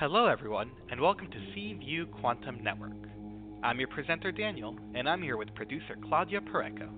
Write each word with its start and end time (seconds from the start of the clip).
Hello, 0.00 0.24
everyone, 0.24 0.70
and 0.90 0.98
welcome 0.98 1.30
to 1.30 1.52
C 1.54 1.74
View 1.74 2.06
Quantum 2.06 2.64
Network. 2.64 2.96
I'm 3.62 3.78
your 3.78 3.88
presenter, 3.88 4.32
Daniel, 4.32 4.74
and 4.94 5.06
I'm 5.06 5.20
here 5.20 5.36
with 5.36 5.54
producer 5.54 5.94
Claudia 6.08 6.40
Pureco. 6.40 6.88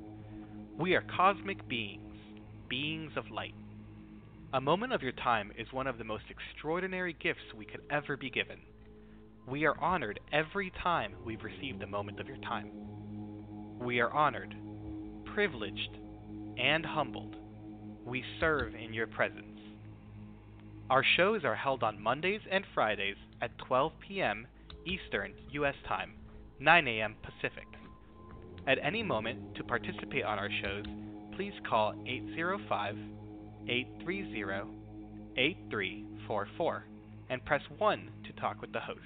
We 0.78 0.94
are 0.94 1.04
cosmic 1.16 1.68
beings, 1.68 2.14
beings 2.68 3.10
of 3.16 3.28
light. 3.28 3.56
A 4.52 4.60
moment 4.60 4.92
of 4.92 5.02
your 5.02 5.10
time 5.10 5.50
is 5.58 5.66
one 5.72 5.88
of 5.88 5.98
the 5.98 6.04
most 6.04 6.22
extraordinary 6.30 7.16
gifts 7.20 7.40
we 7.56 7.64
could 7.64 7.80
ever 7.90 8.16
be 8.16 8.30
given. 8.30 8.58
We 9.48 9.64
are 9.64 9.76
honored 9.80 10.20
every 10.32 10.70
time 10.80 11.14
we've 11.26 11.42
received 11.42 11.82
a 11.82 11.88
moment 11.88 12.20
of 12.20 12.28
your 12.28 12.38
time. 12.38 12.70
We 13.80 13.98
are 13.98 14.12
honored, 14.12 14.54
privileged, 15.34 15.98
and 16.56 16.86
humbled. 16.86 17.34
We 18.04 18.22
serve 18.38 18.76
in 18.76 18.94
your 18.94 19.08
presence. 19.08 19.51
Our 20.92 21.02
shows 21.16 21.42
are 21.42 21.54
held 21.56 21.82
on 21.82 22.02
Mondays 22.02 22.42
and 22.50 22.66
Fridays 22.74 23.16
at 23.40 23.56
12 23.66 23.92
p.m. 24.06 24.46
Eastern 24.84 25.32
U.S. 25.52 25.74
Time, 25.88 26.12
9 26.60 26.86
a.m. 26.86 27.16
Pacific. 27.22 27.64
At 28.66 28.76
any 28.82 29.02
moment 29.02 29.54
to 29.54 29.64
participate 29.64 30.22
on 30.22 30.38
our 30.38 30.50
shows, 30.62 30.84
please 31.34 31.54
call 31.66 31.94
805 32.06 32.96
830 33.68 34.70
8344 35.38 36.84
and 37.30 37.44
press 37.46 37.62
1 37.78 38.10
to 38.26 38.32
talk 38.38 38.60
with 38.60 38.74
the 38.74 38.80
host. 38.80 39.00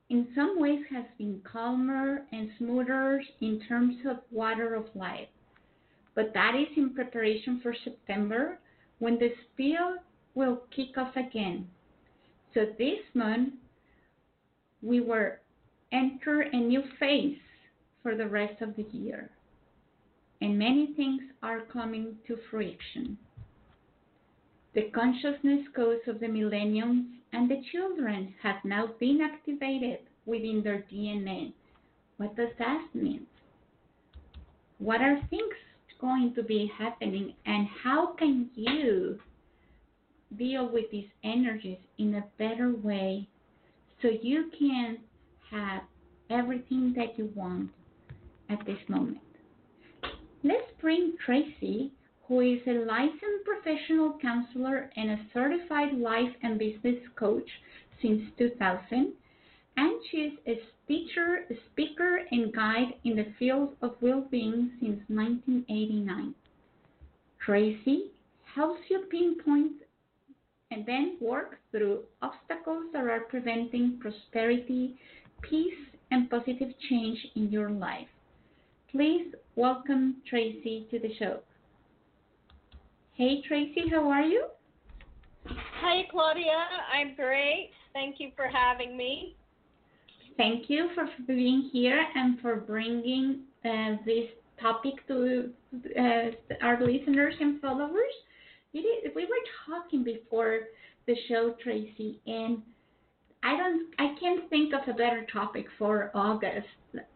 in 0.09 0.27
some 0.35 0.59
ways, 0.59 0.83
has 0.91 1.05
been 1.17 1.41
calmer 1.43 2.25
and 2.31 2.49
smoother 2.57 3.23
in 3.41 3.61
terms 3.67 3.95
of 4.09 4.17
water 4.31 4.75
of 4.75 4.85
life, 4.95 5.27
but 6.13 6.33
that 6.33 6.55
is 6.55 6.67
in 6.77 6.93
preparation 6.93 7.59
for 7.61 7.75
September 7.83 8.59
when 8.99 9.17
the 9.17 9.31
spill 9.43 9.95
will 10.35 10.63
kick 10.75 10.97
off 10.97 11.15
again. 11.15 11.67
So 12.53 12.67
this 12.77 12.99
month, 13.13 13.53
we 14.81 15.01
will 15.01 15.31
enter 15.91 16.41
a 16.41 16.57
new 16.57 16.83
phase 16.99 17.37
for 18.03 18.15
the 18.15 18.27
rest 18.27 18.61
of 18.61 18.75
the 18.75 18.85
year, 18.91 19.31
and 20.41 20.59
many 20.59 20.93
things 20.95 21.21
are 21.41 21.61
coming 21.61 22.15
to 22.27 22.37
fruition. 22.49 23.17
The 24.75 24.89
consciousness 24.93 25.65
codes 25.73 26.01
of 26.05 26.19
the 26.19 26.27
millenniums 26.27 27.05
and 27.31 27.49
the 27.49 27.61
children 27.71 28.35
have 28.43 28.57
now 28.65 28.87
been 28.99 29.21
activated 29.21 29.99
within 30.25 30.61
their 30.63 30.83
DNA. 30.91 31.53
What 32.17 32.35
does 32.35 32.49
that 32.59 32.85
mean? 32.93 33.25
What 34.79 34.99
are 34.99 35.21
things 35.29 35.55
going 36.01 36.33
to 36.35 36.43
be 36.43 36.69
happening 36.77 37.35
and 37.45 37.69
how 37.83 38.15
can 38.15 38.49
you 38.53 39.17
deal 40.37 40.69
with 40.69 40.91
these 40.91 41.07
energies 41.23 41.79
in 41.97 42.15
a 42.15 42.25
better 42.37 42.73
way 42.75 43.29
so 44.01 44.09
you 44.09 44.51
can 44.59 44.97
have 45.51 45.83
everything 46.29 46.93
that 46.97 47.17
you 47.17 47.31
want 47.33 47.69
at 48.49 48.65
this 48.65 48.79
moment? 48.89 49.19
Let's 50.43 50.69
bring 50.81 51.13
Tracy 51.25 51.93
who 52.27 52.39
is 52.39 52.59
a 52.67 52.85
licensed 52.85 53.45
professional 53.45 54.17
counselor 54.21 54.89
and 54.95 55.11
a 55.11 55.25
certified 55.33 55.93
life 55.93 56.33
and 56.41 56.57
business 56.57 56.97
coach 57.15 57.47
since 58.01 58.21
2000, 58.37 59.13
and 59.77 60.01
she 60.09 60.17
is 60.17 60.33
a 60.47 60.59
teacher, 60.87 61.45
speaker, 61.71 62.21
and 62.31 62.53
guide 62.53 62.93
in 63.03 63.15
the 63.15 63.27
field 63.37 63.75
of 63.81 63.95
well-being 64.01 64.71
since 64.79 64.99
1989. 65.07 66.33
Tracy 67.45 68.11
helps 68.55 68.81
you 68.89 69.03
pinpoint 69.11 69.73
and 70.71 70.85
then 70.85 71.17
work 71.21 71.59
through 71.71 71.99
obstacles 72.21 72.85
that 72.93 73.05
are 73.05 73.21
preventing 73.29 73.99
prosperity, 74.01 74.95
peace, 75.41 75.73
and 76.11 76.29
positive 76.29 76.69
change 76.89 77.19
in 77.35 77.51
your 77.51 77.69
life. 77.69 78.07
Please 78.91 79.33
welcome 79.55 80.15
Tracy 80.27 80.87
to 80.89 80.99
the 80.99 81.13
show. 81.19 81.39
Hey, 83.17 83.41
Tracy, 83.47 83.85
how 83.89 84.09
are 84.09 84.23
you? 84.23 84.47
Hi, 85.47 86.01
Claudia. 86.11 86.67
I'm 86.93 87.15
great. 87.15 87.71
Thank 87.93 88.19
you 88.19 88.31
for 88.35 88.49
having 88.49 88.97
me. 88.97 89.37
Thank 90.35 90.69
you 90.69 90.89
for 90.93 91.07
being 91.25 91.69
here 91.71 92.05
and 92.13 92.41
for 92.41 92.57
bringing 92.57 93.43
uh, 93.63 93.95
this 94.05 94.25
topic 94.59 94.95
to 95.07 95.49
uh, 95.97 96.31
our 96.61 96.81
listeners 96.81 97.35
and 97.39 97.61
followers. 97.61 98.11
we 98.73 98.83
were 99.15 99.45
talking 99.65 100.03
before 100.03 100.59
the 101.07 101.15
show, 101.29 101.55
Tracy, 101.63 102.19
and 102.27 102.61
I 103.43 103.55
don't, 103.55 103.93
I 103.97 104.19
can't 104.19 104.49
think 104.49 104.73
of 104.73 104.81
a 104.89 104.97
better 104.97 105.25
topic 105.31 105.67
for 105.77 106.11
August. 106.13 106.67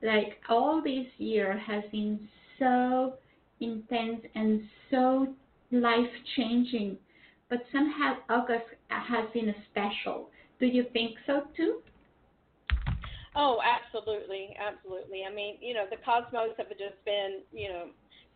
Like 0.02 0.40
all 0.48 0.82
this 0.82 1.08
year 1.18 1.58
has 1.58 1.84
been 1.92 2.30
so 2.58 3.16
intense 3.60 4.22
and 4.34 4.62
so 4.90 5.36
life 5.72 6.10
changing, 6.36 6.98
but 7.50 7.60
somehow 7.72 8.16
August 8.30 8.66
has 8.90 9.26
been 9.34 9.54
special. 9.72 10.30
Do 10.60 10.66
you 10.66 10.86
think 10.94 11.16
so 11.26 11.44
too? 11.56 11.82
Oh, 13.36 13.60
absolutely, 13.64 14.56
absolutely. 14.60 15.24
I 15.30 15.34
mean, 15.34 15.56
you 15.62 15.74
know, 15.74 15.86
the 15.90 15.98
cosmos 16.04 16.58
have 16.58 16.70
just 16.70 16.98
been, 17.06 17.42
you 17.54 17.70
know, 17.70 17.86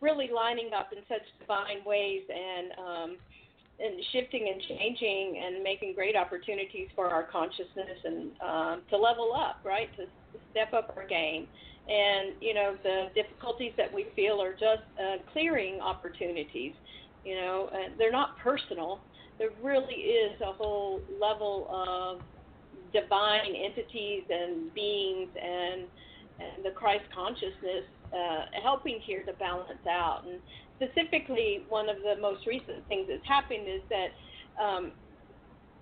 really 0.00 0.30
lining 0.34 0.70
up 0.76 0.92
in 0.92 1.02
such 1.08 1.22
divine 1.40 1.84
ways 1.84 2.22
and 2.28 2.72
um, 2.78 3.16
and 3.80 4.00
shifting 4.12 4.48
and 4.52 4.62
changing 4.68 5.42
and 5.44 5.62
making 5.64 5.94
great 5.94 6.14
opportunities 6.14 6.88
for 6.94 7.08
our 7.08 7.24
consciousness 7.24 7.98
and 8.04 8.30
um, 8.40 8.82
to 8.88 8.96
level 8.96 9.32
up, 9.34 9.60
right? 9.64 9.88
To, 9.96 10.04
step 10.50 10.72
up 10.72 10.92
our 10.96 11.06
game. 11.06 11.46
And 11.88 12.34
you 12.40 12.54
know, 12.54 12.76
the 12.82 13.06
difficulties 13.14 13.72
that 13.76 13.92
we 13.92 14.06
feel 14.16 14.40
are 14.40 14.52
just 14.52 14.86
uh, 14.98 15.16
clearing 15.32 15.80
opportunities. 15.80 16.72
You 17.24 17.36
know, 17.36 17.70
and 17.72 17.94
they're 17.98 18.12
not 18.12 18.38
personal. 18.38 19.00
There 19.38 19.50
really 19.62 19.94
is 19.94 20.40
a 20.40 20.52
whole 20.52 21.00
level 21.20 21.66
of 21.70 22.20
divine 22.92 23.54
entities 23.54 24.22
and 24.30 24.72
beings 24.74 25.28
and 25.42 25.82
and 26.40 26.64
the 26.64 26.70
Christ 26.70 27.04
consciousness 27.14 27.86
uh, 28.12 28.46
helping 28.62 28.98
here 29.00 29.22
to 29.22 29.32
balance 29.34 29.86
out. 29.88 30.22
And 30.26 30.40
specifically, 30.76 31.64
one 31.68 31.88
of 31.88 31.96
the 32.02 32.20
most 32.20 32.46
recent 32.46 32.86
things 32.88 33.06
that's 33.08 33.26
happened 33.26 33.68
is 33.68 33.82
that 33.88 34.62
um, 34.62 34.92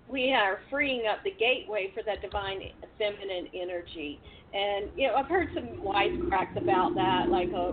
we 0.07 0.33
are 0.33 0.59
freeing 0.69 1.03
up 1.09 1.23
the 1.23 1.31
gateway 1.31 1.91
for 1.93 2.03
that 2.03 2.21
divine 2.21 2.59
feminine 2.97 3.47
energy. 3.53 4.19
And 4.53 4.89
you 4.95 5.07
know, 5.07 5.15
I've 5.15 5.27
heard 5.27 5.49
some 5.53 5.81
wisecracks 5.83 6.55
about 6.55 6.93
that, 6.95 7.29
like 7.29 7.49
uh, 7.55 7.71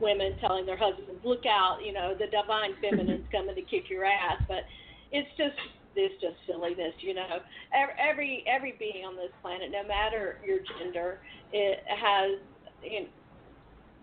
women 0.00 0.36
telling 0.40 0.66
their 0.66 0.76
husbands, 0.76 1.20
"Look 1.24 1.46
out! 1.46 1.78
You 1.84 1.92
know, 1.92 2.14
the 2.18 2.26
divine 2.26 2.74
feminine's 2.80 3.26
coming 3.32 3.54
to 3.54 3.62
kick 3.62 3.90
your 3.90 4.04
ass." 4.04 4.42
But 4.48 4.64
it's 5.12 5.28
just 5.36 5.56
it's 5.96 6.14
just 6.20 6.36
silliness, 6.46 6.94
you 7.00 7.14
know. 7.14 7.40
Every 7.74 8.44
every 8.46 8.74
being 8.78 9.04
on 9.04 9.16
this 9.16 9.32
planet, 9.42 9.70
no 9.70 9.86
matter 9.86 10.38
your 10.44 10.58
gender, 10.78 11.20
it 11.52 11.82
has 11.88 12.38
you 12.82 13.00
know, 13.00 13.06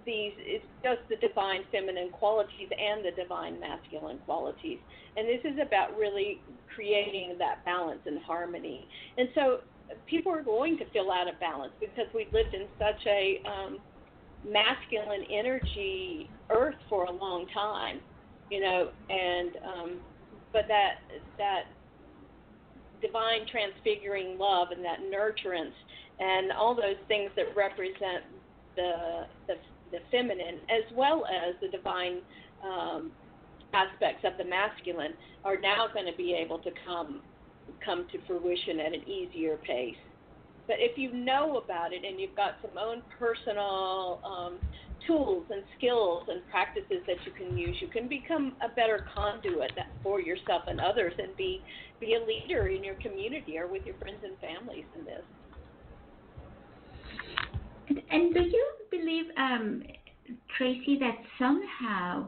these 0.06 0.34
it's 0.38 0.66
just 0.84 1.02
the 1.10 1.18
divine 1.18 1.62
feminine 1.72 2.10
qualities 2.12 2.70
and 2.70 3.04
the 3.04 3.12
divine 3.20 3.60
masculine 3.60 4.20
qualities 4.20 4.78
and 5.18 5.28
this 5.28 5.42
is 5.44 5.58
about 5.60 5.98
really 5.98 6.40
creating 6.74 7.36
that 7.40 7.66
balance 7.66 8.02
and 8.06 8.22
harmony 8.22 8.88
and 9.18 9.28
so 9.34 9.60
people 10.06 10.32
are 10.32 10.44
going 10.44 10.78
to 10.78 10.86
feel 10.92 11.10
out 11.12 11.28
of 11.28 11.40
balance 11.40 11.74
because 11.80 12.06
we've 12.14 12.32
lived 12.32 12.54
in 12.54 12.68
such 12.78 13.02
a 13.08 13.42
um, 13.46 13.80
masculine 14.48 15.24
energy 15.32 16.30
earth 16.50 16.76
for 16.90 17.06
a 17.06 17.12
long 17.12 17.46
time 17.54 18.00
you 18.50 18.62
know 18.62 18.90
and 19.10 19.52
um, 19.66 19.98
but 20.54 20.64
that 20.68 20.96
that 21.38 21.64
divine 23.02 23.46
transfiguring 23.52 24.38
love 24.38 24.70
and 24.72 24.84
that 24.84 25.00
nurturance 25.12 25.76
and 26.20 26.52
all 26.52 26.76
those 26.76 27.00
things 27.08 27.30
that 27.36 27.46
represent 27.56 28.24
the 28.76 29.24
the 29.48 29.56
the 29.92 30.00
feminine 30.12 30.60
as 30.70 30.84
well 30.96 31.26
as 31.26 31.56
the 31.62 31.70
divine 31.70 32.22
um, 32.64 33.12
aspects 33.74 34.24
of 34.24 34.34
the 34.38 34.46
masculine 34.46 35.14
are 35.44 35.60
now 35.60 35.88
going 35.94 36.06
to 36.06 36.18
be 36.18 36.34
able 36.34 36.60
to 36.60 36.72
come 36.86 37.22
come 37.84 38.06
to 38.12 38.20
fruition 38.28 38.80
at 38.80 38.94
an 38.94 39.08
easier 39.08 39.58
pace. 39.58 39.96
But 40.68 40.78
if 40.80 40.98
you 40.98 41.14
know 41.14 41.58
about 41.58 41.94
it 41.94 42.04
and 42.04 42.20
you've 42.20 42.36
got 42.36 42.56
some 42.62 42.78
own 42.78 43.04
personal 43.20 44.20
um, 44.26 44.60
tools 45.06 45.46
and 45.50 45.64
skills 45.78 46.24
and 46.28 46.42
practices 46.50 47.04
that 47.06 47.18
you 47.26 47.32
can 47.34 47.56
use, 47.56 47.78
you 47.82 47.88
can 47.88 48.08
become 48.08 48.58
a 48.64 48.70
better 48.70 49.06
conduit 49.14 49.72
for 50.02 50.20
yourself 50.20 50.64
and 50.68 50.80
others, 50.80 51.14
and 51.18 51.36
be 51.38 51.64
be 52.00 52.16
a 52.16 52.20
leader 52.20 52.68
in 52.68 52.84
your 52.84 52.96
community 52.96 53.58
or 53.58 53.68
with 53.68 53.84
your 53.86 53.96
friends 53.96 54.18
and 54.24 54.38
families 54.40 54.86
in 54.96 55.06
this. 55.06 55.24
And, 58.10 58.34
do 58.34 58.42
you 58.42 58.72
believe, 58.90 59.26
um, 59.38 59.84
Tracy, 60.58 60.98
that 61.00 61.16
somehow 61.38 62.28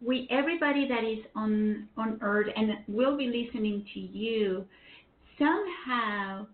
we, 0.00 0.28
everybody 0.30 0.86
that 0.88 1.02
is 1.02 1.24
on 1.34 1.88
on 1.96 2.18
Earth 2.22 2.46
and 2.56 2.70
will 2.86 3.16
be 3.16 3.26
listening 3.26 3.84
to 3.94 4.00
you, 4.00 4.64
somehow 5.38 6.46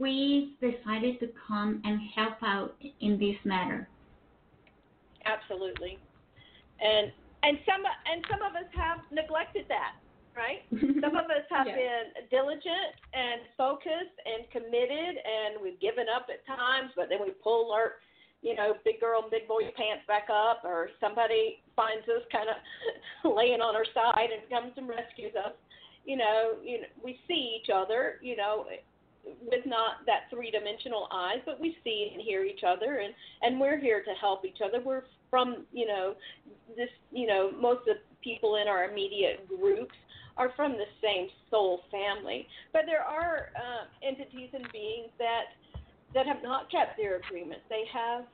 we 0.00 0.56
decided 0.60 1.20
to 1.20 1.28
come 1.46 1.80
and 1.84 2.00
help 2.16 2.42
out 2.42 2.74
in 3.00 3.18
this 3.18 3.36
matter? 3.44 3.88
Absolutely, 5.24 5.98
and 6.80 7.12
and 7.42 7.58
some 7.66 7.82
and 8.10 8.24
some 8.30 8.42
of 8.42 8.56
us 8.56 8.68
have 8.74 8.98
neglected 9.12 9.66
that 9.68 9.94
right? 10.36 10.62
Some 11.02 11.16
of 11.16 11.26
us 11.26 11.46
have 11.50 11.66
been 11.66 12.14
diligent 12.30 12.94
and 13.12 13.40
focused 13.56 14.16
and 14.24 14.46
committed, 14.50 15.14
and 15.18 15.60
we've 15.62 15.80
given 15.80 16.06
up 16.08 16.26
at 16.30 16.46
times, 16.46 16.90
but 16.94 17.08
then 17.08 17.18
we 17.22 17.30
pull 17.42 17.72
our, 17.72 18.00
you 18.42 18.54
know, 18.54 18.74
big 18.84 19.00
girl, 19.00 19.22
and 19.22 19.30
big 19.30 19.48
boy 19.48 19.62
pants 19.76 20.06
back 20.06 20.28
up, 20.30 20.62
or 20.64 20.90
somebody 21.00 21.60
finds 21.76 22.06
us 22.08 22.22
kind 22.32 22.48
of 22.48 22.56
laying 23.36 23.60
on 23.60 23.74
our 23.74 23.86
side 23.92 24.30
and 24.30 24.48
comes 24.48 24.72
and 24.76 24.88
rescues 24.88 25.34
us. 25.36 25.52
You 26.04 26.16
know, 26.16 26.56
you 26.62 26.80
know, 26.80 26.88
we 27.04 27.18
see 27.28 27.60
each 27.60 27.68
other, 27.68 28.16
you 28.22 28.36
know, 28.36 28.64
with 29.24 29.66
not 29.66 30.06
that 30.06 30.30
three 30.30 30.50
dimensional 30.50 31.08
eyes, 31.12 31.38
but 31.44 31.60
we 31.60 31.76
see 31.84 32.10
and 32.12 32.22
hear 32.22 32.44
each 32.44 32.64
other, 32.66 32.98
and 32.98 33.14
and 33.42 33.60
we're 33.60 33.78
here 33.78 34.02
to 34.02 34.12
help 34.20 34.44
each 34.44 34.58
other. 34.64 34.82
We're 34.82 35.04
from, 35.30 35.66
you 35.72 35.86
know, 35.86 36.14
this, 36.76 36.88
you 37.12 37.26
know, 37.26 37.50
most 37.52 37.80
of 37.88 37.96
the 37.96 38.16
people 38.22 38.56
in 38.56 38.68
our 38.68 38.90
immediate 38.90 39.46
groups 39.48 39.94
are 40.36 40.52
from 40.56 40.72
the 40.72 40.86
same 41.02 41.28
soul 41.50 41.82
family. 41.90 42.46
But 42.72 42.82
there 42.86 43.02
are 43.02 43.50
uh, 43.56 44.06
entities 44.06 44.50
and 44.52 44.66
beings 44.72 45.10
that 45.18 45.52
that 46.14 46.26
have 46.26 46.42
not 46.42 46.70
kept 46.70 46.96
their 46.96 47.16
agreements. 47.16 47.62
They 47.68 47.84
have, 47.92 48.24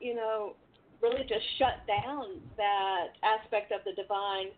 you 0.00 0.14
know, 0.14 0.52
really 1.00 1.22
just 1.22 1.44
shut 1.58 1.80
down 1.86 2.40
that 2.56 3.16
aspect 3.22 3.72
of 3.72 3.80
the 3.84 3.92
divine 4.00 4.52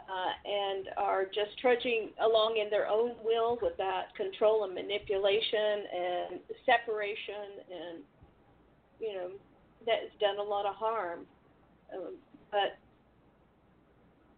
uh, 0.00 0.32
and 0.48 0.88
are 0.96 1.24
just 1.24 1.58
trudging 1.60 2.10
along 2.20 2.58
in 2.62 2.70
their 2.70 2.86
own 2.88 3.12
will 3.24 3.58
with 3.62 3.76
that 3.78 4.14
control 4.16 4.64
and 4.64 4.74
manipulation 4.74 5.84
and 5.94 6.40
separation 6.66 7.64
and 7.70 7.98
you 9.00 9.14
know 9.14 9.28
that's 9.86 10.14
done 10.20 10.38
a 10.38 10.42
lot 10.42 10.66
of 10.66 10.74
harm. 10.74 11.20
Um, 11.94 12.16
but 12.50 12.78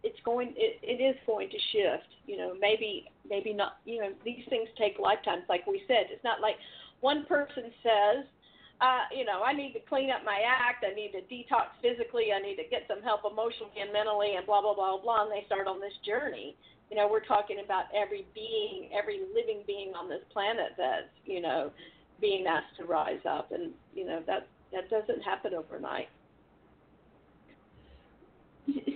it's 0.03 0.19
going 0.23 0.53
it, 0.55 0.79
it 0.81 1.01
is 1.01 1.15
going 1.25 1.49
to 1.49 1.57
shift 1.71 2.07
you 2.25 2.37
know 2.37 2.53
maybe 2.59 3.05
maybe 3.29 3.53
not 3.53 3.77
you 3.85 3.99
know 3.99 4.11
these 4.23 4.43
things 4.49 4.69
take 4.77 4.97
lifetimes 4.99 5.43
like 5.49 5.65
we 5.67 5.81
said 5.87 6.07
it's 6.09 6.23
not 6.23 6.39
like 6.39 6.55
one 7.01 7.25
person 7.25 7.63
says 7.83 8.25
uh, 8.79 9.09
you 9.09 9.25
know, 9.25 9.41
I 9.41 9.53
need 9.53 9.73
to 9.73 9.79
clean 9.89 10.11
up 10.11 10.21
my 10.23 10.41
act. 10.45 10.85
I 10.85 10.93
need 10.93 11.11
to 11.17 11.25
detox 11.25 11.73
physically. 11.81 12.29
I 12.29 12.39
need 12.39 12.57
to 12.57 12.67
get 12.69 12.85
some 12.87 13.01
help 13.01 13.21
emotionally 13.25 13.81
and 13.81 13.91
mentally, 13.91 14.35
and 14.37 14.45
blah 14.45 14.61
blah 14.61 14.75
blah 14.75 15.01
blah. 15.01 15.23
And 15.23 15.31
they 15.31 15.45
start 15.45 15.65
on 15.67 15.81
this 15.81 15.95
journey. 16.05 16.55
You 16.91 16.95
know, 16.95 17.09
we're 17.09 17.25
talking 17.25 17.57
about 17.63 17.85
every 17.91 18.25
being, 18.33 18.89
every 18.93 19.25
living 19.33 19.63
being 19.65 19.93
on 19.97 20.07
this 20.07 20.21
planet 20.31 20.77
that's 20.77 21.09
you 21.25 21.41
know 21.41 21.71
being 22.21 22.45
asked 22.45 22.77
to 22.77 22.85
rise 22.85 23.21
up, 23.27 23.51
and 23.51 23.73
you 23.95 24.05
know 24.05 24.21
that 24.27 24.47
that 24.71 24.89
doesn't 24.89 25.21
happen 25.23 25.53
overnight. 25.53 26.09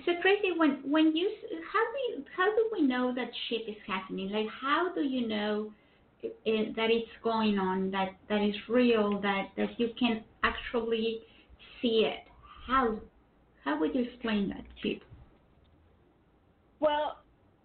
So 0.06 0.14
Tracy, 0.22 0.52
when 0.58 0.82
when 0.86 1.16
you 1.16 1.32
how 1.74 1.86
do 1.90 2.24
how 2.36 2.46
do 2.56 2.70
we 2.72 2.82
know 2.82 3.14
that 3.16 3.30
shift 3.50 3.70
is 3.70 3.82
happening? 3.88 4.30
Like 4.30 4.48
how 4.50 4.94
do 4.94 5.02
you 5.02 5.28
know 5.28 5.72
it, 6.24 6.76
that 6.76 6.90
it's 6.90 7.10
going 7.24 7.58
on, 7.58 7.92
that 7.92 8.10
that 8.30 8.42
is 8.42 8.56
real, 8.70 9.20
that 9.22 9.50
that 9.58 9.80
you 9.80 9.90
can 10.00 10.24
actually 10.44 11.22
see 11.82 12.06
it? 12.06 12.28
How 12.68 13.00
how 13.64 13.80
would 13.80 13.94
you 13.96 14.04
explain 14.04 14.50
that 14.50 14.64
to? 14.84 14.96
Well, 16.80 17.18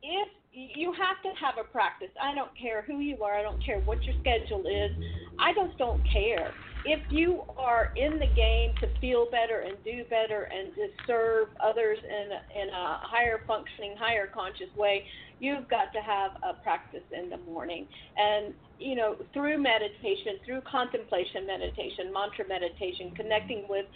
if 0.03 0.29
you 0.57 0.93
have 0.93 1.21
to 1.23 1.39
have 1.39 1.55
a 1.61 1.71
practice. 1.71 2.09
I 2.21 2.35
don't 2.35 2.51
care 2.59 2.83
who 2.83 3.01
you 3.01 3.23
are. 3.23 3.35
I 3.35 3.43
don't 3.43 3.63
care 3.65 3.81
what 3.81 4.03
your 4.05 4.15
schedule 4.21 4.65
is. 4.67 4.91
I 5.39 5.53
just 5.53 5.77
don't 5.79 6.01
care 6.11 6.53
if 6.87 7.01
you 7.11 7.43
are 7.59 7.93
in 7.97 8.19
the 8.21 8.31
game 8.37 8.71
to 8.81 8.87
feel 9.01 9.27
better 9.31 9.67
and 9.67 9.77
do 9.85 10.05
better 10.09 10.49
and 10.55 10.73
to 10.75 10.87
serve 11.07 11.49
others 11.63 11.99
in 11.99 12.63
in 12.63 12.69
a 12.69 13.01
higher 13.03 13.41
functioning, 13.47 13.97
higher 13.99 14.29
conscious 14.33 14.71
way, 14.77 15.03
you've 15.41 15.69
got 15.69 15.93
to 15.93 16.01
have 16.01 16.31
a 16.47 16.63
practice 16.63 17.03
in 17.11 17.29
the 17.29 17.39
morning. 17.39 17.87
And 18.17 18.55
you 18.79 18.95
know, 18.95 19.17
through 19.35 19.61
meditation, 19.61 20.39
through 20.47 20.63
contemplation 20.71 21.45
meditation, 21.45 22.13
mantra 22.15 22.47
meditation, 22.47 23.11
connecting 23.17 23.67
with 23.69 23.87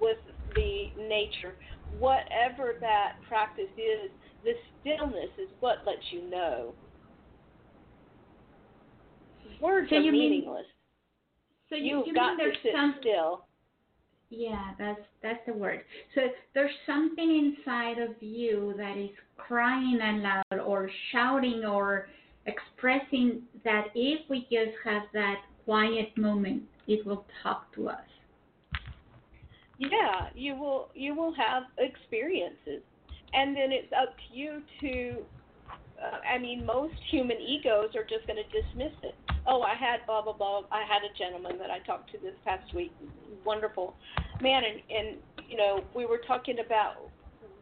with 0.00 0.18
the 0.56 0.90
nature, 0.98 1.54
whatever 1.98 2.74
that 2.80 3.14
practice 3.28 3.70
is, 3.78 4.10
the 4.44 4.52
stillness 4.80 5.30
is 5.38 5.48
what 5.60 5.78
lets 5.86 6.02
you 6.10 6.28
know. 6.30 6.72
Words 9.60 9.88
so 9.90 9.96
are 9.96 10.00
meaningless. 10.00 10.56
Mean- 10.58 10.64
so 11.68 11.76
you, 11.76 11.98
You've 11.98 12.08
you 12.08 12.14
got 12.14 12.36
to 12.36 12.50
sit 12.62 12.72
some, 12.74 12.96
still. 13.00 13.44
Yeah, 14.30 14.72
that's 14.78 15.00
that's 15.22 15.38
the 15.46 15.52
word. 15.52 15.82
So 16.14 16.22
there's 16.54 16.70
something 16.84 17.54
inside 17.56 17.98
of 17.98 18.20
you 18.20 18.74
that 18.76 18.96
is 18.96 19.10
crying 19.36 20.00
aloud 20.02 20.60
or 20.64 20.90
shouting 21.12 21.64
or 21.64 22.08
expressing 22.46 23.42
that 23.64 23.86
if 23.94 24.28
we 24.28 24.40
just 24.50 24.76
have 24.84 25.02
that 25.12 25.42
quiet 25.64 26.16
moment, 26.16 26.62
it 26.88 27.06
will 27.06 27.24
talk 27.42 27.72
to 27.74 27.88
us. 27.88 27.98
Yeah, 29.78 30.28
you 30.34 30.56
will 30.56 30.88
you 30.94 31.14
will 31.14 31.34
have 31.34 31.64
experiences, 31.78 32.82
and 33.34 33.56
then 33.56 33.72
it's 33.72 33.92
up 33.92 34.16
to 34.16 34.36
you 34.36 34.62
to. 34.80 35.16
Uh, 36.00 36.18
I 36.26 36.38
mean, 36.38 36.64
most 36.64 36.94
human 37.10 37.36
egos 37.36 37.94
are 37.94 38.04
just 38.04 38.26
going 38.26 38.38
to 38.40 38.48
dismiss 38.48 38.92
it 39.02 39.14
oh, 39.46 39.62
I 39.62 39.74
had 39.74 40.06
blah 40.06 40.22
blah 40.22 40.32
blah. 40.32 40.62
I 40.70 40.82
had 40.82 41.02
a 41.02 41.16
gentleman 41.18 41.58
that 41.58 41.70
I 41.70 41.78
talked 41.80 42.10
to 42.12 42.18
this 42.18 42.34
past 42.44 42.74
week, 42.74 42.92
wonderful 43.44 43.94
man, 44.40 44.62
and 44.64 44.80
and 44.90 45.16
you 45.48 45.56
know 45.56 45.84
we 45.94 46.06
were 46.06 46.20
talking 46.26 46.58
about 46.64 46.96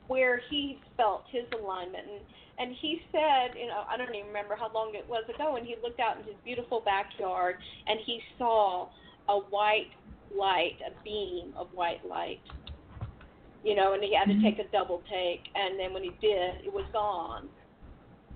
where 0.07 0.41
he 0.51 0.81
felt 0.97 1.25
his 1.31 1.45
alignment. 1.61 2.05
And, 2.11 2.21
and 2.61 2.77
he 2.81 3.03
said, 3.13 3.57
you 3.57 3.67
know, 3.67 3.85
I 3.89 3.97
don't 3.97 4.13
even 4.15 4.27
remember 4.29 4.57
how 4.57 4.73
long 4.73 4.93
it 4.95 5.07
was 5.09 5.23
ago, 5.33 5.57
and 5.57 5.67
he 5.67 5.77
looked 5.83 6.01
out 6.01 6.19
in 6.19 6.25
his 6.25 6.35
beautiful 6.45 6.81
backyard 6.81 7.57
and 7.87 8.01
he 8.05 8.21
saw 8.37 8.89
a 9.29 9.39
white 9.39 9.91
light, 10.35 10.79
a 10.85 11.05
beam 11.05 11.53
of 11.57 11.69
white 11.73 12.05
light. 12.09 12.41
You 13.69 13.75
know, 13.77 13.93
and 13.93 14.03
he 14.03 14.15
had 14.15 14.29
to 14.29 14.35
Mhm. 14.35 14.43
take 14.43 14.59
a 14.59 14.65
double 14.73 15.03
take, 15.03 15.45
and 15.55 15.79
then 15.79 15.93
when 15.93 16.03
he 16.03 16.11
did, 16.23 16.65
it 16.65 16.73
was 16.73 16.87
gone. 16.91 17.51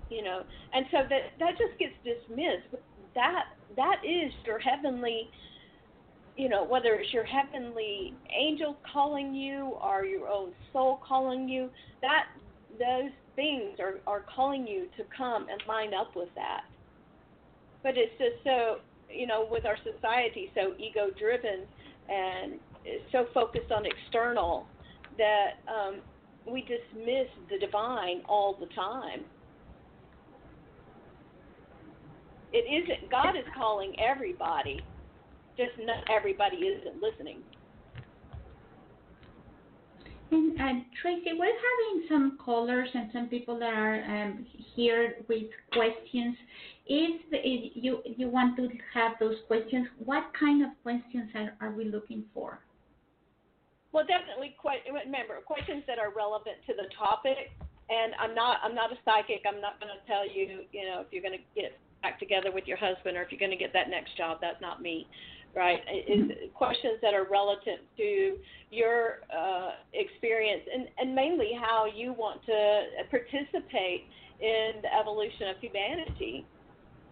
You 0.09 0.21
know, 0.21 0.43
and 0.73 0.85
so 0.91 1.03
that 1.09 1.37
that 1.39 1.57
just 1.57 1.77
gets 1.79 1.95
dismissed. 2.03 2.69
But 2.69 2.83
that 3.15 3.45
that 3.75 4.05
is 4.05 4.31
your 4.45 4.59
heavenly 4.59 5.31
you 6.35 6.49
know, 6.49 6.63
whether 6.63 6.95
it's 6.95 7.13
your 7.13 7.25
heavenly 7.25 8.13
angel 8.35 8.77
calling 8.91 9.33
you 9.35 9.77
or 9.81 10.05
your 10.05 10.27
own 10.27 10.51
soul 10.71 10.99
calling 11.07 11.47
you, 11.47 11.69
that 12.01 12.25
those 12.79 13.11
things 13.35 13.79
are, 13.79 13.99
are 14.07 14.21
calling 14.35 14.67
you 14.67 14.87
to 14.97 15.03
come 15.15 15.47
and 15.49 15.61
line 15.67 15.93
up 15.93 16.15
with 16.15 16.29
that. 16.35 16.61
But 17.83 17.97
it's 17.97 18.17
just 18.17 18.43
so, 18.43 18.77
you 19.09 19.27
know, 19.27 19.47
with 19.49 19.65
our 19.65 19.77
society 19.83 20.51
so 20.55 20.73
ego 20.79 21.11
driven 21.19 21.65
and 22.09 22.59
so 23.11 23.27
focused 23.33 23.71
on 23.71 23.83
external 23.85 24.65
that 25.17 25.51
um, 25.67 26.01
we 26.51 26.61
dismiss 26.61 27.27
the 27.49 27.59
divine 27.59 28.21
all 28.27 28.57
the 28.59 28.67
time. 28.73 29.21
It 32.51 32.83
isn't, 32.83 33.09
God 33.09 33.35
is 33.35 33.45
calling 33.55 33.95
everybody 33.99 34.81
just 35.57 35.71
not 35.79 36.03
everybody 36.09 36.57
isn't 36.57 37.01
listening. 37.01 37.39
And 40.31 40.85
Tracy, 40.99 41.31
we're 41.37 41.45
having 41.45 42.07
some 42.09 42.39
callers 42.43 42.89
and 42.93 43.09
some 43.13 43.27
people 43.27 43.59
that 43.59 43.73
are 43.73 44.03
um, 44.03 44.45
here 44.75 45.17
with 45.29 45.43
questions. 45.71 46.35
If, 46.87 47.21
if 47.31 47.71
you 47.75 47.99
you 48.05 48.29
want 48.29 48.57
to 48.57 48.67
have 48.93 49.13
those 49.19 49.35
questions, 49.45 49.87
what 50.03 50.23
kind 50.37 50.63
of 50.63 50.69
questions 50.81 51.29
are, 51.35 51.53
are 51.61 51.71
we 51.71 51.85
looking 51.85 52.23
for? 52.33 52.59
Well, 53.93 54.05
definitely. 54.05 54.57
Remember, 54.89 55.39
questions 55.45 55.83
that 55.87 55.99
are 55.99 56.11
relevant 56.11 56.57
to 56.67 56.73
the 56.73 56.89
topic. 56.97 57.53
And 57.89 58.13
I'm 58.19 58.33
not 58.33 58.57
I'm 58.63 58.73
not 58.73 58.91
a 58.91 58.97
psychic. 59.05 59.43
I'm 59.45 59.61
not 59.61 59.79
going 59.79 59.91
to 59.91 60.01
tell 60.07 60.25
you 60.25 60.65
you 60.71 60.85
know 60.87 61.01
if 61.01 61.07
you're 61.11 61.21
going 61.21 61.37
to 61.37 61.45
get 61.53 61.77
back 62.01 62.17
together 62.17 62.51
with 62.51 62.65
your 62.65 62.77
husband 62.77 63.17
or 63.17 63.21
if 63.21 63.31
you're 63.31 63.39
going 63.39 63.51
to 63.51 63.59
get 63.59 63.73
that 63.73 63.89
next 63.89 64.17
job. 64.17 64.39
That's 64.41 64.59
not 64.61 64.81
me 64.81 65.05
right? 65.55 65.79
Is 66.07 66.31
questions 66.53 66.97
that 67.01 67.13
are 67.13 67.27
relative 67.29 67.79
to 67.97 68.37
your 68.71 69.19
uh, 69.35 69.71
experience 69.93 70.63
and, 70.73 70.87
and 70.97 71.15
mainly 71.15 71.51
how 71.59 71.85
you 71.85 72.13
want 72.13 72.43
to 72.45 72.83
participate 73.09 74.05
in 74.41 74.81
the 74.81 74.93
evolution 74.93 75.49
of 75.49 75.57
humanity. 75.61 76.45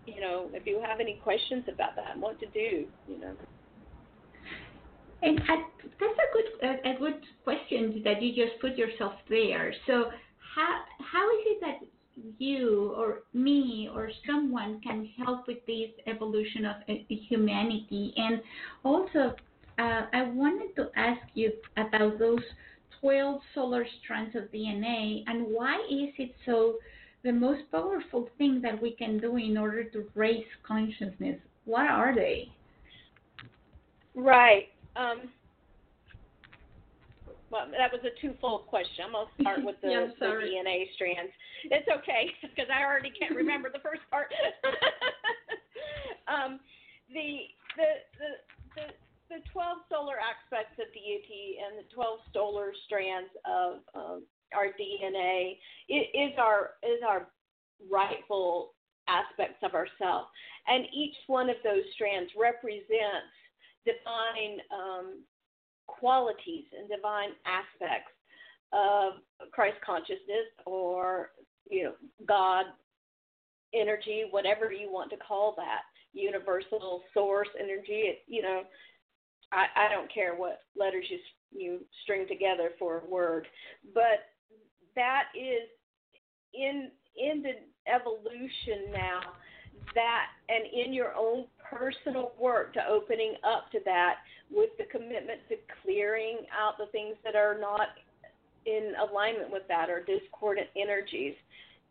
You 0.07 0.21
know, 0.21 0.49
if 0.53 0.65
you 0.65 0.81
have 0.83 0.99
any 0.99 1.19
questions 1.23 1.65
about 1.71 1.95
that 1.95 2.13
and 2.13 2.21
what 2.21 2.39
to 2.39 2.47
do, 2.47 2.85
you 3.07 3.19
know. 3.19 3.33
And 5.21 5.39
that's 5.39 6.01
a 6.01 6.33
good 6.33 6.69
a, 6.69 6.95
a 6.95 6.99
good 6.99 7.21
question 7.43 8.01
that 8.03 8.21
you 8.21 8.33
just 8.33 8.59
put 8.59 8.77
yourself 8.77 9.13
there. 9.29 9.73
So 9.87 10.11
how 10.55 10.81
how 10.99 11.29
is 11.37 11.43
it 11.45 11.61
that 11.61 11.87
you 12.37 12.93
or 12.97 13.23
me 13.33 13.89
or 13.93 14.11
someone 14.25 14.79
can 14.81 15.09
help 15.23 15.47
with 15.47 15.65
this 15.65 15.89
evolution 16.07 16.65
of 16.65 16.75
uh, 16.89 16.93
humanity. 17.07 18.13
And 18.17 18.41
also, 18.83 19.35
uh, 19.79 20.01
I 20.13 20.23
wanted 20.23 20.75
to 20.75 20.89
ask 20.95 21.21
you 21.33 21.51
about 21.77 22.19
those 22.19 22.43
12 22.99 23.41
solar 23.55 23.85
strands 24.03 24.35
of 24.35 24.43
DNA 24.51 25.23
and 25.27 25.47
why 25.47 25.75
is 25.89 26.13
it 26.17 26.35
so 26.45 26.75
the 27.23 27.31
most 27.31 27.61
powerful 27.71 28.29
thing 28.37 28.61
that 28.61 28.81
we 28.81 28.91
can 28.91 29.19
do 29.19 29.37
in 29.37 29.57
order 29.57 29.83
to 29.85 30.05
raise 30.15 30.45
consciousness? 30.63 31.39
What 31.65 31.87
are 31.87 32.13
they? 32.13 32.49
Right. 34.13 34.69
Um, 34.95 35.29
well, 37.51 37.67
that 37.67 37.91
was 37.91 38.01
a 38.07 38.15
twofold 38.23 38.67
question. 38.67 39.05
I'm 39.05 39.11
going 39.11 39.27
to 39.27 39.43
start 39.43 39.59
with 39.63 39.75
the, 39.83 39.89
yeah, 39.91 40.07
the 40.19 40.25
DNA 40.39 40.87
strands. 40.95 41.31
It's 41.65 41.87
okay 41.87 42.31
because 42.41 42.71
I 42.71 42.83
already 42.83 43.11
can't 43.11 43.35
remember 43.35 43.69
the 43.69 43.83
first 43.83 44.01
part. 44.09 44.31
um, 46.31 46.59
the, 47.11 47.51
the, 47.75 47.89
the, 48.19 48.31
the, 48.79 48.85
the 49.27 49.39
12 49.51 49.77
solar 49.91 50.15
aspects 50.15 50.79
of 50.79 50.87
deity 50.95 51.59
and 51.59 51.75
the 51.75 51.87
12 51.93 52.19
solar 52.31 52.71
strands 52.87 53.31
of 53.43 53.83
um, 53.95 54.23
our 54.55 54.71
DNA 54.79 55.59
is 55.91 56.35
our, 56.39 56.79
is 56.83 57.03
our 57.03 57.27
rightful 57.91 58.71
aspects 59.07 59.59
of 59.63 59.75
ourselves. 59.75 60.27
And 60.67 60.85
each 60.95 61.15
one 61.27 61.49
of 61.49 61.59
those 61.63 61.83
strands 61.95 62.31
represents 62.39 63.27
divine 63.85 64.59
um, 64.71 65.23
qualities 65.87 66.65
and 66.77 66.89
divine 66.89 67.31
aspects 67.45 68.11
of 68.73 69.13
Christ 69.51 69.77
consciousness 69.85 70.47
or 70.65 71.31
you 71.69 71.83
know 71.83 71.93
God 72.27 72.65
energy, 73.73 74.25
whatever 74.31 74.71
you 74.71 74.91
want 74.91 75.09
to 75.11 75.17
call 75.17 75.53
that, 75.57 75.81
universal 76.13 77.01
source 77.13 77.47
energy. 77.59 78.15
You 78.27 78.41
know, 78.41 78.61
I, 79.51 79.65
I 79.75 79.89
don't 79.89 80.13
care 80.13 80.35
what 80.35 80.59
letters 80.75 81.05
you 81.09 81.17
you 81.53 81.79
string 82.03 82.25
together 82.27 82.71
for 82.79 82.99
a 82.99 83.09
word, 83.09 83.47
but 83.93 84.29
that 84.95 85.25
is 85.35 85.67
in 86.53 86.89
in 87.17 87.43
the 87.43 87.91
evolution 87.91 88.91
now 88.93 89.21
that 89.95 90.27
and 90.49 90.63
in 90.73 90.93
your 90.93 91.13
own 91.15 91.45
personal 91.69 92.33
work 92.39 92.73
to 92.73 92.85
opening 92.87 93.35
up 93.43 93.71
to 93.71 93.79
that 93.85 94.15
with 94.51 94.69
the 94.77 94.85
commitment 94.85 95.39
to 95.49 95.55
clearing 95.81 96.39
out 96.51 96.77
the 96.77 96.87
things 96.91 97.15
that 97.23 97.35
are 97.35 97.57
not 97.59 97.87
in 98.65 98.93
alignment 99.01 99.51
with 99.51 99.63
that 99.67 99.89
or 99.89 100.03
discordant 100.03 100.67
energies. 100.75 101.33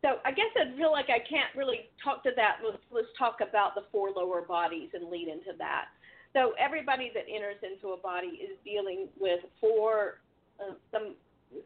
So 0.03 0.17
I 0.25 0.33
guess 0.33 0.49
I 0.57 0.77
feel 0.77 0.93
like 0.93 1.11
I 1.11 1.19
can't 1.19 1.55
really 1.57 1.91
talk 2.03 2.23
to 2.25 2.31
that. 2.37 2.59
Let's, 2.65 2.83
let's 2.91 3.09
talk 3.19 3.39
about 3.47 3.75
the 3.75 3.83
four 3.93 4.11
lower 4.11 4.43
bodies 4.43 4.91
and 4.95 5.11
lead 5.11 5.29
into 5.29 5.57
that. 5.59 5.87
So 6.33 6.53
everybody 6.59 7.11
that 7.15 7.25
enters 7.29 7.57
into 7.63 7.93
a 7.93 7.97
body 7.99 8.39
is 8.41 8.57
dealing 8.65 9.09
with 9.19 9.41
four, 9.61 10.21
uh, 10.61 10.75
some 10.93 11.15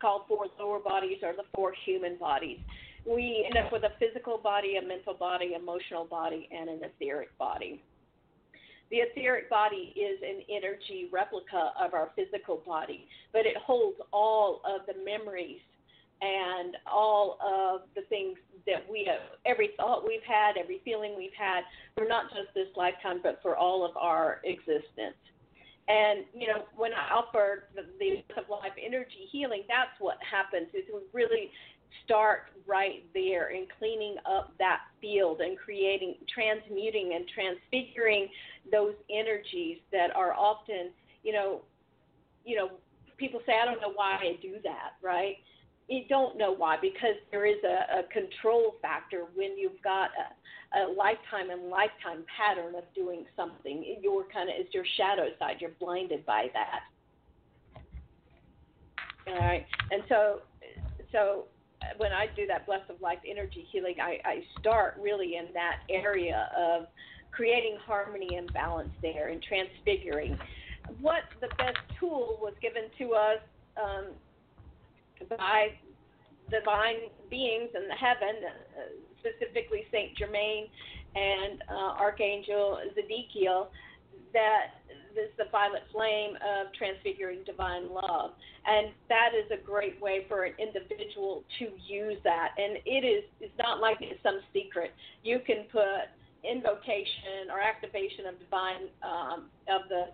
called 0.00 0.22
four 0.26 0.46
lower 0.58 0.80
bodies 0.80 1.18
or 1.22 1.32
the 1.32 1.44
four 1.54 1.74
human 1.84 2.16
bodies. 2.16 2.58
We 3.06 3.44
end 3.46 3.62
up 3.64 3.72
with 3.72 3.82
a 3.84 3.92
physical 3.98 4.38
body, 4.38 4.76
a 4.76 4.82
mental 4.82 5.14
body, 5.14 5.54
emotional 5.54 6.04
body, 6.04 6.48
and 6.50 6.70
an 6.70 6.80
etheric 6.82 7.36
body. 7.38 7.82
The 8.90 8.96
etheric 8.98 9.50
body 9.50 9.92
is 9.96 10.20
an 10.22 10.42
energy 10.48 11.08
replica 11.12 11.72
of 11.80 11.94
our 11.94 12.10
physical 12.16 12.62
body, 12.66 13.06
but 13.32 13.46
it 13.46 13.56
holds 13.56 13.98
all 14.12 14.60
of 14.64 14.86
the 14.86 14.94
memories 15.04 15.60
and 16.20 16.76
all 16.86 17.38
of 17.44 17.82
the 17.94 18.02
things 18.08 18.38
that 18.66 18.88
we 18.90 19.04
have, 19.04 19.36
every 19.44 19.70
thought 19.76 20.06
we've 20.06 20.24
had, 20.26 20.56
every 20.56 20.80
feeling 20.84 21.14
we've 21.16 21.36
had, 21.36 21.62
for 21.94 22.06
not 22.06 22.30
just 22.30 22.54
this 22.54 22.68
lifetime, 22.76 23.20
but 23.22 23.40
for 23.42 23.56
all 23.56 23.84
of 23.84 23.96
our 23.96 24.40
existence. 24.44 25.18
And 25.88 26.24
you 26.32 26.46
know, 26.46 26.64
when 26.76 26.92
I 26.94 27.12
offer 27.12 27.64
the, 27.74 27.84
the 27.98 28.24
of 28.40 28.48
life 28.48 28.72
energy 28.80 29.28
healing, 29.30 29.64
that's 29.68 29.92
what 29.98 30.16
happens. 30.24 30.68
Is 30.72 30.84
we 30.88 31.00
really 31.12 31.50
start 32.04 32.50
right 32.66 33.04
there 33.12 33.50
in 33.50 33.66
cleaning 33.78 34.16
up 34.26 34.52
that 34.58 34.80
field 35.00 35.40
and 35.40 35.58
creating, 35.58 36.16
transmuting, 36.32 37.12
and 37.14 37.26
transfiguring 37.28 38.28
those 38.72 38.94
energies 39.10 39.78
that 39.92 40.14
are 40.16 40.32
often, 40.32 40.90
you 41.22 41.32
know, 41.32 41.60
you 42.44 42.56
know, 42.56 42.70
people 43.16 43.40
say, 43.46 43.52
I 43.60 43.64
don't 43.64 43.80
know 43.80 43.92
why 43.94 44.16
I 44.16 44.38
do 44.40 44.56
that, 44.64 44.94
right? 45.02 45.36
You 45.88 46.02
don't 46.08 46.38
know 46.38 46.54
why 46.54 46.76
because 46.80 47.16
there 47.30 47.46
is 47.46 47.62
a, 47.64 48.00
a 48.00 48.02
control 48.04 48.76
factor 48.80 49.24
when 49.34 49.58
you've 49.58 49.82
got 49.82 50.10
a, 50.16 50.78
a 50.78 50.92
lifetime 50.92 51.50
and 51.50 51.68
lifetime 51.68 52.24
pattern 52.34 52.74
of 52.74 52.84
doing 52.94 53.26
something. 53.36 53.98
Your 54.00 54.24
kind 54.32 54.48
of 54.48 54.56
is 54.58 54.72
your 54.72 54.84
shadow 54.96 55.28
side. 55.38 55.56
You're 55.60 55.76
blinded 55.78 56.24
by 56.24 56.46
that. 56.54 56.80
All 59.26 59.38
right, 59.38 59.66
and 59.90 60.02
so 60.08 60.40
so 61.12 61.44
when 61.96 62.12
I 62.12 62.26
do 62.34 62.46
that 62.46 62.66
breath 62.66 62.88
of 62.88 63.00
life 63.00 63.18
energy 63.28 63.66
healing, 63.70 63.96
I, 64.00 64.18
I 64.24 64.44
start 64.58 64.98
really 65.00 65.36
in 65.36 65.46
that 65.54 65.80
area 65.90 66.50
of 66.56 66.86
creating 67.30 67.76
harmony 67.84 68.36
and 68.36 68.52
balance 68.52 68.90
there 69.02 69.28
and 69.28 69.42
transfiguring. 69.42 70.38
What 71.00 71.22
the 71.40 71.48
best 71.58 71.78
tool 71.98 72.38
was 72.40 72.54
given 72.60 72.84
to 72.98 73.14
us 73.14 73.38
um, 73.76 74.06
by 75.30 75.68
divine 76.50 77.08
beings 77.30 77.70
in 77.74 77.88
the 77.88 77.94
heaven, 77.94 78.36
uh, 78.44 78.92
specifically 79.20 79.84
Saint 79.90 80.16
Germain 80.16 80.68
and 81.14 81.62
uh, 81.70 81.98
Archangel 81.98 82.78
Zedekiel, 82.94 83.68
that 84.32 84.82
this 85.14 85.30
the 85.38 85.50
violet 85.50 85.82
flame 85.92 86.36
of 86.36 86.72
transfiguring 86.74 87.44
divine 87.44 87.90
love, 87.92 88.32
and 88.66 88.92
that 89.08 89.30
is 89.34 89.50
a 89.50 89.60
great 89.64 90.00
way 90.00 90.26
for 90.28 90.44
an 90.44 90.54
individual 90.58 91.44
to 91.58 91.70
use 91.86 92.18
that. 92.24 92.50
And 92.58 92.78
it 92.84 93.04
is 93.06 93.24
it's 93.40 93.56
not 93.58 93.80
like 93.80 93.98
it's 94.00 94.22
some 94.22 94.40
secret. 94.52 94.92
You 95.22 95.40
can 95.46 95.64
put 95.70 96.10
invocation 96.44 97.48
or 97.50 97.60
activation 97.60 98.26
of 98.26 98.38
divine 98.38 98.90
um, 99.02 99.50
of 99.68 99.88
the 99.88 100.12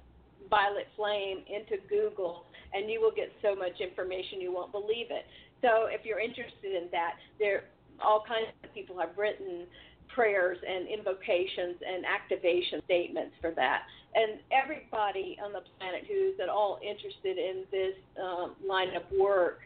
violet 0.49 0.89
flame 0.97 1.43
into 1.47 1.83
Google, 1.89 2.45
and 2.73 2.91
you 2.91 3.01
will 3.01 3.15
get 3.15 3.33
so 3.43 3.55
much 3.55 3.81
information 3.81 4.41
you 4.41 4.53
won't 4.53 4.73
believe 4.73 5.11
it. 5.11 5.25
So 5.61 5.87
if 5.87 6.05
you're 6.05 6.21
interested 6.21 6.73
in 6.75 6.89
that, 6.93 7.17
there 7.39 7.65
all 8.03 8.25
kinds 8.27 8.49
of 8.65 8.73
people 8.73 8.99
have 8.99 9.17
written 9.17 9.67
prayers 10.15 10.59
and 10.67 10.89
invocations 10.89 11.77
and 11.87 12.05
activation 12.05 12.81
statements 12.85 13.35
for 13.41 13.53
that. 13.53 13.83
And 14.15 14.41
everybody 14.51 15.39
on 15.45 15.53
the 15.53 15.63
planet 15.79 16.03
who's 16.09 16.35
at 16.43 16.49
all 16.49 16.79
interested 16.83 17.39
in 17.39 17.65
this 17.71 17.95
um, 18.21 18.57
line 18.67 18.95
of 18.97 19.03
work, 19.17 19.61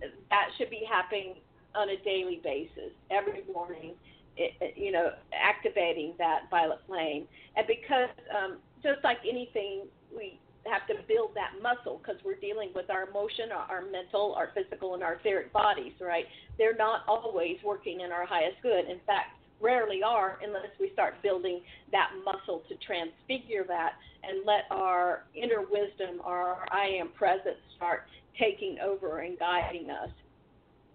that 0.00 0.48
should 0.56 0.70
be 0.70 0.82
happening 0.88 1.34
on 1.74 1.90
a 1.90 1.96
daily 2.02 2.40
basis, 2.42 2.92
every 3.10 3.44
morning. 3.52 3.92
It, 4.40 4.74
you 4.76 4.92
know, 4.92 5.10
activating 5.34 6.14
that 6.18 6.42
violet 6.48 6.78
flame, 6.86 7.26
and 7.56 7.66
because 7.66 8.08
um, 8.30 8.58
just 8.84 9.02
like 9.02 9.18
anything, 9.28 9.82
we 10.16 10.38
have 10.70 10.86
to 10.86 10.94
build 11.08 11.34
that 11.34 11.60
muscle 11.60 12.00
because 12.00 12.22
we're 12.24 12.38
dealing 12.38 12.70
with 12.74 12.88
our 12.90 13.08
emotion, 13.08 13.50
our, 13.50 13.66
our 13.78 13.82
mental, 13.90 14.34
our 14.36 14.50
physical, 14.54 14.94
and 14.94 15.02
our 15.02 15.14
etheric 15.14 15.52
bodies, 15.52 15.92
right? 16.00 16.24
They're 16.56 16.76
not 16.76 17.02
always 17.08 17.56
working 17.64 18.02
in 18.02 18.12
our 18.12 18.24
highest 18.26 18.62
good. 18.62 18.88
In 18.88 19.00
fact, 19.06 19.37
rarely 19.60 20.02
are 20.02 20.38
unless 20.42 20.70
we 20.78 20.90
start 20.92 21.14
building 21.22 21.60
that 21.92 22.10
muscle 22.24 22.62
to 22.68 22.74
transfigure 22.76 23.64
that 23.66 23.92
and 24.22 24.44
let 24.44 24.64
our 24.70 25.24
inner 25.34 25.62
wisdom, 25.70 26.20
our 26.24 26.66
I 26.70 26.86
am 27.00 27.10
presence 27.10 27.58
start 27.76 28.04
taking 28.38 28.78
over 28.84 29.20
and 29.20 29.38
guiding 29.38 29.90
us. 29.90 30.10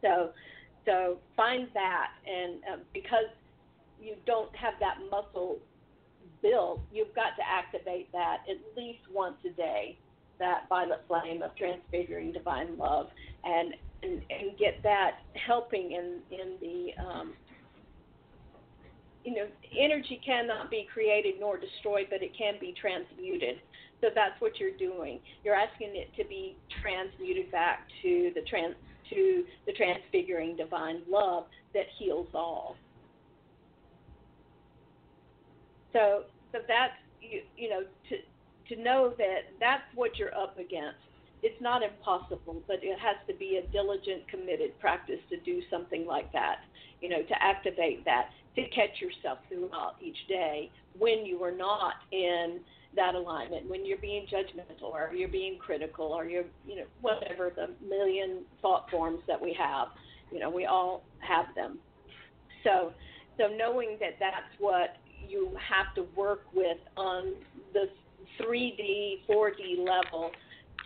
So, 0.01 0.31
so 0.85 1.17
find 1.35 1.67
that, 1.73 2.07
and 2.27 2.59
uh, 2.71 2.77
because 2.93 3.25
you 4.01 4.15
don't 4.25 4.53
have 4.55 4.73
that 4.79 4.97
muscle 5.09 5.59
built, 6.41 6.81
you've 6.91 7.15
got 7.15 7.35
to 7.37 7.43
activate 7.49 8.11
that 8.11 8.39
at 8.49 8.57
least 8.77 8.99
once 9.11 9.37
a 9.45 9.49
day. 9.51 9.97
That 10.39 10.67
violet 10.67 11.03
flame 11.07 11.41
of 11.41 11.55
transfiguring 11.55 12.33
divine 12.33 12.75
love, 12.77 13.07
and 13.45 13.75
and, 14.01 14.21
and 14.29 14.57
get 14.57 14.81
that 14.83 15.19
helping 15.35 15.91
in 15.91 16.19
in 16.31 16.57
the 16.59 17.01
um, 17.01 17.33
you 19.23 19.35
know, 19.35 19.47
energy 19.77 20.19
cannot 20.25 20.69
be 20.69 20.87
created 20.91 21.35
nor 21.39 21.57
destroyed, 21.57 22.07
but 22.09 22.21
it 22.21 22.31
can 22.37 22.55
be 22.59 22.73
transmuted. 22.79 23.55
So 24.01 24.09
that's 24.13 24.39
what 24.39 24.59
you're 24.59 24.75
doing. 24.77 25.19
You're 25.43 25.55
asking 25.55 25.91
it 25.93 26.11
to 26.21 26.27
be 26.27 26.57
transmuted 26.81 27.51
back 27.51 27.87
to 28.01 28.31
the 28.35 28.41
trans 28.49 28.75
to 29.09 29.43
the 29.65 29.73
transfiguring 29.73 30.55
divine 30.55 31.01
love 31.09 31.45
that 31.73 31.85
heals 31.97 32.27
all. 32.33 32.75
So 35.93 36.23
so 36.51 36.59
that's 36.67 36.93
you 37.21 37.41
you 37.55 37.69
know 37.69 37.81
to 38.09 38.75
to 38.75 38.81
know 38.81 39.13
that 39.17 39.53
that's 39.59 39.83
what 39.95 40.17
you're 40.17 40.35
up 40.35 40.57
against. 40.57 40.99
It's 41.41 41.61
not 41.61 41.81
impossible, 41.83 42.63
but 42.67 42.77
it 42.81 42.97
has 42.99 43.17
to 43.27 43.33
be 43.35 43.61
a 43.61 43.71
diligent, 43.71 44.27
committed 44.29 44.79
practice 44.79 45.19
to 45.29 45.37
do 45.41 45.61
something 45.69 46.05
like 46.05 46.31
that. 46.31 46.59
You 47.01 47.09
know, 47.09 47.21
to 47.21 47.43
activate 47.43 48.05
that 48.05 48.29
to 48.55 48.61
catch 48.69 49.01
yourself 49.01 49.39
throughout 49.49 49.95
each 50.01 50.27
day 50.27 50.69
when 50.99 51.25
you 51.25 51.43
are 51.43 51.51
not 51.51 51.95
in 52.11 52.59
that 52.95 53.15
alignment, 53.15 53.67
when 53.69 53.85
you're 53.85 53.97
being 53.97 54.25
judgmental 54.31 54.91
or 54.91 55.11
you're 55.15 55.27
being 55.27 55.57
critical 55.57 56.05
or 56.05 56.25
you're, 56.25 56.45
you 56.67 56.75
know, 56.75 56.85
whatever 57.01 57.51
the 57.55 57.69
million 57.87 58.43
thought 58.61 58.89
forms 58.91 59.19
that 59.27 59.41
we 59.41 59.53
have, 59.53 59.87
you 60.31 60.39
know, 60.39 60.49
we 60.49 60.65
all 60.65 61.03
have 61.19 61.45
them. 61.55 61.79
So, 62.63 62.93
so 63.37 63.47
knowing 63.47 63.97
that 63.99 64.17
that's 64.19 64.53
what 64.59 64.97
you 65.27 65.49
have 65.57 65.93
to 65.95 66.05
work 66.15 66.43
with 66.53 66.77
on 66.95 67.33
the 67.73 67.89
3D, 68.39 69.21
4D 69.29 69.79
level 69.79 70.31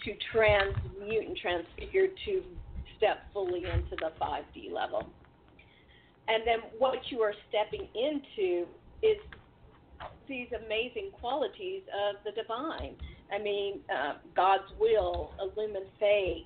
to 0.06 0.14
transmute 0.32 1.28
and 1.28 1.38
transfigure 1.38 2.08
to 2.26 2.44
step 2.98 3.26
fully 3.34 3.66
into 3.66 3.96
the 4.00 4.12
5D 4.22 4.72
level. 4.72 5.08
And 6.28 6.44
then 6.46 6.60
what 6.78 7.00
you 7.10 7.22
are 7.22 7.34
stepping 7.50 7.88
into 7.96 8.68
is 9.02 9.18
these 10.28 10.48
amazing 10.66 11.12
qualities 11.20 11.84
of 11.88 12.16
the 12.26 12.32
divine. 12.32 12.96
I 13.32 13.40
mean, 13.40 13.80
uh, 13.90 14.16
God's 14.36 14.70
will, 14.80 15.32
illumined 15.40 15.88
faith, 16.00 16.46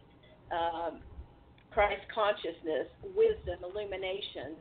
um, 0.51 0.99
Christ 1.71 2.01
consciousness, 2.13 2.87
wisdom, 3.15 3.63
illumination, 3.63 4.55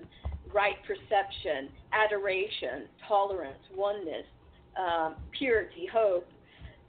right 0.55 0.77
perception, 0.87 1.69
adoration, 1.93 2.89
tolerance, 3.07 3.59
oneness, 3.77 4.27
um, 4.79 5.17
purity, 5.37 5.87
hope, 5.93 6.29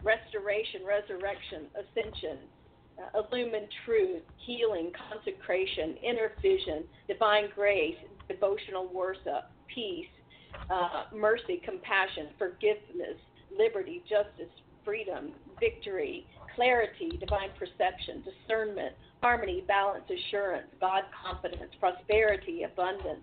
restoration, 0.04 0.82
resurrection, 0.86 1.66
ascension, 1.74 2.38
uh, 3.00 3.22
illumined 3.22 3.68
truth, 3.86 4.22
healing, 4.46 4.92
consecration, 5.10 5.96
inner 6.04 6.32
vision, 6.42 6.84
divine 7.08 7.50
grace, 7.56 7.96
devotional 8.32 8.88
worship, 8.94 9.50
peace, 9.74 10.08
uh, 10.70 11.06
mercy, 11.16 11.62
compassion, 11.64 12.28
forgiveness, 12.38 13.18
liberty, 13.58 14.04
justice, 14.10 14.52
freedom, 14.84 15.32
victory, 15.60 16.26
clarity, 16.56 17.18
divine 17.20 17.50
perception, 17.58 18.24
discernment, 18.24 18.96
harmony, 19.22 19.64
balance, 19.68 20.04
assurance, 20.10 20.68
God 20.80 21.04
confidence, 21.24 21.72
prosperity, 21.80 22.64
abundance, 22.64 23.22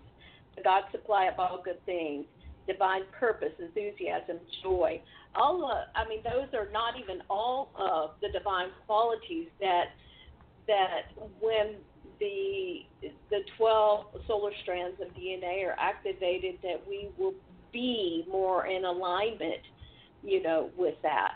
the 0.55 0.63
God 0.63 0.83
supply 0.91 1.25
of 1.25 1.39
all 1.39 1.61
good 1.63 1.83
things, 1.85 2.25
divine 2.67 3.01
purpose, 3.17 3.53
enthusiasm, 3.59 4.37
joy. 4.63 5.01
All 5.35 5.65
uh, 5.65 5.99
I 5.99 6.07
mean, 6.07 6.19
those 6.23 6.47
are 6.53 6.69
not 6.71 6.93
even 6.99 7.21
all 7.29 7.69
of 7.75 8.11
the 8.21 8.29
divine 8.37 8.69
qualities 8.85 9.47
that 9.59 9.85
that 10.67 11.11
when 11.41 11.75
the 12.19 12.79
the 13.29 13.39
12 13.57 14.05
solar 14.27 14.51
strands 14.63 14.97
of 15.01 15.07
DNA 15.15 15.65
are 15.65 15.75
activated, 15.79 16.55
that 16.63 16.81
we 16.87 17.09
will 17.17 17.33
be 17.71 18.25
more 18.29 18.67
in 18.67 18.85
alignment, 18.85 19.61
you 20.23 20.41
know, 20.41 20.69
with 20.77 20.95
that. 21.03 21.35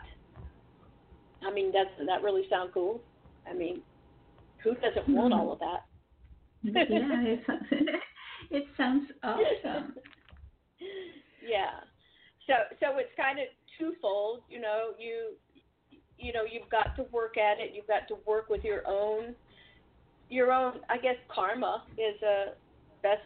I 1.45 1.53
mean, 1.53 1.71
doesn't 1.71 2.05
that 2.05 2.21
really 2.21 2.43
sound 2.49 2.71
cool? 2.73 3.01
I 3.49 3.53
mean, 3.53 3.81
who 4.63 4.75
doesn't 4.75 5.09
want 5.09 5.33
hmm. 5.33 5.39
all 5.39 5.53
of 5.53 5.59
that? 5.59 5.85
yeah, 6.63 6.83
it 6.89 7.43
sounds, 7.45 7.63
it 8.51 8.65
sounds 8.77 9.07
awesome. 9.23 9.93
yeah. 11.47 11.83
So 12.47 12.53
so 12.79 12.97
it's 12.97 13.11
kind 13.17 13.39
of 13.39 13.45
twofold. 13.79 14.41
You 14.49 14.61
know, 14.61 14.91
you 14.97 15.33
you 16.17 16.31
know 16.33 16.43
you've 16.49 16.69
got 16.69 16.95
to 16.95 17.03
work 17.11 17.37
at 17.37 17.59
it. 17.59 17.71
You've 17.73 17.87
got 17.87 18.07
to 18.07 18.15
work 18.25 18.49
with 18.49 18.63
your 18.63 18.83
own 18.87 19.35
your 20.33 20.51
own, 20.51 20.79
I 20.89 20.97
guess, 20.97 21.15
karma 21.33 21.83
is 21.97 22.21
a 22.23 22.53
best 23.03 23.21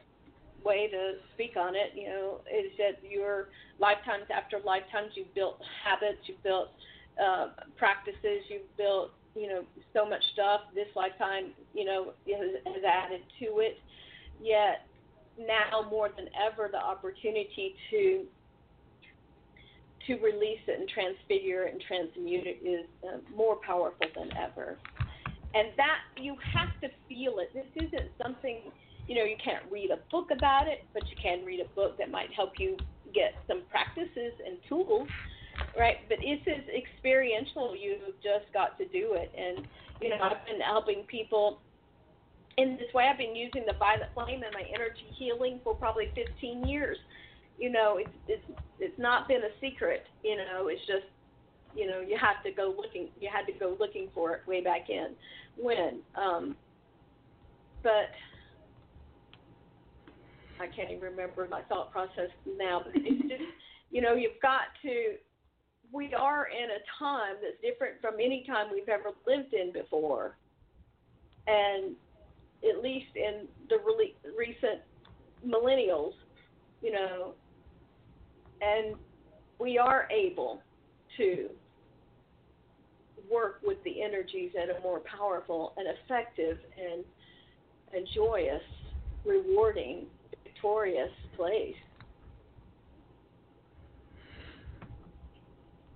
way 0.64 0.90
to 0.92 1.14
speak 1.34 1.56
on 1.58 1.76
it. 1.76 1.96
You 1.96 2.10
know, 2.10 2.42
is 2.46 2.72
that 2.78 3.10
your 3.10 3.50
lifetimes 3.80 4.26
after 4.34 4.60
lifetimes 4.64 5.12
you've 5.16 5.34
built 5.34 5.60
habits, 5.84 6.20
you've 6.26 6.44
built 6.44 6.70
uh, 7.24 7.48
practices, 7.78 8.44
you've 8.50 8.78
built 8.78 9.12
you 9.36 9.48
know 9.48 9.64
so 9.94 10.08
much 10.08 10.24
stuff. 10.34 10.62
This 10.76 10.88
lifetime, 10.96 11.52
you 11.74 11.86
know, 11.86 12.14
has, 12.28 12.74
has 12.76 12.84
added 12.84 13.22
to 13.40 13.60
it. 13.60 13.78
Yet 14.42 14.86
now 15.40 15.88
more 15.90 16.10
than 16.16 16.28
ever, 16.36 16.70
the 16.72 16.78
opportunity 16.78 17.76
to 17.92 18.26
to 20.08 20.14
release 20.24 20.60
it 20.68 20.80
and 20.80 20.90
transfigure 20.90 21.64
it 21.64 21.74
and 21.74 21.84
transmute 21.86 22.48
it 22.48 22.66
is 22.66 22.86
uh, 23.04 23.18
more 23.36 23.58
powerful 23.58 24.08
than 24.16 24.30
ever 24.38 24.78
and 25.58 25.70
that 25.76 26.06
you 26.22 26.36
have 26.54 26.70
to 26.82 26.88
feel 27.10 27.42
it. 27.42 27.50
This 27.54 27.66
isn't 27.76 28.14
something 28.22 28.70
you 29.08 29.16
know 29.16 29.24
you 29.24 29.38
can't 29.44 29.64
read 29.72 29.90
a 29.90 29.98
book 30.12 30.30
about 30.32 30.68
it, 30.68 30.86
but 30.94 31.04
you 31.10 31.18
can 31.22 31.44
read 31.44 31.60
a 31.60 31.70
book 31.74 31.98
that 31.98 32.12
might 32.12 32.30
help 32.36 32.54
you 32.60 32.78
get 33.14 33.34
some 33.48 33.64
practices 33.72 34.36
and 34.46 34.60
tools, 34.70 35.08
right? 35.80 36.04
But 36.10 36.20
this 36.20 36.44
is 36.46 36.64
experiential. 36.70 37.74
You've 37.74 38.20
just 38.22 38.52
got 38.54 38.78
to 38.78 38.86
do 38.86 39.16
it, 39.18 39.32
and 39.34 39.66
you 40.02 40.10
know 40.10 40.18
I've 40.22 40.46
been 40.46 40.62
helping 40.62 41.04
people 41.10 41.62
in 42.58 42.78
this 42.78 42.94
way. 42.94 43.10
I've 43.10 43.18
been 43.18 43.36
using 43.36 43.64
the 43.66 43.78
violet 43.80 44.12
flame 44.14 44.44
and 44.44 44.54
my 44.54 44.66
energy 44.70 45.08
healing 45.18 45.60
for 45.64 45.74
probably 45.74 46.12
15 46.14 46.68
years. 46.68 46.98
You 47.58 47.72
know, 47.72 47.98
it's 47.98 48.14
it's 48.28 48.46
it's 48.80 49.00
not 49.00 49.28
been 49.28 49.42
a 49.42 49.54
secret. 49.62 50.06
You 50.22 50.38
know, 50.38 50.68
it's 50.68 50.86
just 50.86 51.08
you 51.78 51.88
know 51.88 52.02
you 52.02 52.18
have 52.20 52.44
to 52.44 52.52
go 52.52 52.74
looking 52.76 53.10
you 53.20 53.30
had 53.32 53.46
to 53.46 53.58
go 53.58 53.78
looking 53.80 54.10
for 54.14 54.34
it 54.34 54.42
way 54.48 54.62
back 54.62 54.90
in 54.90 55.10
when 55.58 56.00
um 56.16 56.56
but 57.84 58.12
I 60.60 60.66
can't 60.68 60.90
even 60.90 61.04
remember 61.04 61.48
my 61.50 61.62
thought 61.64 61.92
process 61.92 62.30
now 62.58 62.82
but 62.84 62.94
it's 62.96 63.22
just 63.22 63.44
you 63.92 64.02
know 64.02 64.16
you've 64.16 64.42
got 64.42 64.62
to 64.82 65.16
we 65.92 66.14
are 66.14 66.48
in 66.48 66.70
a 66.70 66.82
time 67.00 67.36
that's 67.42 67.60
different 67.62 68.02
from 68.02 68.16
any 68.16 68.44
time 68.46 68.68
we've 68.72 68.90
ever 68.90 69.12
lived 69.26 69.54
in 69.54 69.72
before. 69.72 70.36
And 71.48 71.96
at 72.70 72.84
least 72.84 73.16
in 73.16 73.48
the 73.70 73.78
really 73.86 74.16
recent 74.38 74.82
millennials, 75.46 76.14
you 76.82 76.92
know, 76.92 77.34
and 78.62 78.96
we 79.60 79.78
are 79.78 80.08
able 80.12 80.62
to 81.18 81.50
work 83.32 83.60
with 83.64 83.78
the 83.84 84.02
energies 84.02 84.52
in 84.56 84.76
a 84.76 84.80
more 84.82 85.02
powerful 85.02 85.74
and 85.78 85.88
effective 85.88 86.58
and 86.78 87.04
and 87.94 88.06
joyous, 88.14 88.62
rewarding, 89.26 90.06
victorious 90.44 91.12
place. 91.36 91.76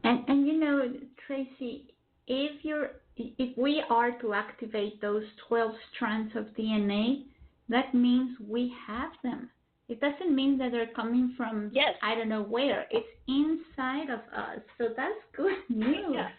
And 0.03 0.23
and 0.27 0.47
you 0.47 0.59
know, 0.59 0.93
Tracy, 1.27 1.93
if 2.27 2.63
you're 2.63 2.91
if 3.17 3.57
we 3.57 3.83
are 3.89 4.11
to 4.19 4.33
activate 4.33 5.01
those 5.01 5.23
12 5.47 5.71
strands 5.93 6.35
of 6.35 6.45
DNA, 6.57 7.23
that 7.69 7.93
means 7.93 8.37
we 8.47 8.73
have 8.87 9.11
them. 9.23 9.49
It 9.89 9.99
doesn't 9.99 10.33
mean 10.33 10.57
that 10.57 10.71
they're 10.71 10.87
coming 10.95 11.33
from 11.35 11.69
yes. 11.73 11.93
I 12.01 12.15
don't 12.15 12.29
know 12.29 12.43
where. 12.43 12.85
It's 12.91 13.07
inside 13.27 14.09
of 14.09 14.19
us. 14.33 14.59
So 14.77 14.89
that's 14.95 15.13
good 15.35 15.57
news. 15.69 16.13
Yeah. 16.13 16.29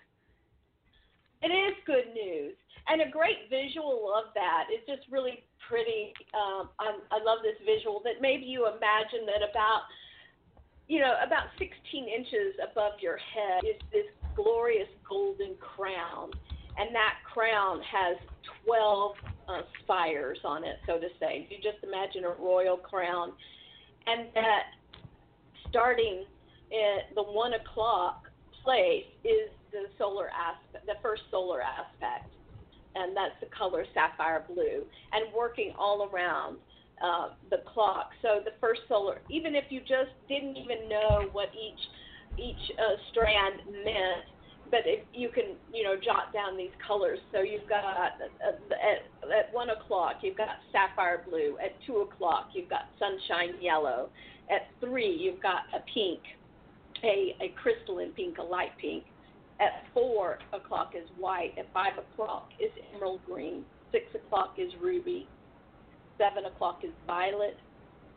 It 1.43 1.51
is 1.51 1.75
good 1.87 2.15
news. 2.15 2.55
And 2.89 3.03
a 3.03 3.11
great 3.11 3.51
visual 3.51 4.11
of 4.15 4.35
that 4.35 4.67
is 4.73 4.83
just 4.87 5.07
really 5.11 5.45
pretty. 5.69 6.15
Um, 6.35 6.71
I, 6.79 6.99
I 7.11 7.23
love 7.23 7.39
this 7.43 7.59
visual 7.65 8.03
that 8.05 8.21
maybe 8.21 8.45
you 8.45 8.67
imagine 8.67 9.27
that 9.27 9.43
about 9.49 9.83
you 10.89 11.01
know, 11.01 11.15
about 11.25 11.45
16 11.59 11.73
inches 12.09 12.55
above 12.63 12.93
your 13.01 13.17
head 13.17 13.65
is 13.65 13.81
this 13.93 14.07
glorious 14.37 14.89
golden 15.09 15.55
crown. 15.57 16.31
And 16.77 16.95
that 16.95 17.15
crown 17.33 17.81
has 17.81 18.17
12 18.65 19.13
uh, 19.49 19.63
spires 19.83 20.39
on 20.45 20.65
it, 20.65 20.77
so 20.87 20.99
to 20.99 21.09
say. 21.21 21.47
You 21.51 21.57
just 21.63 21.83
imagine 21.83 22.25
a 22.25 22.31
royal 22.31 22.77
crown. 22.77 23.33
And 24.07 24.29
that 24.35 24.65
starting 25.69 26.25
at 26.73 27.15
the 27.15 27.23
1 27.23 27.53
o'clock 27.55 28.29
place 28.63 29.05
is 29.25 29.49
the 29.73 29.89
solar 29.99 30.29
aspect, 30.31 30.87
the 30.87 31.01
first 31.03 31.23
solar 31.31 31.61
aspect. 31.63 32.31
And 32.95 33.17
that's 33.17 33.35
the 33.41 33.49
color 33.57 33.87
sapphire 33.95 34.45
blue. 34.47 34.85
And 35.13 35.33
working 35.35 35.73
all 35.79 36.11
around 36.13 36.59
uh, 37.03 37.31
the 37.51 37.59
clock. 37.73 38.11
So 38.23 38.41
the 38.45 38.53
first 38.61 38.83
solar, 38.89 39.21
even 39.31 39.55
if 39.55 39.65
you 39.71 39.81
just 39.81 40.13
didn't 40.29 40.57
even 40.57 40.89
know 40.89 41.29
what 41.33 41.49
each 41.55 41.81
each 42.39 42.73
uh, 42.79 42.97
strand 43.11 43.61
meant, 43.85 44.25
but 44.71 44.81
if 44.87 45.05
you 45.13 45.29
can, 45.29 45.57
you 45.73 45.85
know, 45.85 45.97
jot 45.97 46.33
down 46.33 46.57
these 46.57 46.71
colors. 46.87 47.19
So 47.31 47.41
you've 47.41 47.69
got 47.69 47.85
uh, 47.85 48.49
at, 48.49 49.05
at 49.31 49.53
one 49.53 49.71
o'clock 49.71 50.17
you've 50.23 50.37
got 50.37 50.49
sapphire 50.71 51.25
blue. 51.29 51.59
At 51.63 51.73
two 51.87 51.99
o'clock 51.99 52.51
you've 52.55 52.71
got 52.71 52.89
sunshine 52.99 53.55
yellow. 53.61 54.09
At 54.51 54.69
three 54.81 55.11
you've 55.11 55.43
got 55.43 55.65
a 55.75 55.81
pink, 55.93 56.21
a 57.03 57.37
a 57.43 57.55
crystalline 57.61 58.13
pink, 58.13 58.39
a 58.39 58.43
light 58.43 58.73
pink. 58.81 59.05
At 59.63 59.85
four 59.95 60.39
o'clock 60.53 60.95
is 60.97 61.09
white. 61.19 61.53
At 61.57 61.73
five 61.73 61.93
o'clock 61.99 62.49
is 62.59 62.71
emerald 62.95 63.21
green. 63.25 63.65
Six 63.93 64.07
o'clock 64.15 64.55
is 64.59 64.73
ruby. 64.83 65.29
7 66.19 66.45
o'clock 66.45 66.81
is 66.85 66.91
violet, 67.07 67.57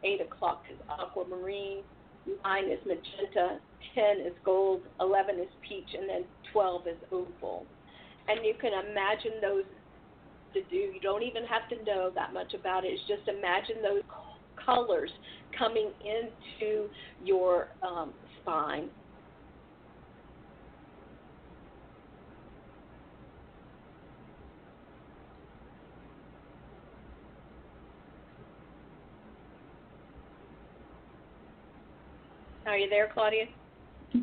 8 0.03 0.21
o'clock 0.21 0.63
is 0.71 0.77
aquamarine, 0.89 1.83
9 2.43 2.63
is 2.65 2.79
magenta, 2.85 3.59
10 3.95 4.25
is 4.25 4.33
gold, 4.43 4.81
11 4.99 5.39
is 5.39 5.47
peach, 5.67 5.89
and 5.97 6.07
then 6.09 6.23
12 6.51 6.87
is 6.87 6.97
opal. 7.11 7.65
And 8.27 8.45
you 8.45 8.53
can 8.59 8.71
imagine 8.73 9.41
those 9.41 9.63
to 10.53 10.61
do. 10.69 10.75
You 10.75 10.99
don't 11.01 11.23
even 11.23 11.43
have 11.45 11.69
to 11.69 11.83
know 11.83 12.11
that 12.15 12.33
much 12.33 12.53
about 12.53 12.85
it. 12.85 12.89
It's 12.89 13.01
just 13.07 13.27
imagine 13.27 13.81
those 13.81 14.03
colors 14.63 15.11
coming 15.57 15.91
into 16.01 16.89
your 17.23 17.69
um, 17.83 18.13
spine 18.41 18.89
Are 32.65 32.77
you 32.77 32.89
there, 32.89 33.09
Claudia? 33.13 33.45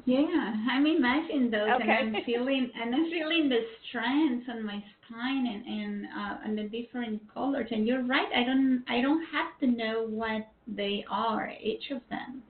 Yeah, 0.07 0.55
I'm 0.70 0.87
imagining 0.87 1.50
those, 1.50 1.68
okay. 1.76 1.85
and 2.00 2.16
I'm 2.16 2.24
feeling, 2.24 2.70
and 2.74 2.94
I'm 2.94 3.11
feeling 3.11 3.48
the 3.48 3.61
strands 3.88 4.44
on 4.48 4.64
my 4.64 4.83
spine, 5.07 5.46
and 5.46 5.66
and 5.66 6.07
uh, 6.07 6.37
and 6.44 6.59
the 6.59 6.64
different 6.64 7.20
colors. 7.33 7.68
And 7.70 7.87
you're 7.87 8.02
right. 8.05 8.28
I 8.35 8.44
don't, 8.44 8.85
I 8.88 9.02
don't 9.02 9.22
have 9.26 9.59
to 9.61 9.66
know 9.66 10.07
what 10.09 10.48
they 10.66 11.05
are, 11.11 11.52
each 11.62 11.90
of 11.90 12.00
them. 12.09 12.42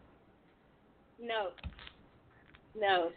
No. 1.20 1.48
No. 2.78 3.10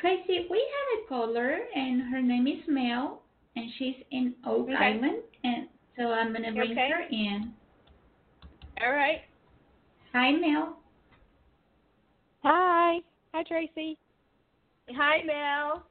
Tracy, 0.00 0.46
we 0.50 0.58
have 0.58 1.04
a 1.04 1.08
caller, 1.08 1.58
and 1.74 2.12
her 2.12 2.20
name 2.20 2.46
is 2.46 2.62
Mel, 2.68 3.22
and 3.56 3.70
she's 3.78 3.96
in 4.10 4.34
Oak 4.46 4.68
okay. 4.68 4.74
Island, 4.74 5.22
and 5.44 5.68
so 5.96 6.10
I'm 6.10 6.32
gonna 6.32 6.52
bring 6.52 6.72
okay. 6.72 6.90
her 6.90 7.02
in. 7.10 7.52
All 8.84 8.92
right. 8.92 9.22
Hi, 10.14 10.32
Mel. 10.32 10.76
Hi. 12.42 12.98
Hi, 13.32 13.42
Tracy. 13.44 13.96
Hi, 14.90 15.22
Mel. 15.24 15.86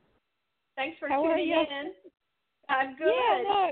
Thanks 0.75 0.97
for 0.99 1.09
How 1.09 1.23
tuning 1.23 1.49
in. 1.49 1.91
I'm 2.69 2.95
good. 2.97 3.07
Yeah, 3.07 3.43
no. 3.43 3.69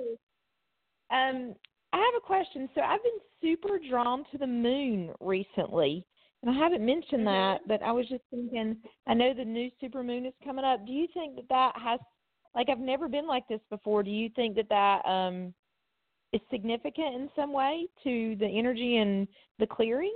Um, 1.15 1.55
I 1.93 1.97
have 1.97 2.15
a 2.17 2.25
question. 2.25 2.67
So 2.73 2.81
I've 2.81 3.03
been 3.03 3.19
super 3.41 3.79
drawn 3.89 4.23
to 4.31 4.38
the 4.38 4.47
moon 4.47 5.12
recently, 5.19 6.05
and 6.41 6.51
I 6.51 6.57
haven't 6.57 6.85
mentioned 6.85 7.25
mm-hmm. 7.27 7.62
that, 7.62 7.62
but 7.67 7.83
I 7.83 7.91
was 7.91 8.07
just 8.07 8.23
thinking. 8.31 8.77
I 9.07 9.13
know 9.13 9.33
the 9.33 9.45
new 9.45 9.69
super 9.79 10.03
moon 10.03 10.25
is 10.25 10.33
coming 10.43 10.65
up. 10.65 10.85
Do 10.85 10.91
you 10.91 11.07
think 11.13 11.35
that 11.35 11.49
that 11.49 11.73
has, 11.81 11.99
like, 12.55 12.69
I've 12.69 12.79
never 12.79 13.07
been 13.07 13.27
like 13.27 13.47
this 13.47 13.62
before. 13.69 14.01
Do 14.01 14.12
you 14.12 14.29
think 14.35 14.55
that 14.55 14.69
that 14.69 15.05
um 15.07 15.53
is 16.33 16.41
significant 16.51 17.15
in 17.15 17.29
some 17.35 17.53
way 17.53 17.88
to 18.03 18.35
the 18.39 18.47
energy 18.47 18.97
and 18.97 19.27
the 19.59 19.67
clearing? 19.67 20.13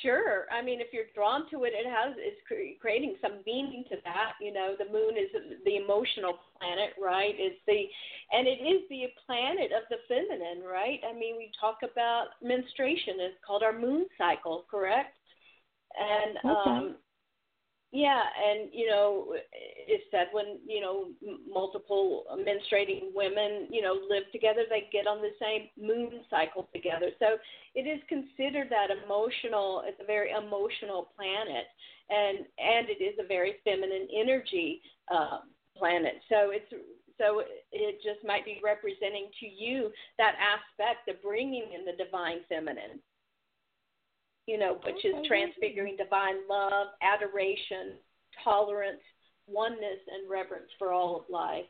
Sure. 0.00 0.46
I 0.50 0.62
mean, 0.62 0.80
if 0.80 0.88
you're 0.92 1.12
drawn 1.14 1.50
to 1.50 1.64
it, 1.64 1.74
it 1.76 1.84
has 1.84 2.16
it's 2.16 2.40
creating 2.80 3.16
some 3.20 3.44
meaning 3.44 3.84
to 3.90 3.96
that. 4.04 4.32
You 4.40 4.52
know, 4.52 4.74
the 4.78 4.90
moon 4.90 5.18
is 5.20 5.28
the 5.64 5.76
emotional 5.76 6.38
planet, 6.56 6.96
right? 6.96 7.34
It's 7.36 7.60
the 7.66 7.84
and 8.32 8.48
it 8.48 8.64
is 8.64 8.88
the 8.88 9.12
planet 9.26 9.70
of 9.76 9.84
the 9.90 10.00
feminine, 10.08 10.64
right? 10.64 11.00
I 11.04 11.12
mean, 11.12 11.36
we 11.36 11.50
talk 11.60 11.84
about 11.84 12.40
menstruation. 12.42 13.20
It's 13.20 13.36
called 13.46 13.62
our 13.62 13.76
moon 13.76 14.06
cycle, 14.16 14.64
correct? 14.70 15.12
And 15.98 16.38
okay. 16.38 16.70
um 16.70 16.96
yeah, 17.92 18.22
and 18.40 18.70
you 18.72 18.86
know, 18.88 19.34
it's 19.52 20.04
said 20.10 20.28
when 20.32 20.58
you 20.66 20.80
know 20.80 21.08
multiple 21.46 22.24
menstruating 22.40 23.12
women, 23.14 23.68
you 23.70 23.82
know, 23.82 23.92
live 24.08 24.24
together, 24.32 24.62
they 24.70 24.88
get 24.90 25.06
on 25.06 25.20
the 25.20 25.36
same 25.38 25.68
moon 25.76 26.24
cycle 26.30 26.70
together. 26.72 27.10
So 27.18 27.36
it 27.74 27.82
is 27.82 28.00
considered 28.08 28.68
that 28.70 28.88
emotional. 29.04 29.82
It's 29.84 30.00
a 30.02 30.06
very 30.06 30.30
emotional 30.30 31.12
planet, 31.14 31.68
and 32.08 32.38
and 32.56 32.88
it 32.88 33.04
is 33.04 33.18
a 33.22 33.28
very 33.28 33.56
feminine 33.62 34.08
energy 34.16 34.80
uh, 35.12 35.40
planet. 35.76 36.14
So 36.30 36.48
it's 36.48 36.72
so 37.20 37.42
it 37.72 37.96
just 38.02 38.24
might 38.24 38.46
be 38.46 38.58
representing 38.64 39.28
to 39.40 39.46
you 39.46 39.90
that 40.16 40.32
aspect 40.40 41.08
of 41.08 41.22
bringing 41.22 41.76
in 41.76 41.84
the 41.84 42.02
divine 42.02 42.38
feminine 42.48 43.00
you 44.46 44.58
know, 44.58 44.78
which 44.84 45.04
is 45.04 45.14
transfiguring 45.26 45.96
divine 45.96 46.48
love, 46.48 46.88
adoration, 47.02 47.94
tolerance, 48.42 49.00
oneness, 49.46 50.00
and 50.12 50.30
reverence 50.30 50.68
for 50.78 50.92
all 50.92 51.16
of 51.16 51.22
life. 51.30 51.64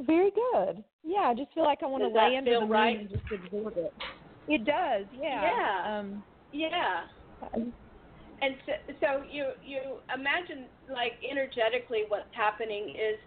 Very 0.00 0.30
good. 0.30 0.82
Yeah, 1.04 1.28
I 1.28 1.34
just 1.34 1.52
feel 1.54 1.64
like 1.64 1.82
I 1.82 1.86
want 1.86 2.02
does 2.02 2.12
to 2.12 2.18
lay 2.18 2.36
under 2.36 2.54
the 2.54 2.60
moon 2.60 2.70
right? 2.70 3.00
and 3.00 3.10
just 3.10 3.22
absorb 3.32 3.74
it. 3.76 3.92
It 4.48 4.64
does. 4.64 5.06
Yeah. 5.20 5.42
Yeah. 5.42 5.98
Um, 5.98 6.22
yeah. 6.52 7.02
And 8.42 8.54
so, 8.64 8.72
so 9.00 9.22
you 9.30 9.52
you 9.64 9.80
imagine 10.14 10.66
like 10.88 11.12
energetically 11.28 12.04
what's 12.08 12.32
happening 12.32 12.90
is 12.90 13.18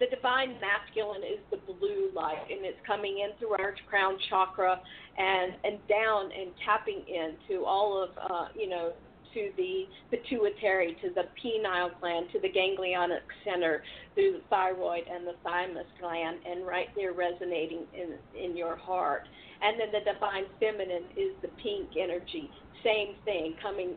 the 0.00 0.06
divine 0.06 0.56
masculine 0.60 1.22
is 1.22 1.38
the 1.50 1.58
blue 1.58 2.10
light 2.14 2.48
and 2.50 2.64
it's 2.64 2.80
coming 2.86 3.18
in 3.22 3.36
through 3.38 3.52
our 3.52 3.74
crown 3.88 4.16
chakra 4.28 4.80
and 5.18 5.52
and 5.62 5.78
down 5.88 6.30
and 6.32 6.50
tapping 6.64 7.04
into 7.06 7.64
all 7.64 8.02
of 8.02 8.10
uh, 8.30 8.48
you 8.56 8.68
know 8.68 8.92
to 9.34 9.50
the 9.56 9.84
pituitary, 10.10 10.96
to 11.02 11.10
the 11.14 11.22
pineal 11.40 11.90
gland, 12.00 12.26
to 12.32 12.40
the 12.40 12.48
ganglionic 12.48 13.22
center, 13.44 13.82
through 14.14 14.32
the 14.32 14.42
thyroid 14.50 15.04
and 15.06 15.24
the 15.24 15.34
thymus 15.44 15.86
gland, 16.00 16.38
and 16.44 16.66
right 16.66 16.88
there 16.96 17.12
resonating 17.12 17.86
in 17.94 18.14
in 18.34 18.56
your 18.56 18.76
heart. 18.76 19.28
And 19.62 19.78
then 19.78 19.92
the 19.92 20.12
divine 20.12 20.44
feminine 20.58 21.04
is 21.16 21.32
the 21.42 21.48
pink 21.62 21.90
energy. 22.00 22.50
Same 22.82 23.14
thing, 23.24 23.54
coming 23.62 23.94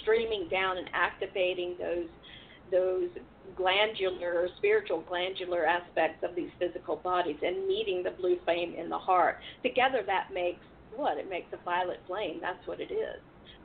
streaming 0.00 0.48
down 0.48 0.78
and 0.78 0.88
activating 0.94 1.76
those 1.78 2.08
those 2.72 3.08
glandular, 3.56 4.48
spiritual 4.58 5.04
glandular 5.08 5.66
aspects 5.66 6.24
of 6.28 6.34
these 6.34 6.50
physical 6.58 6.96
bodies 6.96 7.36
and 7.42 7.68
meeting 7.68 8.02
the 8.02 8.10
blue 8.10 8.36
flame 8.44 8.74
in 8.74 8.88
the 8.88 8.98
heart. 8.98 9.36
Together, 9.62 10.02
that 10.06 10.28
makes 10.34 10.60
what? 10.96 11.18
It 11.18 11.28
makes 11.30 11.46
a 11.52 11.64
violet 11.64 12.00
flame. 12.06 12.38
That's 12.40 12.66
what 12.66 12.80
it 12.80 12.92
is, 12.92 13.20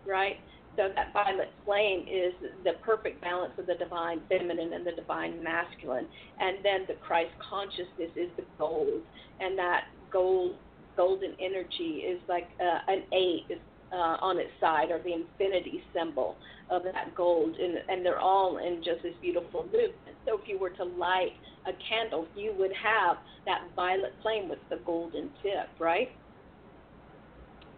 right? 0.06 0.38
So 0.78 0.90
that 0.96 1.12
violet 1.12 1.50
flame 1.66 2.06
is 2.08 2.34
the 2.64 2.74
perfect 2.84 3.20
balance 3.22 3.54
of 3.58 3.66
the 3.66 3.76
divine 3.76 4.22
feminine 4.30 4.74
and 4.74 4.86
the 4.86 4.92
divine 4.92 5.44
masculine. 5.44 6.08
And 6.40 6.58
then 6.64 6.86
the 6.88 6.94
Christ 7.06 7.32
consciousness 7.50 8.12
is 8.16 8.30
the 8.38 8.44
gold, 8.60 9.02
and 9.40 9.58
that 9.58 9.86
gold 10.12 10.56
golden 10.96 11.34
energy 11.40 12.04
is 12.06 12.20
like 12.28 12.48
uh, 12.60 12.92
an 12.92 13.04
eight 13.14 13.46
uh, 13.92 14.18
on 14.22 14.38
its 14.38 14.52
side, 14.60 14.92
are 14.92 15.02
the 15.02 15.14
infinity 15.14 15.82
symbol 15.94 16.36
of 16.70 16.84
that 16.84 17.16
gold, 17.16 17.56
and, 17.56 17.78
and 17.90 18.06
they're 18.06 18.20
all 18.20 18.58
in 18.58 18.84
just 18.84 19.04
this 19.04 19.14
beautiful 19.22 19.64
movement. 19.64 19.94
So 20.26 20.38
if 20.38 20.48
you 20.48 20.60
were 20.60 20.72
to 20.72 20.84
light 20.84 21.32
a 21.66 21.72
candle, 21.88 22.28
you 22.36 22.54
would 22.58 22.72
have 22.74 23.18
that 23.46 23.62
violet 23.76 24.14
flame 24.22 24.50
with 24.50 24.60
the 24.70 24.80
golden 24.86 25.30
tip, 25.42 25.70
right? 25.80 26.10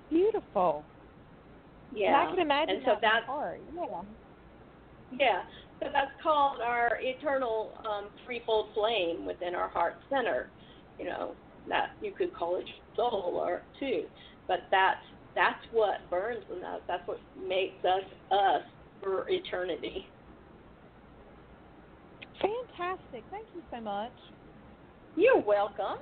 Beautiful. 0.10 0.84
Yeah. 1.94 2.08
And 2.08 2.16
I 2.16 2.32
can 2.32 2.40
imagine 2.40 2.76
and 2.78 2.84
so 2.86 2.96
that 3.02 3.22
that's. 3.28 3.60
Yeah. 3.76 4.02
Yeah. 5.20 5.42
So 5.80 5.88
that's 5.94 6.12
called 6.22 6.60
our 6.62 7.00
eternal 7.02 7.72
um, 7.88 8.10
threefold 8.26 8.68
flame 8.74 9.26
within 9.26 9.56
our 9.56 9.70
heart 9.70 9.96
center. 10.10 10.50
You 11.00 11.06
know, 11.06 11.36
that 11.70 11.92
you 12.02 12.12
could 12.12 12.34
call 12.34 12.58
it 12.58 12.66
soul 12.96 13.42
or 13.42 13.62
two, 13.80 14.04
but 14.48 14.60
that's 14.72 15.00
that's 15.36 15.64
what 15.72 16.10
burns 16.10 16.44
in 16.56 16.64
us. 16.64 16.82
That's 16.88 17.08
what 17.08 17.20
makes 17.48 17.84
us 17.86 18.04
us 18.32 18.62
for 19.02 19.30
eternity. 19.30 20.06
Fantastic. 22.42 23.24
Thank 23.32 23.48
you 23.54 23.62
so 23.72 23.82
much. 23.82 24.14
You're 25.16 25.42
welcome. 25.42 25.98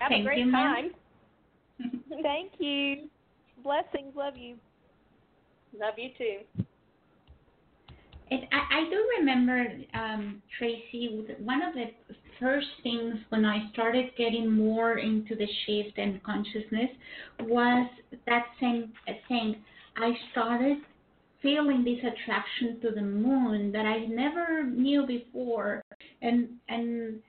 Have 0.00 0.08
Thank 0.08 0.22
a 0.22 0.26
great 0.26 0.46
you, 0.46 0.52
time. 0.52 0.90
Thank 2.22 2.52
you. 2.58 3.08
Blessings. 3.62 4.14
Love 4.16 4.36
you. 4.36 4.56
Love 5.78 5.94
you 5.96 6.10
too. 6.16 6.64
And 8.30 8.42
I, 8.52 8.80
I 8.80 8.90
do 8.90 9.08
remember, 9.18 9.66
um, 9.94 10.42
Tracy, 10.58 11.26
one 11.38 11.62
of 11.62 11.74
the 11.74 11.86
first 12.44 12.66
things 12.82 13.14
when 13.30 13.46
I 13.46 13.70
started 13.72 14.10
getting 14.18 14.52
more 14.52 14.98
into 14.98 15.34
the 15.34 15.48
shift 15.64 15.96
and 15.96 16.22
consciousness 16.22 16.90
was 17.40 17.88
that 18.26 18.44
same 18.60 18.92
uh, 19.08 19.12
thing. 19.28 19.56
I 19.96 20.12
started 20.30 20.76
feeling 21.40 21.84
this 21.84 22.00
attraction 22.00 22.80
to 22.82 22.90
the 22.94 23.00
moon 23.00 23.72
that 23.72 23.86
I 23.86 24.04
never 24.06 24.62
knew 24.62 25.06
before, 25.06 25.82
and 26.20 26.48
and 26.68 27.20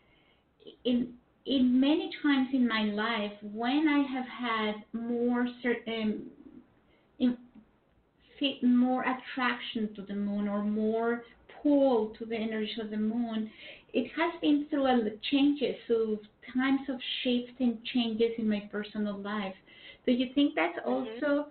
in 0.84 1.14
in 1.46 1.80
many 1.80 2.10
times 2.22 2.50
in 2.54 2.68
my 2.68 2.84
life 2.84 3.32
when 3.54 3.88
I 3.88 4.02
have 4.14 4.26
had 4.26 4.76
more 4.92 5.48
certain 5.64 6.24
um, 7.22 7.38
in, 8.42 8.78
more 8.78 9.04
attraction 9.04 9.94
to 9.96 10.02
the 10.02 10.14
moon 10.14 10.50
or 10.50 10.62
more 10.62 11.24
pull 11.66 12.14
to 12.20 12.26
the 12.26 12.36
energy 12.36 12.76
of 12.80 12.92
the 12.92 12.98
moon, 12.98 13.50
it 13.94 14.12
has 14.16 14.40
been 14.42 14.68
through 14.70 14.86
a 14.86 15.10
changes, 15.32 15.76
through 15.88 16.20
times 16.54 16.82
of 16.90 16.98
shift 17.24 17.60
and 17.60 17.84
changes 17.94 18.32
in 18.38 18.48
my 18.48 18.62
personal 18.72 19.18
life. 19.18 19.56
Do 20.06 20.12
you 20.12 20.28
think 20.36 20.54
that's 20.56 20.78
mm-hmm. 20.80 21.26
also 21.26 21.48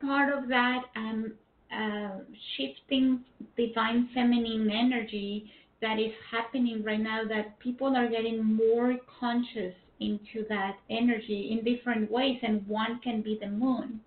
part 0.00 0.32
of 0.32 0.48
that 0.48 0.82
um, 0.94 1.32
uh, 1.74 2.18
shifting 2.56 3.24
divine 3.56 4.08
feminine 4.14 4.70
energy 4.70 5.50
that 5.82 5.98
is 5.98 6.12
happening 6.30 6.84
right 6.84 7.00
now? 7.00 7.22
That 7.26 7.58
people 7.58 7.96
are 7.96 8.08
getting 8.08 8.44
more 8.44 8.96
conscious 9.18 9.74
into 9.98 10.46
that 10.48 10.76
energy 10.90 11.48
in 11.50 11.64
different 11.64 12.10
ways, 12.10 12.38
and 12.42 12.66
one 12.68 13.00
can 13.02 13.22
be 13.22 13.38
the 13.40 13.48
moon. 13.48 14.00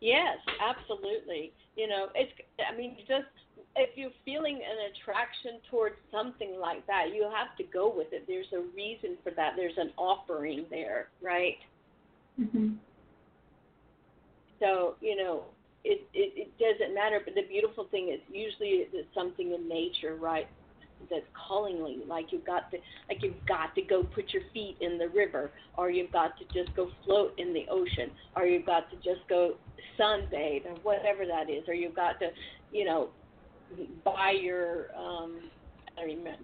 Yes, 0.00 0.36
absolutely. 0.60 1.52
You 1.74 1.88
know, 1.88 2.08
it's. 2.14 2.32
I 2.60 2.76
mean, 2.76 2.96
just 3.08 3.26
if 3.76 3.90
you're 3.96 4.10
feeling 4.24 4.56
an 4.56 4.90
attraction 5.18 5.60
towards 5.70 5.96
something 6.10 6.58
like 6.60 6.86
that, 6.86 7.14
you 7.14 7.22
have 7.22 7.56
to 7.56 7.64
go 7.64 7.92
with 7.94 8.08
it. 8.12 8.24
There's 8.26 8.46
a 8.54 8.62
reason 8.76 9.16
for 9.22 9.30
that. 9.32 9.54
There's 9.56 9.76
an 9.76 9.90
offering 9.96 10.64
there, 10.70 11.08
right? 11.22 11.56
Mm-hmm. 12.40 12.74
So 14.60 14.96
you 15.00 15.16
know, 15.16 15.44
it, 15.84 16.06
it 16.14 16.48
it 16.48 16.58
doesn't 16.58 16.94
matter. 16.94 17.20
But 17.24 17.34
the 17.34 17.42
beautiful 17.48 17.86
thing 17.90 18.10
is 18.12 18.20
usually 18.32 18.86
it's 18.92 19.14
something 19.14 19.52
in 19.52 19.68
nature, 19.68 20.16
right? 20.16 20.48
That's 21.10 21.22
calling 21.48 21.76
you. 21.76 22.02
like 22.08 22.32
you've 22.32 22.44
got 22.44 22.70
to, 22.72 22.78
like 23.08 23.22
you've 23.22 23.46
got 23.46 23.72
to 23.76 23.82
go 23.82 24.02
put 24.02 24.32
your 24.32 24.42
feet 24.52 24.76
in 24.80 24.98
the 24.98 25.08
river, 25.08 25.50
or 25.76 25.90
you've 25.90 26.12
got 26.12 26.32
to 26.38 26.44
just 26.52 26.74
go 26.74 26.90
float 27.04 27.34
in 27.38 27.52
the 27.54 27.66
ocean, 27.70 28.10
or 28.36 28.46
you've 28.46 28.66
got 28.66 28.90
to 28.90 28.96
just 28.96 29.26
go 29.28 29.54
sunbathe, 29.98 30.66
or 30.66 30.74
whatever 30.82 31.24
that 31.24 31.48
is, 31.48 31.62
or 31.68 31.74
you've 31.74 31.94
got 31.94 32.18
to, 32.18 32.30
you 32.72 32.84
know, 32.84 33.10
buy 34.04 34.32
your 34.40 34.86
um, 34.96 35.40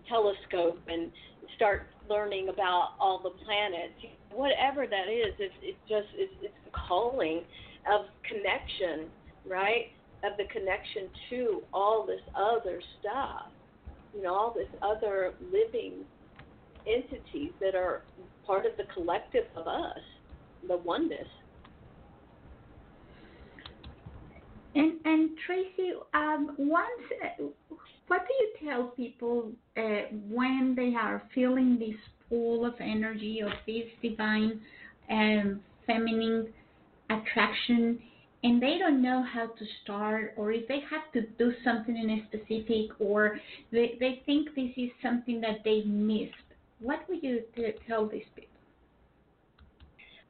telescope 0.08 0.80
and 0.88 1.10
start 1.56 1.86
learning 2.08 2.48
about 2.48 2.90
all 3.00 3.20
the 3.22 3.30
planets. 3.44 3.94
Whatever 4.30 4.86
that 4.86 5.08
is, 5.10 5.34
it's, 5.38 5.78
just 5.88 6.08
it's, 6.14 6.32
it's 6.42 6.54
a 6.66 6.88
calling 6.88 7.42
of 7.90 8.06
connection, 8.28 9.08
right? 9.48 9.86
Of 10.24 10.36
the 10.36 10.44
connection 10.52 11.08
to 11.30 11.62
all 11.72 12.06
this 12.06 12.20
other 12.34 12.80
stuff, 13.00 13.50
you 14.14 14.22
know, 14.22 14.34
all 14.34 14.54
this 14.54 14.68
other 14.82 15.34
living 15.52 16.04
entities 16.86 17.52
that 17.60 17.74
are 17.74 18.02
part 18.46 18.66
of 18.66 18.72
the 18.76 18.84
collective 18.92 19.44
of 19.56 19.66
us, 19.66 19.98
the 20.68 20.76
oneness. 20.78 21.28
And 24.74 24.94
and 25.04 25.30
Tracy, 25.46 25.92
um, 26.14 26.54
once, 26.58 26.88
uh, 27.22 27.44
what 28.08 28.22
do 28.26 28.34
you 28.40 28.68
tell 28.68 28.88
people 28.88 29.52
uh, 29.76 30.08
when 30.28 30.74
they 30.76 30.94
are 30.98 31.22
feeling 31.34 31.78
this 31.78 31.96
pull 32.28 32.66
of 32.66 32.74
energy 32.80 33.40
of 33.40 33.52
this 33.66 33.84
divine 34.02 34.60
um, 35.10 35.60
feminine 35.86 36.48
attraction, 37.08 38.00
and 38.42 38.60
they 38.60 38.78
don't 38.78 39.00
know 39.00 39.22
how 39.22 39.46
to 39.46 39.64
start, 39.82 40.34
or 40.36 40.50
if 40.50 40.66
they 40.66 40.80
have 40.90 41.12
to 41.12 41.22
do 41.38 41.52
something 41.62 41.96
in 41.96 42.10
a 42.10 42.26
specific, 42.26 42.90
or 42.98 43.38
they 43.70 43.96
they 44.00 44.22
think 44.26 44.54
this 44.56 44.72
is 44.76 44.90
something 45.00 45.40
that 45.40 45.58
they 45.64 45.82
missed? 45.82 46.34
What 46.80 47.08
would 47.08 47.22
you 47.22 47.42
t- 47.54 47.72
tell 47.86 48.08
these 48.08 48.24
people? 48.34 48.50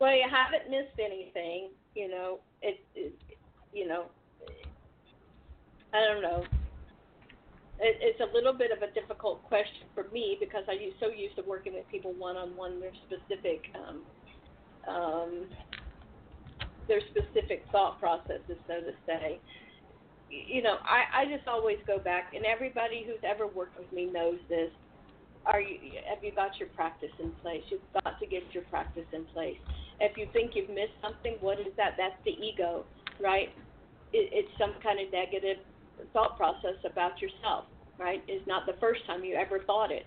Well, 0.01 0.15
you 0.15 0.25
haven't 0.31 0.71
missed 0.71 0.99
anything. 0.99 1.71
You 1.95 2.09
know, 2.09 2.41
it, 2.61 2.85
it 2.95 3.15
you 3.73 3.89
know, 3.89 4.07
I 5.95 6.05
don't 6.05 6.23
know. 6.23 6.45
It, 7.79 7.97
it's 8.03 8.21
a 8.21 8.35
little 8.35 8.53
bit 8.53 8.71
of 8.73 8.83
a 8.83 8.93
difficult 8.93 9.45
question 9.45 9.87
for 9.95 10.07
me 10.13 10.37
because 10.41 10.65
I 10.69 10.73
am 10.73 10.93
so 10.99 11.09
used 11.09 11.37
to 11.37 11.43
working 11.43 11.75
with 11.75 11.89
people 11.91 12.13
one 12.19 12.37
on 12.37 12.57
one. 12.57 12.81
Their 12.81 12.93
specific, 13.07 13.63
um, 13.79 14.03
um, 14.93 15.47
their 16.89 17.01
specific 17.15 17.65
thought 17.71 18.01
processes, 18.01 18.59
so 18.67 18.81
to 18.83 18.93
say. 19.07 19.39
You 20.31 20.63
know, 20.63 20.79
I, 20.83 21.23
I 21.23 21.25
just 21.27 21.47
always 21.47 21.79
go 21.87 22.01
back, 22.01 22.35
and 22.35 22.45
everybody 22.45 23.05
who's 23.07 23.23
ever 23.23 23.47
worked 23.47 23.79
with 23.79 23.91
me 23.93 24.07
knows 24.07 24.39
this. 24.49 24.71
Are 25.47 25.61
you 25.61 25.79
have 26.09 26.25
you 26.25 26.33
got 26.33 26.59
your 26.59 26.69
practice 26.71 27.13
in 27.23 27.31
place? 27.43 27.63
You've 27.71 27.87
got 28.03 28.19
to 28.19 28.27
get 28.27 28.43
your 28.53 28.65
practice 28.65 29.07
in 29.13 29.27
place. 29.27 29.59
If 30.01 30.17
you 30.17 30.27
think 30.33 30.53
you've 30.55 30.71
missed 30.71 30.97
something, 31.03 31.37
what 31.41 31.61
is 31.61 31.71
that? 31.77 31.95
That's 31.99 32.17
the 32.25 32.33
ego, 32.33 32.85
right? 33.21 33.51
It, 34.13 34.31
it's 34.33 34.49
some 34.59 34.75
kind 34.83 34.99
of 34.99 35.13
negative 35.13 35.59
thought 36.13 36.37
process 36.37 36.79
about 36.85 37.21
yourself, 37.21 37.65
right? 37.99 38.23
Is 38.29 38.43
not 38.47 38.67
the 38.67 38.75
first 38.81 39.01
time 39.07 39.25
you 39.25 39.35
ever 39.35 39.61
thought 39.67 39.91
it. 39.91 40.07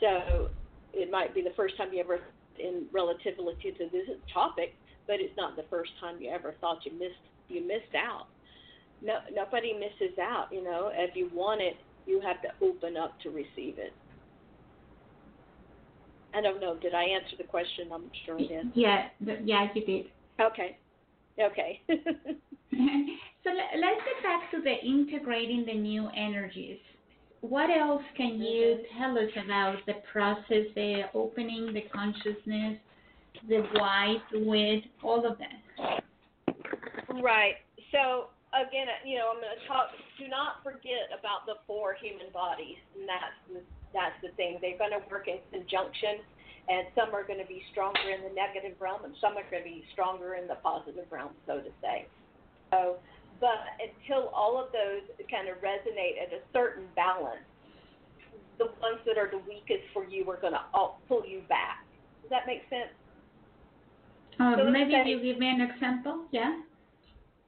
So 0.00 0.48
it 0.92 1.10
might 1.10 1.34
be 1.34 1.42
the 1.42 1.54
first 1.56 1.76
time 1.76 1.88
you 1.92 2.00
ever, 2.00 2.20
in 2.58 2.86
relativity 2.92 3.72
to 3.78 3.88
this 3.90 4.08
topic, 4.32 4.74
but 5.06 5.16
it's 5.20 5.36
not 5.36 5.56
the 5.56 5.64
first 5.70 5.90
time 6.00 6.16
you 6.20 6.30
ever 6.30 6.54
thought 6.60 6.78
you 6.84 6.92
missed 6.98 7.14
you 7.48 7.60
missed 7.60 7.94
out. 7.94 8.26
No, 9.02 9.18
nobody 9.32 9.72
misses 9.72 10.18
out. 10.20 10.48
You 10.50 10.64
know, 10.64 10.90
if 10.92 11.14
you 11.14 11.30
want 11.32 11.60
it, 11.60 11.76
you 12.06 12.20
have 12.20 12.42
to 12.42 12.48
open 12.64 12.96
up 12.96 13.18
to 13.22 13.30
receive 13.30 13.78
it. 13.78 13.92
I 16.34 16.40
don't 16.40 16.60
know. 16.60 16.76
Did 16.76 16.94
I 16.94 17.04
answer 17.04 17.36
the 17.38 17.44
question? 17.44 17.88
I'm 17.92 18.10
sure 18.24 18.36
I 18.36 18.46
did. 18.46 18.66
Yeah, 18.74 19.06
yeah, 19.44 19.68
you 19.74 19.84
did. 19.84 20.06
Okay. 20.40 20.76
Okay. 21.40 21.80
so 23.46 23.54
let, 23.54 23.78
let's 23.78 24.02
get 24.02 24.22
back 24.26 24.50
to 24.50 24.60
the 24.60 24.74
integrating 24.84 25.64
the 25.64 25.74
new 25.74 26.08
energies. 26.16 26.78
What 27.42 27.70
else 27.70 28.02
can 28.16 28.42
you 28.42 28.82
Mhm. 28.82 28.98
tell 28.98 29.18
us 29.18 29.30
about 29.36 29.86
the 29.86 29.94
process, 30.10 30.66
the 30.74 31.08
opening, 31.14 31.72
the 31.72 31.82
consciousness, 31.82 32.80
the 33.46 33.62
why, 33.78 34.20
the 34.32 34.40
with, 34.40 34.82
all 35.00 35.24
of 35.24 35.38
that? 35.38 36.02
Right. 37.22 37.58
So 37.92 38.30
again, 38.52 38.88
you 39.04 39.16
know, 39.18 39.30
I'm 39.30 39.40
going 39.40 39.56
to 39.56 39.66
talk. 39.66 39.90
Do 40.18 40.26
not 40.26 40.64
forget 40.64 41.12
about 41.16 41.46
the 41.46 41.56
four 41.66 41.94
human 41.94 42.30
bodies, 42.32 42.78
and 42.98 43.08
that's 43.08 43.38
the, 43.52 43.60
that's 43.92 44.20
the 44.22 44.30
thing. 44.34 44.58
They're 44.60 44.78
going 44.78 44.90
to 44.90 45.02
work 45.08 45.28
in 45.28 45.38
conjunction, 45.52 46.18
and 46.68 46.88
some 46.96 47.14
are 47.14 47.22
going 47.22 47.38
to 47.38 47.46
be 47.46 47.62
stronger 47.70 48.10
in 48.10 48.22
the 48.26 48.34
negative 48.34 48.80
realm, 48.80 49.04
and 49.04 49.14
some 49.20 49.36
are 49.36 49.46
going 49.50 49.62
to 49.62 49.70
be 49.70 49.84
stronger 49.92 50.34
in 50.34 50.48
the 50.48 50.56
positive 50.56 51.06
realm, 51.12 51.30
so 51.46 51.60
to 51.60 51.70
say. 51.80 52.08
So, 52.72 52.96
but 53.40 53.76
until 53.80 54.28
all 54.28 54.62
of 54.62 54.72
those 54.72 55.02
kind 55.30 55.48
of 55.48 55.56
resonate 55.58 56.20
at 56.22 56.32
a 56.32 56.40
certain 56.52 56.84
balance, 56.94 57.44
the 58.58 58.66
ones 58.80 59.00
that 59.06 59.18
are 59.18 59.30
the 59.30 59.38
weakest 59.46 59.84
for 59.92 60.04
you 60.04 60.28
are 60.30 60.40
going 60.40 60.54
to 60.54 60.62
all 60.72 61.00
pull 61.08 61.26
you 61.26 61.42
back. 61.48 61.84
Does 62.22 62.30
that 62.30 62.46
make 62.46 62.62
sense? 62.70 62.92
Uh, 64.40 64.56
So 64.56 64.70
maybe 64.70 64.92
say- 64.92 65.08
you 65.08 65.20
give 65.20 65.38
me 65.38 65.48
an 65.48 65.60
example, 65.60 66.24
yeah? 66.30 66.60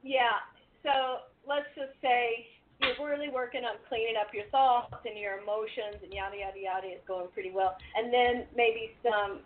Yeah. 0.03 0.41
So 0.83 1.23
let's 1.47 1.67
just 1.75 1.93
say 2.01 2.49
you're 2.81 3.09
really 3.09 3.29
working 3.29 3.65
on 3.65 3.77
cleaning 3.89 4.15
up 4.21 4.33
your 4.33 4.45
thoughts 4.47 4.95
and 5.05 5.19
your 5.19 5.39
emotions 5.39 6.03
and 6.03 6.13
yada 6.13 6.37
yada 6.37 6.59
yada 6.59 6.87
is 6.87 7.01
going 7.07 7.29
pretty 7.33 7.51
well, 7.51 7.77
and 7.97 8.13
then 8.13 8.47
maybe 8.55 8.95
some 9.03 9.41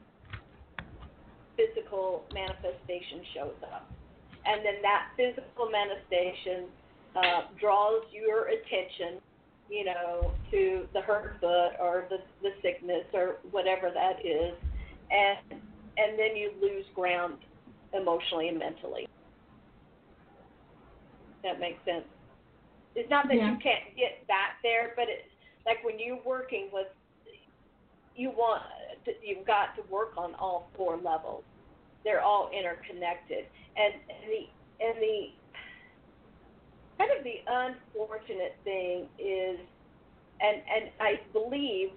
physical 1.56 2.24
manifestation 2.34 3.24
shows 3.34 3.54
up, 3.72 3.90
and 4.46 4.64
then 4.64 4.82
that 4.82 5.08
physical 5.16 5.70
manifestation 5.70 6.68
uh, 7.16 7.42
draws 7.60 8.02
your 8.12 8.48
attention, 8.48 9.20
you 9.70 9.84
know, 9.84 10.32
to 10.50 10.86
the 10.94 11.00
hurt 11.00 11.36
foot 11.40 11.72
or 11.80 12.06
the 12.10 12.18
the 12.42 12.50
sickness 12.62 13.04
or 13.12 13.36
whatever 13.50 13.90
that 13.92 14.24
is, 14.24 14.54
and 15.10 15.60
and 15.98 16.18
then 16.18 16.36
you 16.36 16.52
lose 16.60 16.84
ground 16.94 17.36
emotionally 17.92 18.48
and 18.48 18.58
mentally 18.58 19.06
that 21.42 21.60
makes 21.60 21.84
sense. 21.84 22.04
It's 22.94 23.10
not 23.10 23.28
that 23.28 23.36
Yeah. 23.36 23.52
you 23.52 23.58
can't 23.58 23.94
get 23.96 24.26
back 24.26 24.62
there, 24.62 24.92
but 24.96 25.08
it's 25.08 25.28
like 25.66 25.82
when 25.84 25.98
you're 25.98 26.22
working 26.22 26.70
with, 26.72 26.88
you 28.14 28.30
want, 28.30 28.62
to, 29.04 29.14
you've 29.22 29.46
got 29.46 29.74
to 29.76 29.82
work 29.82 30.16
on 30.16 30.34
all 30.36 30.70
four 30.74 30.96
levels. 30.96 31.44
They're 32.04 32.22
all 32.22 32.50
interconnected, 32.50 33.46
and, 33.76 33.94
and 33.94 34.30
the 34.30 34.42
and 34.84 34.96
the 34.98 35.18
kind 36.98 37.10
of 37.16 37.24
the 37.24 37.40
unfortunate 37.46 38.56
thing 38.64 39.06
is, 39.18 39.58
and 40.40 40.62
and 40.66 40.90
I 41.00 41.20
believe 41.32 41.90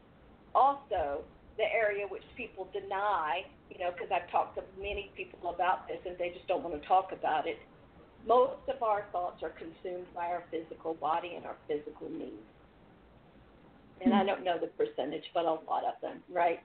also 0.54 1.22
the 1.58 1.64
area 1.74 2.06
which 2.08 2.24
people 2.36 2.68
deny, 2.74 3.46
you 3.72 3.80
know, 3.80 3.92
because 3.92 4.10
I've 4.12 4.30
talked 4.30 4.58
to 4.58 4.64
many 4.78 5.12
people 5.16 5.50
about 5.50 5.88
this 5.88 5.98
and 6.06 6.18
they 6.18 6.30
just 6.30 6.48
don't 6.48 6.64
want 6.64 6.80
to 6.80 6.88
talk 6.88 7.12
about 7.14 7.48
it 7.48 7.58
most 8.28 8.62
of 8.68 8.82
our 8.82 9.06
thoughts 9.12 9.44
are 9.44 9.52
consumed 9.52 10.08
by 10.14 10.26
our 10.26 10.44
physical 10.50 10.96
body 10.96 11.34
and 11.36 11.46
our 11.46 11.56
physical 11.68 12.10
needs. 12.10 12.34
And 14.02 14.14
I 14.14 14.22
hmm. 14.22 14.28
don't 14.28 14.44
know 14.44 14.58
the 14.60 14.68
percentage, 14.68 15.24
but 15.34 15.46
a 15.46 15.52
lot 15.52 15.84
of 15.86 16.02
them, 16.02 16.22
right? 16.30 16.60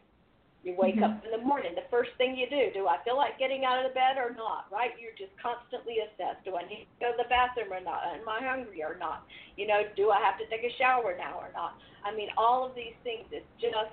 You 0.62 0.74
wake 0.76 0.96
Mhm. 0.96 1.04
up 1.04 1.24
in 1.24 1.30
the 1.30 1.38
morning, 1.38 1.74
the 1.74 1.88
first 1.90 2.12
thing 2.18 2.36
you 2.36 2.48
do, 2.48 2.70
do 2.72 2.86
I 2.86 2.98
feel 3.04 3.16
like 3.16 3.38
getting 3.38 3.64
out 3.64 3.78
of 3.84 3.90
the 3.90 3.94
bed 3.94 4.18
or 4.18 4.30
not, 4.30 4.70
right? 4.70 4.92
You're 5.00 5.16
just 5.16 5.36
constantly 5.38 6.00
assessed. 6.00 6.44
Do 6.44 6.56
I 6.56 6.62
need 6.68 6.84
to 6.84 7.00
go 7.00 7.12
to 7.12 7.16
the 7.22 7.28
bathroom 7.28 7.72
or 7.72 7.80
not? 7.80 8.04
Am 8.04 8.28
I 8.28 8.44
hungry 8.44 8.82
or 8.82 8.96
not? 8.98 9.24
You 9.56 9.66
know, 9.66 9.82
do 9.96 10.10
I 10.10 10.20
have 10.20 10.36
to 10.38 10.46
take 10.48 10.64
a 10.64 10.76
shower 10.76 11.16
now 11.16 11.38
or 11.40 11.50
not? 11.52 11.78
I 12.04 12.14
mean, 12.14 12.28
all 12.36 12.66
of 12.66 12.74
these 12.74 12.96
things, 13.02 13.26
it's 13.32 13.48
just 13.60 13.92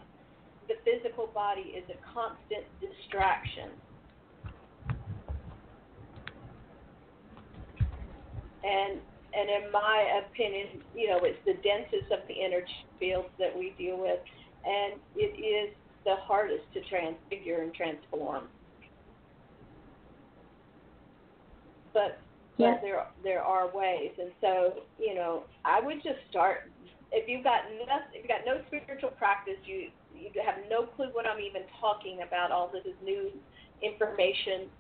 the 0.68 0.76
physical 0.84 1.28
body 1.28 1.72
is 1.72 1.90
a 1.90 1.98
constant 2.14 2.68
distraction. 2.82 3.82
and 8.64 9.00
and 9.34 9.50
in 9.50 9.72
my 9.72 10.24
opinion, 10.26 10.82
you 10.96 11.10
know, 11.10 11.20
it's 11.22 11.38
the 11.46 11.60
densest 11.62 12.10
of 12.12 12.26
the 12.28 12.42
energy 12.42 12.74
fields 12.98 13.30
that 13.38 13.56
we 13.56 13.76
deal 13.78 14.00
with, 14.00 14.20
and 14.66 15.00
it 15.16 15.36
is 15.38 15.76
the 16.08 16.16
hardest 16.24 16.64
to 16.74 16.80
transfigure 16.88 17.62
and 17.62 17.74
transform. 17.76 18.48
But 21.94 22.22
Yeah. 22.58 22.72
but 22.72 22.82
there 22.82 23.06
there 23.24 23.44
are 23.44 23.68
ways, 23.68 24.14
and 24.18 24.32
so 24.40 24.84
you 24.98 25.14
know, 25.14 25.44
I 25.66 25.82
would 25.82 26.02
just 26.02 26.20
start. 26.30 26.72
If 27.12 27.28
you've 27.28 27.44
got 27.44 27.70
no, 27.72 27.84
if 28.14 28.24
you've 28.24 28.28
got 28.28 28.46
no 28.46 28.64
spiritual 28.68 29.12
practice, 29.12 29.60
you 29.66 29.92
you 30.16 30.32
have 30.44 30.64
no 30.70 30.88
clue 30.88 31.10
what 31.12 31.28
I'm 31.28 31.40
even 31.42 31.64
talking 31.82 32.22
about. 32.26 32.52
All 32.52 32.72
this 32.72 32.86
is 32.86 32.96
new 33.04 33.32
information 33.84 34.72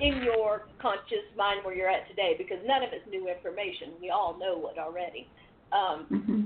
in 0.00 0.22
your 0.22 0.66
conscious 0.80 1.24
mind 1.36 1.64
where 1.64 1.74
you're 1.74 1.88
at 1.88 2.06
today 2.08 2.34
because 2.36 2.58
none 2.66 2.82
of 2.82 2.90
it's 2.92 3.06
new 3.08 3.28
information. 3.28 3.94
We 4.00 4.10
all 4.10 4.36
know 4.38 4.68
it 4.68 4.78
already. 4.78 5.30
Um, 5.72 6.06
hmm 6.10 6.44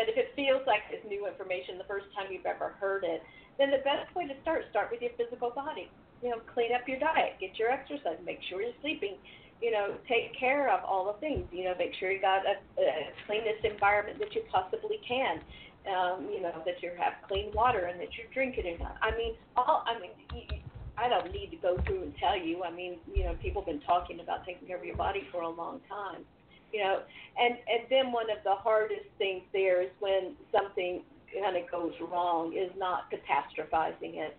but 0.00 0.08
if 0.08 0.16
it 0.16 0.32
feels 0.32 0.64
like 0.64 0.80
it's 0.88 1.04
new 1.04 1.28
information 1.28 1.76
the 1.76 1.84
first 1.84 2.08
time 2.16 2.32
you've 2.32 2.48
ever 2.48 2.72
heard 2.80 3.04
it, 3.04 3.20
then 3.60 3.68
the 3.68 3.84
best 3.84 4.08
way 4.16 4.24
to 4.24 4.32
start 4.40 4.64
start 4.72 4.88
with 4.88 5.04
your 5.04 5.12
physical 5.20 5.52
body. 5.52 5.92
You 6.24 6.32
know, 6.32 6.40
clean 6.56 6.72
up 6.72 6.88
your 6.88 6.96
diet, 6.98 7.36
get 7.36 7.60
your 7.60 7.68
exercise, 7.68 8.16
make 8.24 8.40
sure 8.48 8.64
you're 8.64 8.80
sleeping. 8.80 9.20
You 9.60 9.76
know, 9.76 10.00
take 10.08 10.32
care 10.40 10.72
of 10.72 10.80
all 10.88 11.12
the 11.12 11.20
things. 11.20 11.44
You 11.52 11.68
know, 11.68 11.74
make 11.76 11.92
sure 12.00 12.10
you 12.10 12.16
got 12.16 12.48
a, 12.48 12.56
a 12.80 13.12
cleanest 13.28 13.60
environment 13.60 14.18
that 14.24 14.32
you 14.32 14.40
possibly 14.48 14.96
can. 15.04 15.44
Um, 15.84 16.28
you 16.32 16.40
know, 16.40 16.56
that 16.64 16.80
you 16.80 16.92
have 16.96 17.20
clean 17.28 17.52
water 17.52 17.84
and 17.92 18.00
that 18.00 18.08
you're 18.16 18.32
drinking 18.32 18.80
enough. 18.80 18.96
I 19.04 19.12
mean, 19.12 19.36
all. 19.54 19.84
I 19.84 20.00
mean, 20.00 20.16
you, 20.32 20.64
I 20.96 21.12
don't 21.12 21.30
need 21.30 21.50
to 21.52 21.56
go 21.60 21.76
through 21.84 22.08
and 22.08 22.14
tell 22.16 22.40
you. 22.40 22.64
I 22.64 22.70
mean, 22.70 22.96
you 23.14 23.24
know, 23.24 23.36
people 23.42 23.60
have 23.60 23.68
been 23.68 23.84
talking 23.84 24.20
about 24.20 24.46
taking 24.46 24.66
care 24.66 24.78
of 24.78 24.84
your 24.84 24.96
body 24.96 25.28
for 25.30 25.42
a 25.42 25.48
long 25.48 25.80
time. 25.88 26.24
You 26.72 26.80
know, 26.80 27.02
and 27.38 27.54
and 27.54 27.82
then 27.90 28.12
one 28.12 28.30
of 28.30 28.38
the 28.44 28.54
hardest 28.54 29.06
things 29.18 29.42
there 29.52 29.82
is 29.82 29.90
when 29.98 30.36
something 30.52 31.02
kind 31.42 31.56
of 31.56 31.70
goes 31.70 31.92
wrong 32.10 32.52
is 32.52 32.70
not 32.78 33.10
catastrophizing 33.10 34.16
it. 34.16 34.36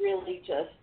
Really 0.00 0.42
just, 0.46 0.74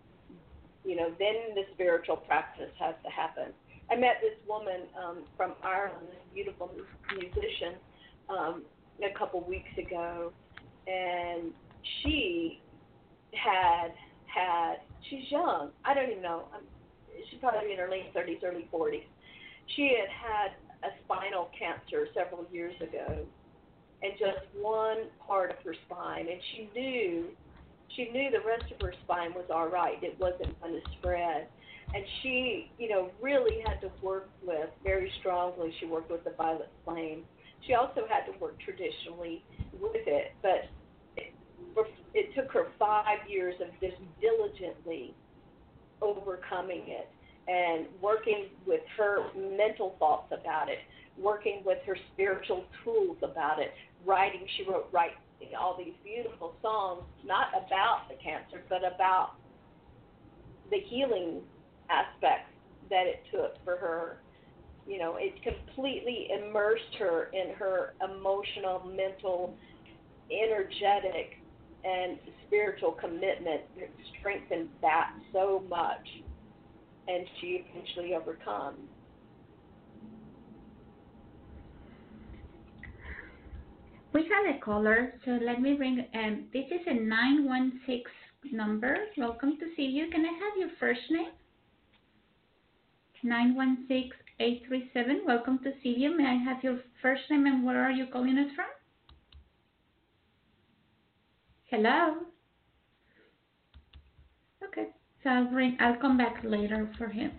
you 0.85 0.95
know, 0.95 1.09
then 1.19 1.55
the 1.55 1.63
spiritual 1.73 2.17
practice 2.17 2.71
has 2.79 2.95
to 3.03 3.09
happen. 3.09 3.51
I 3.91 3.95
met 3.95 4.17
this 4.21 4.37
woman 4.47 4.81
um, 4.97 5.23
from 5.37 5.53
Ireland, 5.63 6.07
this 6.09 6.17
beautiful 6.33 6.71
musician, 7.15 7.75
um, 8.29 8.63
a 9.03 9.17
couple 9.17 9.41
weeks 9.41 9.69
ago, 9.77 10.31
and 10.87 11.51
she 12.01 12.61
had 13.33 13.89
had 14.25 14.75
she's 15.09 15.29
young. 15.29 15.71
I 15.83 15.93
don't 15.93 16.09
even 16.09 16.23
know. 16.23 16.45
Um, 16.53 16.61
she's 17.29 17.39
probably 17.39 17.71
in 17.71 17.77
her 17.77 17.89
late 17.89 18.11
thirties, 18.13 18.39
early 18.43 18.67
forties. 18.71 19.03
She 19.75 19.97
had 19.99 20.09
had 20.09 20.51
a 20.85 20.91
spinal 21.03 21.49
cancer 21.57 22.07
several 22.13 22.45
years 22.51 22.75
ago, 22.81 23.25
and 24.03 24.13
just 24.19 24.45
one 24.61 25.09
part 25.25 25.51
of 25.51 25.57
her 25.65 25.75
spine, 25.87 26.27
and 26.29 26.39
she 26.53 26.69
knew 26.75 27.25
she 27.95 28.09
knew 28.11 28.29
the 28.29 28.45
rest 28.45 28.71
of 28.71 28.81
her 28.81 28.93
spine 29.03 29.33
was 29.33 29.45
all 29.49 29.67
right. 29.67 30.01
It 30.03 30.19
wasn't 30.19 30.59
going 30.59 30.73
to 30.73 30.91
spread. 30.99 31.47
And 31.93 32.03
she, 32.21 32.71
you 32.77 32.89
know, 32.89 33.09
really 33.21 33.63
had 33.65 33.79
to 33.81 33.91
work 34.01 34.29
with 34.45 34.69
very 34.83 35.11
strongly. 35.19 35.73
She 35.79 35.85
worked 35.85 36.11
with 36.11 36.23
the 36.23 36.31
violet 36.31 36.69
flame. 36.83 37.23
She 37.65 37.73
also 37.73 38.01
had 38.09 38.25
to 38.31 38.37
work 38.39 38.59
traditionally 38.59 39.43
with 39.79 40.07
it, 40.07 40.33
but 40.41 40.65
it, 41.15 41.33
it 42.13 42.35
took 42.35 42.51
her 42.51 42.67
five 42.77 43.19
years 43.29 43.55
of 43.61 43.67
just 43.79 44.01
diligently 44.19 45.13
overcoming 46.01 46.83
it 46.87 47.07
and 47.47 47.85
working 48.01 48.45
with 48.65 48.81
her 48.97 49.25
mental 49.35 49.95
thoughts 49.99 50.31
about 50.31 50.69
it, 50.69 50.79
working 51.17 51.61
with 51.65 51.77
her 51.85 51.97
spiritual 52.13 52.65
tools 52.83 53.17
about 53.21 53.59
it, 53.59 53.71
writing. 54.05 54.45
She 54.57 54.63
wrote 54.63 54.89
writing 54.91 55.17
all 55.59 55.77
these 55.77 55.93
beautiful 56.03 56.55
songs, 56.61 57.03
not 57.25 57.49
about 57.49 58.07
the 58.09 58.15
cancer, 58.15 58.63
but 58.69 58.79
about 58.79 59.33
the 60.71 60.79
healing 60.89 61.41
aspects 61.89 62.51
that 62.89 63.05
it 63.05 63.23
took 63.31 63.63
for 63.63 63.77
her. 63.77 64.17
You 64.87 64.99
know, 64.99 65.17
it 65.19 65.33
completely 65.43 66.29
immersed 66.31 66.95
her 66.99 67.29
in 67.33 67.55
her 67.55 67.93
emotional, 68.03 68.83
mental, 68.85 69.55
energetic, 70.31 71.37
and 71.83 72.17
spiritual 72.47 72.91
commitment. 72.91 73.61
It 73.77 73.91
strengthened 74.19 74.69
that 74.81 75.11
so 75.33 75.63
much, 75.69 76.07
and 77.07 77.25
she 77.39 77.63
eventually 77.69 78.15
overcome. 78.15 78.75
We 84.13 84.21
have 84.21 84.55
a 84.55 84.59
caller, 84.59 85.13
so 85.25 85.31
let 85.31 85.61
me 85.61 85.73
bring. 85.73 86.05
Um, 86.13 86.45
this 86.53 86.65
is 86.71 86.81
a 86.87 86.93
916 86.93 88.55
number. 88.55 88.97
Welcome 89.17 89.57
to 89.59 89.65
C 89.75 89.87
View. 89.87 90.07
Can 90.09 90.25
I 90.25 90.31
have 90.31 90.57
your 90.57 90.69
first 90.79 91.01
name? 91.09 91.31
916837. 93.23 95.23
Welcome 95.27 95.59
to 95.63 95.73
C 95.83 95.95
View. 95.95 96.17
May 96.17 96.27
I 96.27 96.35
have 96.35 96.63
your 96.63 96.79
first 97.01 97.23
name 97.29 97.45
and 97.45 97.65
where 97.65 97.83
are 97.83 97.91
you 97.91 98.05
calling 98.11 98.37
us 98.37 98.51
from? 98.55 98.67
Hello? 101.65 102.25
So 105.25 105.31
I'll 105.31 105.45
bring, 105.45 105.75
I'll 105.79 105.95
come 105.95 106.19
back 106.19 106.37
later 106.43 106.87
for 106.99 107.07
him. 107.07 107.31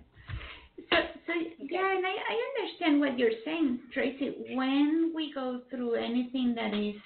So, 0.90 0.96
so 1.24 1.32
yeah, 1.60 1.96
and 1.96 2.04
I, 2.04 2.10
I 2.10 2.64
understand 2.64 2.98
what 2.98 3.16
you're 3.16 3.30
saying, 3.44 3.78
Tracy. 3.94 4.34
When 4.54 5.12
we 5.14 5.32
go 5.32 5.60
through 5.70 5.94
anything 5.94 6.52
that 6.56 6.74
is 6.74 6.96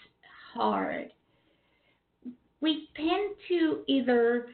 hard, 0.55 1.12
we 2.62 2.89
tend 2.97 3.35
to 3.49 3.81
either 3.89 4.47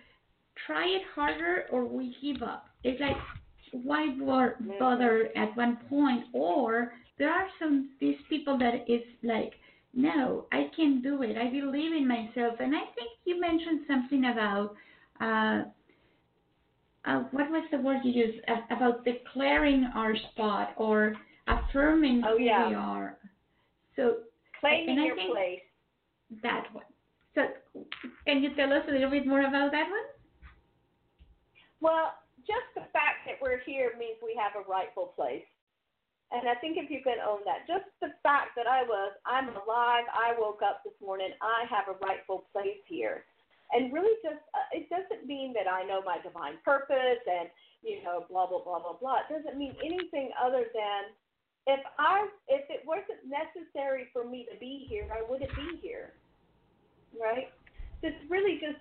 try 0.67 0.85
it 0.85 1.03
harder 1.15 1.67
or 1.71 1.85
we 1.85 2.17
give 2.21 2.43
up. 2.43 2.67
It's 2.83 3.01
like 3.01 3.17
why 3.85 4.09
bother 4.81 5.29
at 5.37 5.57
one 5.57 5.79
point? 5.89 6.25
Or 6.33 6.93
there 7.19 7.31
are 7.31 7.47
some 7.61 7.91
these 8.01 8.19
people 8.29 8.59
that 8.59 8.85
is 8.89 9.03
like, 9.23 9.53
no, 9.95 10.47
I 10.51 10.71
can 10.75 11.03
do 11.03 11.23
it. 11.23 11.37
I 11.37 11.51
believe 11.51 11.93
in 11.93 12.09
myself. 12.09 12.57
And 12.59 12.75
I 12.75 12.83
think 12.97 13.11
you 13.25 13.41
mentioned 13.41 13.83
something 13.87 14.25
about 14.25 14.75
uh, 15.21 15.71
uh, 17.07 17.21
what 17.31 17.51
was 17.51 17.65
the 17.71 17.79
word 17.79 17.99
you 18.05 18.13
used 18.13 18.39
about 18.71 19.05
declaring 19.05 19.89
our 19.95 20.15
spot 20.33 20.75
or 20.77 21.15
affirming 21.47 22.23
oh, 22.27 22.37
who 22.37 22.45
yeah. 22.45 22.69
we 22.69 22.75
are. 22.75 23.17
So 23.95 24.19
claiming 24.61 25.03
your 25.05 25.17
place. 25.17 25.61
That 26.43 26.65
one. 26.73 26.85
So 27.35 27.43
can 28.27 28.43
you 28.43 28.55
tell 28.57 28.73
us 28.73 28.83
a 28.89 28.93
little 28.93 29.11
bit 29.11 29.27
more 29.27 29.41
about 29.41 29.71
that 29.71 29.87
one? 29.89 30.09
Well, 31.81 32.15
just 32.39 32.67
the 32.75 32.89
fact 32.93 33.27
that 33.27 33.39
we're 33.41 33.61
here 33.65 33.93
means 33.99 34.19
we 34.23 34.39
have 34.41 34.59
a 34.59 34.69
rightful 34.69 35.13
place. 35.15 35.45
And 36.33 36.49
I 36.49 36.55
think 36.59 36.77
if 36.77 36.91
you 36.91 37.03
can 37.05 37.23
own 37.23 37.39
that, 37.47 37.71
just 37.71 37.87
the 38.01 38.11
fact 38.23 38.59
that 38.59 38.67
I 38.67 38.83
was, 38.83 39.13
I'm 39.25 39.49
alive, 39.51 40.11
I 40.11 40.35
woke 40.39 40.59
up 40.59 40.83
this 40.83 40.97
morning, 41.01 41.31
I 41.41 41.71
have 41.71 41.87
a 41.87 41.99
rightful 42.05 42.47
place 42.53 42.83
here. 42.87 43.23
And 43.73 43.93
really 43.93 44.15
just, 44.23 44.43
uh, 44.55 44.69
it 44.73 44.89
doesn't 44.89 45.27
mean 45.27 45.53
that 45.55 45.71
I 45.71 45.83
know 45.83 46.01
my 46.05 46.19
divine 46.23 46.59
purpose 46.65 47.23
and, 47.27 47.49
you 47.83 48.03
know, 48.05 48.25
blah, 48.31 48.47
blah, 48.47 48.63
blah, 48.63 48.79
blah, 48.79 48.95
blah. 48.95 49.27
It 49.29 49.43
doesn't 49.43 49.59
mean 49.59 49.75
anything 49.85 50.31
other 50.39 50.65
than 50.73 51.15
if 51.67 51.81
I, 51.99 52.29
if 52.47 52.71
it 52.71 52.87
wasn't 52.87 53.27
necessary 53.27 54.07
for 54.13 54.25
me 54.25 54.47
to 54.53 54.59
be 54.59 54.87
here, 54.89 55.09
I 55.11 55.29
wouldn't 55.29 55.51
be 55.57 55.79
here. 55.83 56.13
Right? 57.19 57.51
Just 58.03 58.17
really 58.29 58.61
just 58.61 58.79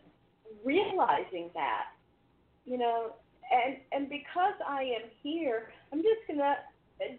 realizing 0.64 1.50
that, 1.56 1.88
you 2.66 2.78
know, 2.78 3.14
and 3.52 3.78
and 3.92 4.10
because 4.10 4.54
I 4.68 4.82
am 4.84 5.10
here, 5.22 5.72
I'm 5.92 6.02
just 6.02 6.28
gonna 6.28 6.56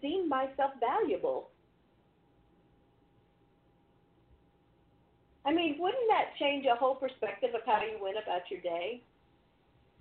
deem 0.03 0.29
myself 0.29 0.73
valuable. 0.81 1.51
I 5.47 5.53
mean, 5.55 5.76
wouldn't 5.78 6.09
that 6.11 6.34
change 6.40 6.66
a 6.66 6.74
whole 6.74 6.97
perspective 6.97 7.55
of 7.55 7.62
how 7.64 7.80
you 7.80 8.03
went 8.03 8.18
about 8.18 8.51
your 8.51 8.61
day? 8.61 9.01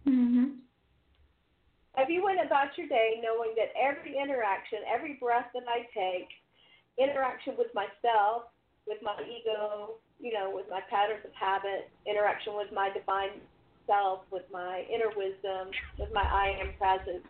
Mhm. 0.05 0.61
If 1.97 2.09
you 2.09 2.23
went 2.23 2.41
about 2.41 2.75
your 2.77 2.87
day 2.87 3.19
knowing 3.21 3.53
that 3.55 3.71
every 3.77 4.17
interaction, 4.17 4.83
every 4.85 5.13
breath 5.13 5.47
that 5.53 5.67
I 5.69 5.83
take, 5.93 6.29
interaction 6.97 7.55
with 7.57 7.73
myself, 7.73 8.49
with 8.87 9.01
my 9.01 9.21
ego, 9.23 9.99
you 10.19 10.33
know, 10.33 10.49
with 10.49 10.67
my 10.69 10.81
patterns 10.81 11.23
of 11.23 11.33
habit, 11.33 11.89
interaction 12.05 12.55
with 12.55 12.71
my 12.71 12.89
divine 12.89 13.39
self, 13.85 14.25
with 14.31 14.49
my 14.51 14.81
inner 14.89 15.09
wisdom, 15.15 15.69
with 15.99 16.11
my 16.11 16.23
I 16.23 16.57
am 16.59 16.73
presence, 16.73 17.25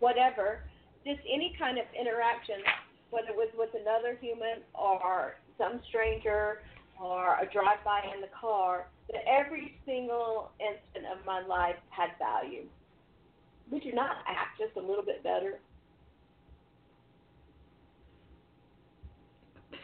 whatever, 0.00 0.64
just 1.04 1.20
any 1.28 1.54
kind 1.58 1.78
of 1.78 1.86
interaction, 1.94 2.62
whether 3.10 3.30
it 3.30 3.36
was 3.36 3.52
with 3.54 3.70
another 3.74 4.16
human 4.20 4.62
or 4.74 5.36
some 5.56 5.80
stranger 5.88 6.62
or 7.00 7.38
a 7.40 7.46
drive 7.52 7.82
by 7.84 8.00
in 8.14 8.20
the 8.20 8.28
car, 8.38 8.88
that 9.10 9.22
every 9.26 9.78
single 9.86 10.50
instant 10.60 11.06
of 11.10 11.24
my 11.24 11.40
life 11.40 11.76
had 11.88 12.10
value. 12.18 12.64
Would 13.70 13.84
you 13.84 13.94
not 13.94 14.16
act 14.26 14.58
just 14.58 14.76
a 14.76 14.80
little 14.80 15.04
bit 15.04 15.22
better? 15.22 15.60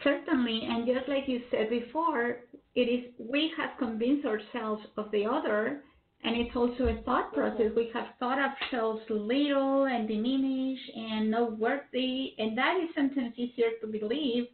Certainly, 0.03 0.61
and 0.69 0.85
just 0.85 1.07
like 1.09 1.27
you 1.27 1.41
said 1.49 1.69
before, 1.69 2.37
it 2.75 2.81
is 2.81 3.11
we 3.17 3.51
have 3.57 3.71
convinced 3.79 4.25
ourselves 4.25 4.83
of 4.97 5.09
the 5.11 5.25
other 5.25 5.81
and 6.23 6.35
it's 6.35 6.55
also 6.55 6.85
a 6.85 7.01
thought 7.03 7.31
mm-hmm. 7.31 7.39
process. 7.39 7.71
We 7.75 7.89
have 7.93 8.07
thought 8.19 8.39
ourselves 8.39 9.01
little 9.09 9.85
and 9.85 10.07
diminished 10.07 10.91
and 10.95 11.31
not 11.31 11.57
worthy, 11.57 12.33
and 12.37 12.57
that 12.57 12.77
is 12.83 12.89
sometimes 12.95 13.33
easier 13.37 13.71
to 13.81 13.87
believe. 13.87 14.45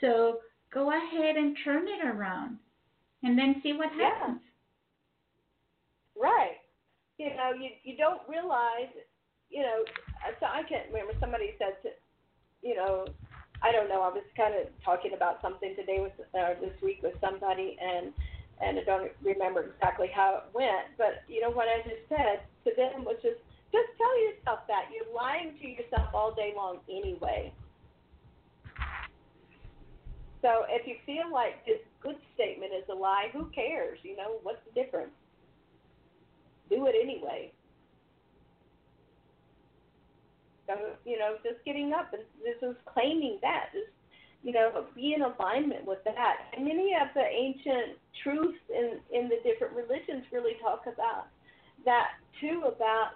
So 0.00 0.38
go 0.72 0.90
ahead 0.90 1.36
and 1.36 1.56
turn 1.64 1.86
it 1.88 2.04
around, 2.04 2.58
and 3.22 3.38
then 3.38 3.60
see 3.62 3.72
what 3.72 3.90
happens. 3.90 4.40
Yeah. 6.16 6.22
Right. 6.22 6.58
You 7.18 7.30
know, 7.36 7.52
you 7.58 7.70
you 7.84 7.96
don't 7.96 8.20
realize. 8.28 8.90
You 9.50 9.62
know, 9.62 9.84
so 10.40 10.46
I 10.46 10.62
can't 10.68 10.88
remember. 10.92 11.14
Somebody 11.20 11.54
said 11.58 11.80
to, 11.82 11.88
you 12.60 12.76
know, 12.76 13.06
I 13.62 13.72
don't 13.72 13.88
know. 13.88 14.02
I 14.02 14.12
was 14.12 14.24
kind 14.36 14.54
of 14.54 14.68
talking 14.84 15.12
about 15.14 15.40
something 15.42 15.74
today 15.74 15.98
with 16.00 16.12
uh, 16.34 16.54
this 16.60 16.76
week 16.82 17.00
with 17.02 17.14
somebody, 17.20 17.76
and 17.80 18.12
and 18.60 18.78
I 18.78 18.84
don't 18.84 19.10
remember 19.22 19.74
exactly 19.74 20.08
how 20.14 20.42
it 20.42 20.54
went, 20.54 20.94
but 20.96 21.22
you 21.28 21.40
know 21.40 21.50
what 21.50 21.66
I 21.68 21.82
just 21.82 22.06
said 22.08 22.42
to 22.64 22.70
them 22.76 23.04
was 23.04 23.16
just 23.22 23.40
just 23.72 23.88
tell 23.98 24.14
yourself 24.22 24.60
that 24.68 24.90
you're 24.94 25.12
lying 25.14 25.54
to 25.60 25.66
yourself 25.68 26.08
all 26.14 26.34
day 26.34 26.52
long 26.56 26.78
anyway. 26.88 27.52
So 30.42 30.64
if 30.68 30.86
you 30.86 30.96
feel 31.04 31.32
like 31.32 31.64
this 31.66 31.80
good 32.00 32.16
statement 32.34 32.72
is 32.76 32.84
a 32.90 32.94
lie, 32.94 33.28
who 33.32 33.46
cares? 33.54 33.98
You 34.02 34.16
know, 34.16 34.38
what's 34.42 34.60
the 34.66 34.80
difference? 34.80 35.10
Do 36.70 36.86
it 36.86 36.94
anyway. 37.00 37.52
So, 40.66 40.74
you 41.04 41.18
know, 41.18 41.36
just 41.42 41.64
getting 41.64 41.92
up 41.92 42.12
and 42.12 42.22
this 42.44 42.60
is 42.62 42.76
claiming 42.86 43.38
that, 43.42 43.70
just 43.72 43.90
you 44.42 44.52
know, 44.52 44.84
be 44.94 45.14
in 45.14 45.22
alignment 45.22 45.84
with 45.84 45.98
that. 46.04 46.36
And 46.56 46.64
many 46.64 46.92
of 46.94 47.08
the 47.14 47.22
ancient 47.22 47.98
truths 48.22 48.58
in, 48.70 48.98
in 49.12 49.28
the 49.28 49.36
different 49.42 49.74
religions 49.74 50.24
really 50.32 50.52
talk 50.62 50.84
about 50.86 51.26
that 51.84 52.10
too, 52.40 52.62
about 52.66 53.12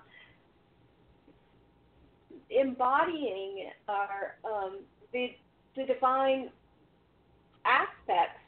embodying 2.50 3.70
our 3.88 4.36
um, 4.44 4.80
the 5.12 5.28
the 5.76 5.84
divine 5.84 6.50
aspects 7.64 8.40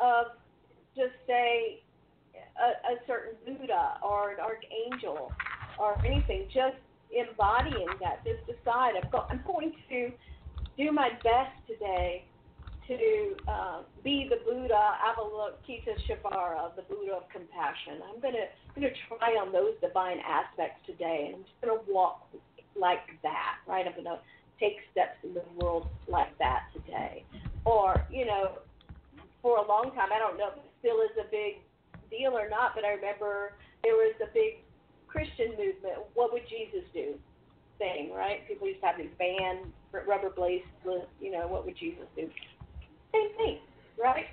of 0.00 0.26
just 0.96 1.14
say 1.26 1.80
a, 2.58 2.94
a 2.94 2.96
certain 3.06 3.34
Buddha 3.46 3.98
or 4.02 4.30
an 4.30 4.40
archangel 4.40 5.32
or 5.78 5.96
anything, 6.04 6.46
just 6.52 6.76
embodying 7.14 7.88
that. 8.00 8.24
Just 8.24 8.46
decide 8.46 8.94
I'm, 8.96 9.08
I'm 9.30 9.42
going 9.46 9.72
to 9.90 10.10
do 10.76 10.92
my 10.92 11.10
best 11.22 11.54
today 11.66 12.24
to 12.88 13.36
uh, 13.46 13.82
be 14.02 14.28
the 14.30 14.36
Buddha 14.50 14.96
Avalokiteshvara, 15.04 16.74
the 16.74 16.82
Buddha 16.82 17.12
of 17.16 17.28
compassion. 17.28 18.00
I'm 18.08 18.20
gonna 18.20 18.48
I'm 18.74 18.82
gonna 18.82 18.94
try 19.08 19.36
on 19.36 19.52
those 19.52 19.74
divine 19.80 20.18
aspects 20.24 20.80
today, 20.86 21.26
and 21.26 21.36
I'm 21.36 21.42
just 21.42 21.60
gonna 21.60 21.80
walk 21.88 22.26
like 22.80 23.04
that, 23.22 23.56
right? 23.66 23.84
I'm 23.86 24.02
gonna 24.02 24.20
take 24.58 24.76
steps 24.90 25.18
in 25.22 25.34
the 25.34 25.44
world 25.60 25.86
like 26.08 26.36
that 26.38 26.64
today. 26.72 27.24
Or 27.68 28.00
you 28.08 28.24
know, 28.24 28.64
for 29.44 29.58
a 29.60 29.66
long 29.68 29.92
time, 29.92 30.08
I 30.08 30.18
don't 30.18 30.40
know 30.40 30.56
if 30.56 30.64
it 30.64 30.70
still 30.80 31.04
is 31.04 31.12
a 31.20 31.28
big 31.28 31.60
deal 32.08 32.32
or 32.32 32.48
not, 32.48 32.72
but 32.72 32.88
I 32.88 32.96
remember 32.96 33.60
there 33.84 33.92
was 33.92 34.16
a 34.24 34.32
big 34.32 34.64
Christian 35.06 35.52
movement. 35.60 36.08
What 36.16 36.32
would 36.32 36.48
Jesus 36.48 36.88
do? 36.96 37.20
thing, 37.78 38.10
right? 38.12 38.46
People 38.46 38.66
used 38.66 38.80
to 38.80 38.86
have 38.86 38.98
these 38.98 39.14
band 39.18 39.72
rubber 40.06 40.30
bracelets, 40.30 41.08
you 41.20 41.30
know, 41.30 41.46
what 41.48 41.64
would 41.64 41.78
Jesus 41.78 42.04
do? 42.14 42.28
Same 43.12 43.36
thing, 43.36 43.58
right? 43.98 44.26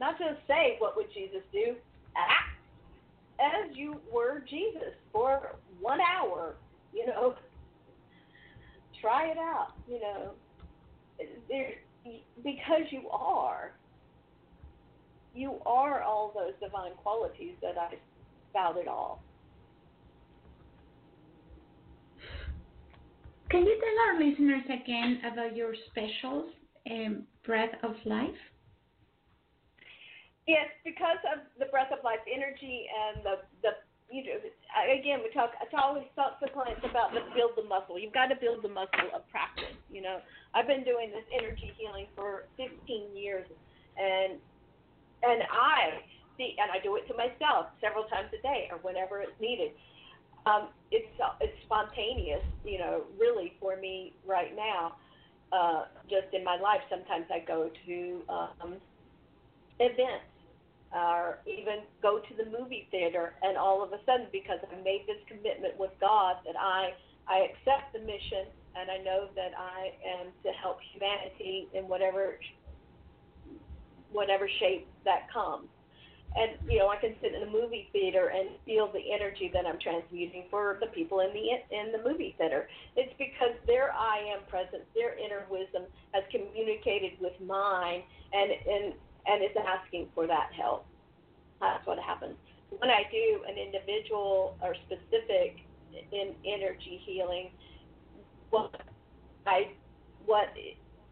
Not 0.00 0.18
just 0.18 0.40
say 0.48 0.76
what 0.78 0.96
would 0.96 1.12
Jesus 1.12 1.42
do, 1.52 1.76
act 2.16 2.56
as 3.38 3.76
you 3.76 4.00
were 4.12 4.42
Jesus 4.48 4.94
for 5.12 5.56
one 5.80 6.00
hour, 6.00 6.56
you 6.92 7.06
know. 7.06 7.34
Try 9.00 9.28
it 9.28 9.38
out, 9.38 9.68
you 9.88 10.00
know. 10.00 10.32
There, 11.48 11.72
because 12.42 12.82
you 12.90 13.08
are, 13.10 13.72
you 15.34 15.58
are 15.66 16.02
all 16.02 16.32
those 16.34 16.54
divine 16.60 16.92
qualities 16.96 17.54
that 17.62 17.78
I 17.78 17.94
spouted 18.50 18.88
off. 18.88 19.18
Can 23.50 23.66
you 23.66 23.80
tell 23.80 24.06
our 24.06 24.28
listeners 24.28 24.62
again 24.66 25.20
about 25.32 25.56
your 25.56 25.74
specials, 25.90 26.50
um, 26.88 27.24
Breath 27.44 27.74
of 27.82 27.94
Life? 28.04 28.30
Yes, 30.46 30.68
because 30.84 31.18
of 31.34 31.42
the 31.58 31.66
Breath 31.66 31.90
of 31.92 32.02
Life 32.04 32.20
energy 32.32 32.86
and 32.90 33.24
the, 33.24 33.34
the 33.62 33.70
you 34.10 34.26
know, 34.26 34.38
again, 34.90 35.22
we 35.22 35.30
talk. 35.30 35.54
I 35.54 35.66
always 35.80 36.06
talk 36.18 36.42
to 36.42 36.50
clients 36.50 36.82
about 36.82 37.14
the 37.14 37.22
build 37.34 37.54
the 37.56 37.62
muscle. 37.64 37.98
You've 37.98 38.12
got 38.12 38.26
to 38.26 38.36
build 38.36 38.62
the 38.62 38.68
muscle 38.68 39.10
of 39.14 39.22
practice. 39.30 39.78
You 39.88 40.02
know, 40.02 40.18
I've 40.54 40.66
been 40.66 40.82
doing 40.82 41.10
this 41.14 41.24
energy 41.30 41.70
healing 41.78 42.06
for 42.14 42.50
15 42.58 43.14
years, 43.14 43.46
and 43.96 44.42
and 45.22 45.42
I 45.46 46.02
see, 46.36 46.56
and 46.58 46.70
I 46.74 46.82
do 46.82 46.96
it 46.96 47.06
to 47.06 47.14
myself 47.14 47.70
several 47.80 48.04
times 48.10 48.34
a 48.34 48.42
day 48.42 48.66
or 48.70 48.78
whenever 48.82 49.22
it's 49.22 49.38
needed. 49.40 49.70
Um, 50.46 50.74
it's 50.90 51.10
it's 51.40 51.56
spontaneous, 51.66 52.42
you 52.64 52.78
know, 52.78 53.06
really 53.18 53.54
for 53.60 53.76
me 53.76 54.14
right 54.26 54.54
now. 54.56 54.96
Uh, 55.52 55.86
just 56.08 56.32
in 56.32 56.44
my 56.44 56.58
life, 56.58 56.80
sometimes 56.88 57.26
I 57.30 57.42
go 57.46 57.70
to 57.86 58.22
um, 58.30 58.74
events 59.78 60.29
or 60.92 61.38
even 61.46 61.86
go 62.02 62.18
to 62.18 62.34
the 62.34 62.50
movie 62.50 62.88
theater 62.90 63.34
and 63.42 63.56
all 63.56 63.82
of 63.82 63.92
a 63.92 64.00
sudden 64.06 64.26
because 64.32 64.58
I 64.66 64.82
made 64.82 65.04
this 65.06 65.22
commitment 65.28 65.78
with 65.78 65.92
God 66.00 66.36
that 66.46 66.56
I 66.58 66.94
I 67.28 67.46
accept 67.46 67.92
the 67.92 68.00
mission 68.00 68.50
and 68.74 68.90
I 68.90 68.98
know 68.98 69.28
that 69.36 69.52
I 69.58 69.94
am 70.02 70.32
to 70.42 70.50
help 70.58 70.78
humanity 70.92 71.68
in 71.74 71.88
whatever 71.88 72.38
whatever 74.10 74.48
shape 74.58 74.88
that 75.04 75.30
comes. 75.32 75.68
And 76.36 76.52
you 76.70 76.78
know, 76.78 76.88
I 76.88 76.96
can 76.96 77.14
sit 77.20 77.34
in 77.34 77.42
a 77.42 77.50
movie 77.50 77.90
theater 77.92 78.30
and 78.30 78.50
feel 78.64 78.90
the 78.92 79.02
energy 79.12 79.50
that 79.52 79.66
I'm 79.66 79.78
transmuting 79.82 80.46
for 80.50 80.78
the 80.80 80.86
people 80.86 81.20
in 81.20 81.30
the 81.34 81.58
in 81.74 81.90
the 81.90 82.02
movie 82.08 82.34
theater. 82.38 82.68
It's 82.94 83.12
because 83.18 83.54
their 83.66 83.92
I 83.92 84.18
am 84.34 84.46
presence, 84.48 84.86
their 84.94 85.18
inner 85.18 85.46
wisdom 85.50 85.90
has 86.14 86.22
communicated 86.30 87.18
with 87.20 87.34
mine, 87.42 88.02
and 88.32 88.50
and 88.50 88.94
and 89.26 89.42
is 89.42 89.50
asking 89.56 90.08
for 90.14 90.26
that 90.26 90.50
help. 90.56 90.86
That's 91.60 91.86
what 91.86 91.98
happens. 91.98 92.36
When 92.78 92.90
I 92.90 93.02
do 93.10 93.42
an 93.48 93.56
individual 93.58 94.56
or 94.62 94.74
specific 94.86 95.58
in 96.12 96.34
energy 96.46 97.00
healing, 97.04 97.50
what 98.50 98.70
I 99.46 99.72
what 100.26 100.48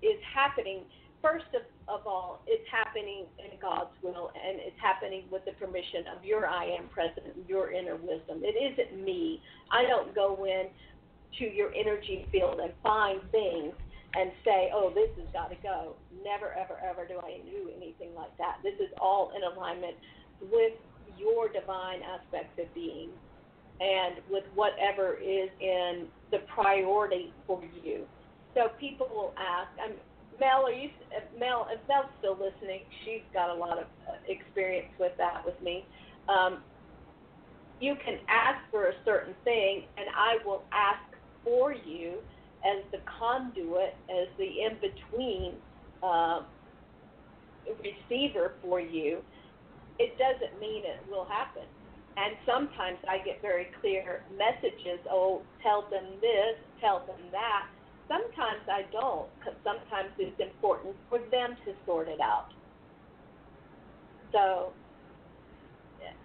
is 0.03 0.19
happening 0.35 0.83
first 1.23 1.47
of, 1.55 1.63
of 1.89 2.07
all, 2.07 2.43
it's 2.47 2.67
happening 2.71 3.27
in 3.39 3.59
God's 3.61 3.91
will 4.03 4.31
and 4.35 4.59
it's 4.61 4.79
happening 4.81 5.25
with 5.31 5.45
the 5.45 5.53
permission 5.53 6.05
of 6.17 6.25
your 6.25 6.47
I 6.47 6.65
am 6.65 6.89
present, 6.89 7.27
your 7.49 7.73
inner 7.73 7.97
wisdom. 7.97 8.43
It 8.43 8.55
isn't 8.55 9.05
me. 9.05 9.43
I 9.73 9.83
don't 9.83 10.15
go 10.15 10.45
in 10.45 10.67
to 11.39 11.55
your 11.55 11.73
energy 11.75 12.27
field 12.31 12.61
and 12.61 12.73
find 12.83 13.21
things 13.31 13.75
and 14.15 14.33
say, 14.45 14.71
oh, 14.73 14.91
this 14.95 15.11
has 15.21 15.29
got 15.33 15.51
to 15.51 15.57
go. 15.63 15.97
Never, 16.25 16.53
ever, 16.57 16.81
ever 16.81 17.07
do 17.07 17.19
I 17.21 17.41
do 17.45 17.71
anything 17.77 18.15
like 18.17 18.37
that. 18.39 18.57
This 18.63 18.75
is 18.81 18.89
all 19.01 19.33
in 19.37 19.43
alignment 19.45 19.95
with 20.41 20.73
your 21.19 21.49
divine 21.49 22.01
aspects 22.03 22.57
of 22.59 22.73
being 22.75 23.11
and 23.81 24.17
with 24.31 24.45
whatever 24.55 25.15
is 25.15 25.51
in 25.61 26.07
the 26.31 26.39
priority 26.53 27.33
for 27.47 27.63
you. 27.83 28.05
So 28.55 28.69
people 28.81 29.07
will 29.13 29.35
ask, 29.39 29.71
I'm, 29.79 29.95
Mel, 30.41 30.67
are 30.67 30.73
you, 30.73 30.89
Mel, 31.39 31.69
if 31.71 31.81
Mel's 31.87 32.11
still 32.19 32.35
listening, 32.35 32.81
she's 33.05 33.23
got 33.33 33.51
a 33.51 33.55
lot 33.55 33.79
of 33.79 33.85
uh, 34.09 34.17
experience 34.27 34.89
with 34.99 35.13
that 35.19 35.43
with 35.45 35.61
me. 35.63 35.85
Um, 36.29 36.59
you 37.81 37.95
can 38.05 38.19
ask 38.29 38.59
for 38.71 38.89
a 38.89 38.93
certain 39.05 39.35
thing, 39.45 39.83
and 39.97 40.07
I 40.17 40.39
will 40.45 40.63
ask 40.73 41.03
for 41.45 41.73
you 41.73 42.19
as 42.65 42.85
the 42.91 42.99
conduit, 43.07 43.95
as 44.11 44.29
the 44.39 44.45
in 44.45 44.75
between 44.81 45.55
uh, 46.03 46.43
receiver 47.79 48.55
for 48.63 48.81
you, 48.81 49.19
it 49.99 50.17
doesn't 50.19 50.59
mean 50.61 50.85
it 50.85 51.01
will 51.11 51.25
happen. 51.25 51.65
And 52.17 52.35
sometimes 52.45 52.99
I 53.09 53.19
get 53.19 53.41
very 53.41 53.69
clear 53.81 54.25
messages 54.37 54.99
oh, 55.11 55.43
tell 55.63 55.83
them 55.91 56.05
this, 56.21 56.59
tell 56.81 57.07
them 57.07 57.21
that. 57.31 57.67
Sometimes 58.09 58.65
I 58.67 58.83
don't, 58.91 59.29
because 59.39 59.55
sometimes 59.63 60.11
it's 60.19 60.41
important 60.41 60.97
for 61.09 61.19
them 61.31 61.55
to 61.67 61.73
sort 61.85 62.09
it 62.09 62.21
out. 62.21 62.49
So 64.33 64.73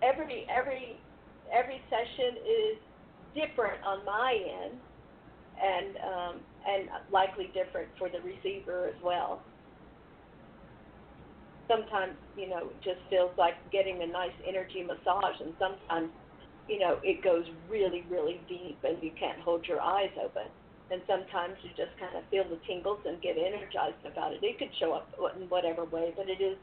every 0.02 0.48
every 0.50 0.98
every 1.54 1.82
session 1.90 2.38
is 2.42 2.78
different 3.36 3.84
on 3.86 4.06
my 4.06 4.38
end 4.64 4.80
and 5.62 5.98
um, 6.02 6.36
and 6.68 6.90
likely 7.12 7.52
different 7.54 7.90
for 7.98 8.10
the 8.10 8.20
receiver 8.22 8.88
as 8.88 9.00
well. 9.04 9.42
Sometimes 11.68 12.14
you 12.36 12.50
know 12.50 12.70
it 12.70 12.80
just 12.84 13.02
feels 13.10 13.32
like 13.38 13.56
getting 13.72 14.02
a 14.04 14.08
nice 14.08 14.36
energy 14.48 14.84
massage, 14.84 15.40
and 15.40 15.54
sometimes 15.60 16.10
you 16.68 16.80
know 16.80 16.98
it 17.04 17.24
goes 17.24 17.46
really 17.70 18.04
really 18.10 18.42
deep 18.48 18.80
and 18.84 19.02
you 19.02 19.12
can't 19.20 19.40
hold 19.40 19.66
your 19.68 19.82
eyes 19.82 20.12
open. 20.24 20.48
And 20.92 21.02
sometimes 21.08 21.56
you 21.64 21.72
just 21.74 21.96
kind 21.98 22.14
of 22.14 22.22
feel 22.30 22.44
the 22.44 22.60
tingles 22.68 23.00
and 23.08 23.20
get 23.22 23.34
energized 23.40 24.04
about 24.06 24.34
it. 24.34 24.44
It 24.44 24.60
could 24.60 24.70
show 24.78 24.94
up 24.94 25.10
in 25.34 25.50
whatever 25.50 25.86
way, 25.86 26.14
but 26.16 26.30
it 26.30 26.44
is 26.44 26.58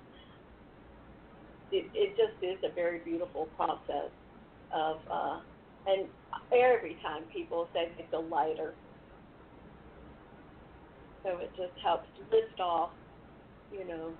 it, 1.72 1.86
it 1.94 2.16
just 2.16 2.36
is 2.42 2.58
a 2.62 2.74
very 2.74 2.98
beautiful 2.98 3.46
process 3.56 4.10
of 4.74 4.96
uh, 5.10 5.40
and 5.86 6.06
every 6.52 6.96
time 7.02 7.22
people 7.32 7.68
say 7.72 7.90
they 7.96 8.06
feel 8.10 8.24
lighter. 8.24 8.74
So 11.24 11.36
it 11.38 11.50
just 11.56 11.72
helps 11.82 12.08
lift 12.32 12.60
off, 12.60 12.90
you 13.72 13.86
know, 13.86 14.12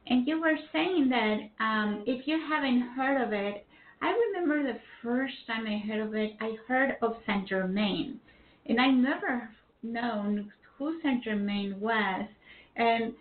and 0.07 0.27
you 0.27 0.41
were 0.41 0.57
saying 0.73 1.07
that 1.09 1.37
um, 1.63 2.03
if 2.05 2.27
you 2.27 2.37
haven't 2.49 2.81
heard 2.95 3.23
of 3.25 3.31
it, 3.31 3.65
I 4.01 4.11
remember 4.11 4.63
the 4.63 4.79
first 5.01 5.35
time 5.47 5.65
I 5.65 5.77
heard 5.77 6.01
of 6.05 6.13
it. 6.13 6.35
I 6.41 6.57
heard 6.67 6.97
of 7.01 7.15
Saint 7.25 7.47
Germain, 7.47 8.19
and 8.65 8.81
I 8.81 8.91
never 8.91 9.49
known 9.81 10.51
who 10.77 10.99
Saint 11.01 11.23
Germain 11.23 11.79
was, 11.79 12.27
and 12.75 13.13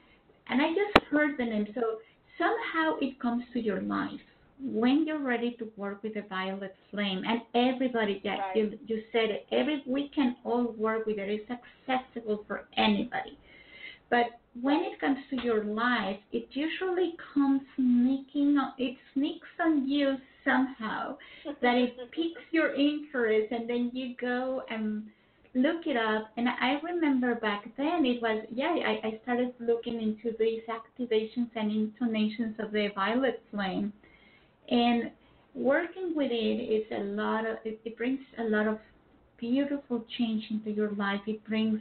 and 0.49 0.61
I 0.61 0.75
just 0.75 1.07
heard 1.07 1.39
the 1.39 1.45
name. 1.45 1.69
So 1.73 2.01
somehow 2.37 2.97
it 3.01 3.21
comes 3.21 3.45
to 3.53 3.61
your 3.61 3.81
life 3.83 4.21
when 4.63 5.07
you're 5.07 5.23
ready 5.23 5.57
to 5.59 5.69
work 5.77 6.03
with 6.03 6.15
the 6.15 6.23
violet 6.29 6.75
flame, 6.91 7.23
and 7.27 7.41
everybody, 7.55 8.21
yeah, 8.25 8.39
right. 8.39 8.57
you, 8.57 8.79
you 8.87 9.03
said 9.13 9.31
it, 9.31 9.47
every 9.53 9.83
we 9.87 10.09
can 10.15 10.37
all 10.45 10.75
work 10.77 11.07
with 11.07 11.19
it. 11.19 11.29
It's 11.29 11.51
accessible 11.89 12.45
for 12.47 12.67
anybody. 12.77 13.39
But 14.11 14.41
when 14.61 14.81
it 14.81 15.01
comes 15.01 15.19
to 15.31 15.43
your 15.43 15.65
life, 15.65 16.19
it 16.33 16.49
usually 16.51 17.15
comes 17.33 17.63
sneaking, 17.77 18.59
it 18.79 18.97
sneaks 19.15 19.49
on 19.61 19.89
you 19.89 20.17
somehow, 20.45 21.17
that 21.63 21.75
it 21.77 21.97
piques 22.11 22.41
your 22.51 22.75
interest, 22.75 23.53
and 23.53 23.71
then 23.71 23.91
you 23.95 24.15
go 24.21 24.63
and 24.69 25.05
look 25.55 25.87
it 25.87 25.97
up. 25.97 26.31
And 26.37 26.49
I 26.49 26.81
remember 26.83 27.37
back 27.37 27.65
then 27.77 28.05
it 28.05 28.21
was, 28.21 28.45
yeah, 28.53 28.75
I, 28.85 29.07
I 29.07 29.21
started 29.23 29.55
looking 29.61 30.01
into 30.01 30.37
these 30.39 30.63
activations 30.69 31.51
and 31.55 31.71
intonations 31.71 32.57
of 32.59 32.73
the 32.73 32.89
violet 32.95 33.43
flame 33.51 33.93
and 34.71 35.11
working 35.55 36.13
with 36.15 36.31
it 36.31 36.35
is 36.35 36.85
a 36.93 37.03
lot 37.03 37.47
of 37.47 37.57
it, 37.65 37.81
it 37.85 37.97
brings 37.97 38.21
a 38.39 38.45
lot 38.45 38.67
of 38.67 38.79
beautiful 39.39 40.05
change 40.19 40.45
into 40.51 40.71
your 40.71 40.91
life 40.93 41.21
it 41.27 41.45
brings 41.47 41.81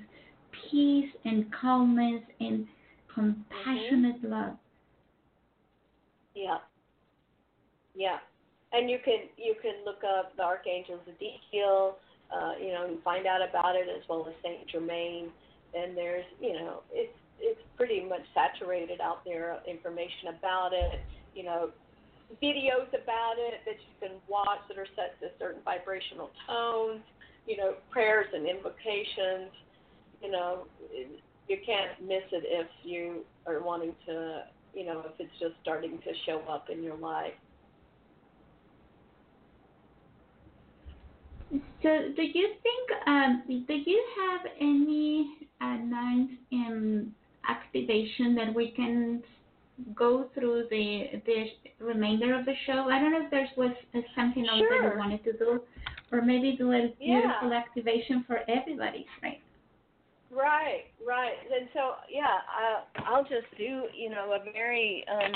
peace 0.71 1.09
and 1.25 1.45
calmness 1.53 2.21
and 2.39 2.67
compassionate 3.13 4.21
mm-hmm. 4.23 4.31
love 4.31 4.53
yeah 6.35 6.57
yeah 7.95 8.17
and 8.71 8.89
you 8.89 8.97
can 9.03 9.29
you 9.37 9.55
can 9.61 9.83
look 9.85 10.01
up 10.03 10.35
the 10.35 10.43
Archangel 10.43 10.99
Zadkiel, 11.07 11.93
uh, 12.33 12.53
you 12.61 12.71
know, 12.71 12.85
and 12.87 13.01
find 13.03 13.25
out 13.25 13.41
about 13.47 13.75
it 13.75 13.87
as 13.89 14.03
well 14.07 14.25
as 14.27 14.33
Saint 14.43 14.67
Germain. 14.67 15.29
And 15.73 15.95
there's, 15.95 16.25
you 16.39 16.53
know, 16.53 16.81
it's 16.91 17.13
it's 17.39 17.61
pretty 17.77 18.01
much 18.01 18.21
saturated 18.33 19.01
out 19.01 19.23
there 19.25 19.59
information 19.67 20.37
about 20.37 20.71
it. 20.73 20.99
You 21.35 21.43
know, 21.43 21.69
videos 22.41 22.87
about 22.89 23.35
it 23.37 23.61
that 23.65 23.75
you 23.81 23.93
can 23.99 24.17
watch 24.27 24.59
that 24.67 24.77
are 24.77 24.87
set 24.95 25.19
to 25.21 25.29
certain 25.39 25.61
vibrational 25.65 26.29
tones. 26.47 27.01
You 27.47 27.57
know, 27.57 27.73
prayers 27.91 28.27
and 28.33 28.47
invocations. 28.47 29.51
You 30.21 30.31
know, 30.31 30.67
you 31.47 31.57
can't 31.65 31.99
miss 32.01 32.23
it 32.31 32.43
if 32.45 32.67
you 32.83 33.25
are 33.47 33.61
wanting 33.63 33.95
to. 34.07 34.43
You 34.73 34.85
know, 34.85 34.99
if 34.99 35.19
it's 35.19 35.39
just 35.39 35.53
starting 35.63 35.97
to 35.97 36.13
show 36.27 36.41
up 36.47 36.69
in 36.69 36.83
your 36.83 36.95
life. 36.95 37.33
So, 41.81 41.89
do 42.15 42.21
you 42.21 42.49
think, 42.61 43.07
um, 43.07 43.43
do 43.47 43.73
you 43.73 44.05
have 44.19 44.41
any 44.61 45.49
uh, 45.59 45.77
lines 45.89 46.29
in 46.51 47.11
activation 47.49 48.35
that 48.35 48.53
we 48.53 48.71
can 48.71 49.23
go 49.95 50.29
through 50.33 50.65
the 50.69 51.21
the 51.25 51.45
remainder 51.83 52.37
of 52.37 52.45
the 52.45 52.53
show? 52.65 52.89
I 52.89 52.99
don't 52.99 53.11
know 53.11 53.23
if 53.25 53.31
there's 53.31 53.49
was 53.57 53.71
something 54.15 54.47
else 54.47 54.59
sure. 54.59 54.81
that 54.81 54.93
you 54.93 54.99
wanted 54.99 55.23
to 55.23 55.33
do, 55.33 55.61
or 56.11 56.21
maybe 56.21 56.55
do 56.57 56.71
a 56.71 56.93
yeah. 56.99 57.21
beautiful 57.21 57.53
activation 57.53 58.23
for 58.27 58.39
everybody, 58.49 59.05
right? 59.21 59.41
Right, 60.31 60.85
right. 61.01 61.41
And 61.49 61.69
so, 61.73 61.97
yeah, 62.05 62.45
I, 62.45 62.85
I'll 63.09 63.23
just 63.23 63.49
do, 63.57 63.89
you 63.97 64.09
know, 64.09 64.37
a 64.37 64.51
very 64.53 65.03
um, 65.09 65.33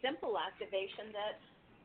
simple 0.00 0.36
activation 0.40 1.12
that 1.12 1.36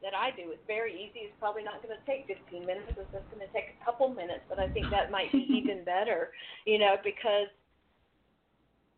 that 0.01 0.17
I 0.17 0.33
do. 0.33 0.49
It's 0.49 0.65
very 0.65 0.97
easy. 0.97 1.29
It's 1.29 1.37
probably 1.37 1.61
not 1.61 1.77
going 1.85 1.93
to 1.93 2.01
take 2.09 2.25
15 2.25 2.65
minutes. 2.65 2.89
It's 2.89 2.97
just 3.13 3.27
going 3.29 3.45
to 3.45 3.53
take 3.53 3.77
a 3.77 3.85
couple 3.85 4.09
minutes, 4.09 4.41
but 4.49 4.57
I 4.57 4.65
think 4.73 4.89
that 4.89 5.11
might 5.13 5.31
be 5.31 5.45
even 5.61 5.85
better, 5.85 6.33
you 6.65 6.79
know, 6.79 6.97
because 7.03 7.51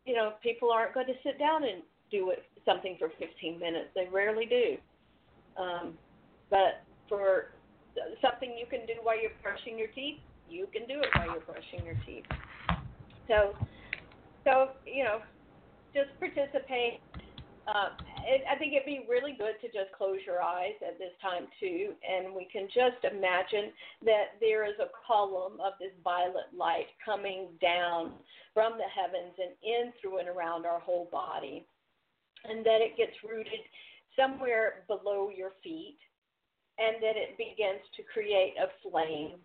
you 0.06 0.14
know 0.14 0.40
people 0.42 0.70
aren't 0.72 0.94
going 0.94 1.08
to 1.08 1.18
sit 1.22 1.38
down 1.38 1.64
and 1.64 1.82
do 2.10 2.30
it, 2.30 2.44
something 2.64 2.96
for 2.98 3.10
15 3.18 3.58
minutes. 3.58 3.88
They 3.94 4.08
rarely 4.12 4.46
do. 4.46 4.76
Um, 5.62 5.94
but 6.50 6.82
for 7.08 7.50
something 8.20 8.56
you 8.58 8.66
can 8.66 8.86
do 8.86 8.94
while 9.02 9.20
you're 9.20 9.30
brushing 9.42 9.78
your 9.78 9.88
teeth, 9.88 10.18
you 10.48 10.66
can 10.72 10.86
do 10.86 11.00
it 11.00 11.08
while 11.14 11.26
you're 11.26 11.46
brushing 11.46 11.84
your 11.84 11.96
teeth. 12.06 12.24
So, 13.28 13.54
so 14.44 14.70
you 14.86 15.04
know, 15.04 15.20
just 15.94 16.10
participate 16.18 17.00
uh, 17.66 17.96
it, 18.28 18.44
I 18.50 18.56
think 18.56 18.72
it'd 18.74 18.84
be 18.84 19.06
really 19.08 19.32
good 19.32 19.56
to 19.62 19.68
just 19.68 19.92
close 19.96 20.18
your 20.26 20.42
eyes 20.42 20.76
at 20.86 20.98
this 20.98 21.16
time 21.22 21.48
too, 21.60 21.94
and 22.04 22.34
we 22.34 22.46
can 22.52 22.68
just 22.68 23.00
imagine 23.04 23.72
that 24.04 24.36
there 24.40 24.68
is 24.68 24.76
a 24.80 24.92
column 25.06 25.60
of 25.64 25.72
this 25.80 25.92
violet 26.02 26.52
light 26.56 26.92
coming 27.04 27.48
down 27.60 28.12
from 28.52 28.76
the 28.76 28.88
heavens 28.88 29.32
and 29.40 29.56
in 29.64 29.92
through 30.00 30.18
and 30.18 30.28
around 30.28 30.66
our 30.66 30.78
whole 30.78 31.08
body, 31.10 31.64
and 32.48 32.64
that 32.64 32.80
it 32.80 32.96
gets 32.96 33.12
rooted 33.28 33.60
somewhere 34.16 34.84
below 34.86 35.30
your 35.34 35.50
feet, 35.62 35.98
and 36.78 36.96
that 37.02 37.16
it 37.16 37.38
begins 37.38 37.82
to 37.96 38.02
create 38.02 38.54
a 38.58 38.68
flame 38.88 39.38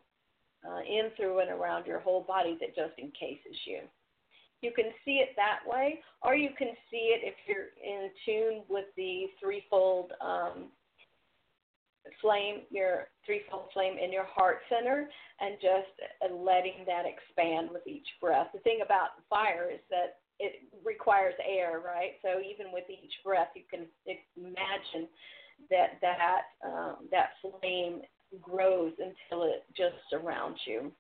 uh, 0.68 0.82
in 0.82 1.10
through 1.16 1.39
and 1.39 1.50
around 1.50 1.86
your 1.86 2.00
whole 2.00 2.22
body 2.22 2.58
that 2.60 2.76
just 2.76 2.97
encases 3.00 3.58
you. 3.66 3.80
You 4.62 4.72
can 4.76 4.91
see 5.06 5.24
it 5.24 5.30
that 5.38 5.60
way, 5.66 6.02
or 6.22 6.36
you 6.36 6.50
can 6.58 6.70
see 6.91 7.16
it 7.16 7.22
if 7.24 7.36
you're 7.47 7.72
in 7.82 8.10
tune 8.26 8.64
with 8.68 8.86
the 8.97 9.28
threefold 9.41 10.12
um, 10.20 10.68
flame, 12.22 12.62
your 12.70 13.08
threefold 13.26 13.70
flame 13.74 13.97
in 14.04 14.12
your 14.12 14.26
heart 14.26 14.60
center, 14.68 15.08
and 15.39 15.56
just 15.62 16.34
letting 16.34 16.84
that 16.86 17.06
expand 17.06 17.70
with 17.72 17.88
each 17.88 18.08
breath. 18.20 18.47
The 18.54 18.60
thing 18.60 18.80
about 18.84 19.10
fire 19.30 19.70
is 19.72 19.80
that 19.89 20.18
it 20.40 20.64
requires 20.84 21.34
air, 21.46 21.82
right? 21.86 22.14
So 22.22 22.40
even 22.40 22.72
with 22.72 22.86
each 22.90 23.14
breath, 23.24 23.50
you 23.56 23.64
can 23.70 23.88
imagine 24.38 25.08
that 25.70 26.00
that 26.02 26.42
um, 26.66 27.08
that 27.12 27.32
flame 27.42 28.02
grows 28.42 28.94
until 28.98 29.44
it 29.44 29.64
just 29.76 29.96
surrounds 30.10 30.60
you. 30.66 30.92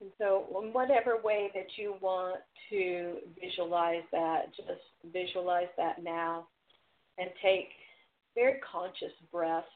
And 0.00 0.10
so, 0.18 0.60
in 0.62 0.72
whatever 0.72 1.18
way 1.22 1.50
that 1.54 1.66
you 1.76 1.96
want 2.00 2.40
to 2.70 3.16
visualize 3.40 4.02
that, 4.12 4.54
just 4.54 5.12
visualize 5.12 5.68
that 5.78 6.02
now 6.02 6.48
and 7.18 7.30
take 7.42 7.68
very 8.34 8.60
conscious 8.70 9.12
breaths. 9.32 9.66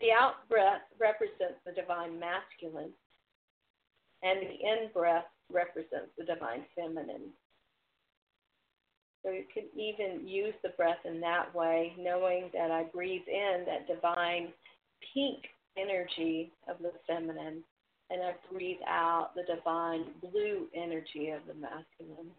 The 0.00 0.10
out 0.10 0.48
breath 0.48 0.82
represents 1.00 1.60
the 1.64 1.72
divine 1.72 2.18
masculine, 2.18 2.92
and 4.22 4.40
the 4.40 4.50
in 4.50 4.90
breath 4.92 5.26
represents 5.52 6.10
the 6.18 6.24
divine 6.24 6.64
feminine. 6.74 7.30
So 9.24 9.30
you 9.30 9.44
can 9.52 9.64
even 9.74 10.26
use 10.28 10.54
the 10.62 10.70
breath 10.70 10.98
in 11.04 11.20
that 11.20 11.54
way, 11.54 11.94
knowing 11.98 12.50
that 12.52 12.70
I 12.70 12.84
breathe 12.84 13.26
in 13.26 13.64
that 13.66 13.86
divine 13.86 14.52
pink 15.14 15.44
energy 15.78 16.52
of 16.68 16.76
the 16.80 16.92
feminine, 17.06 17.62
and 18.10 18.22
I 18.22 18.34
breathe 18.52 18.82
out 18.86 19.30
the 19.34 19.42
divine 19.42 20.04
blue 20.20 20.66
energy 20.74 21.30
of 21.30 21.40
the 21.46 21.54
masculine. 21.54 22.30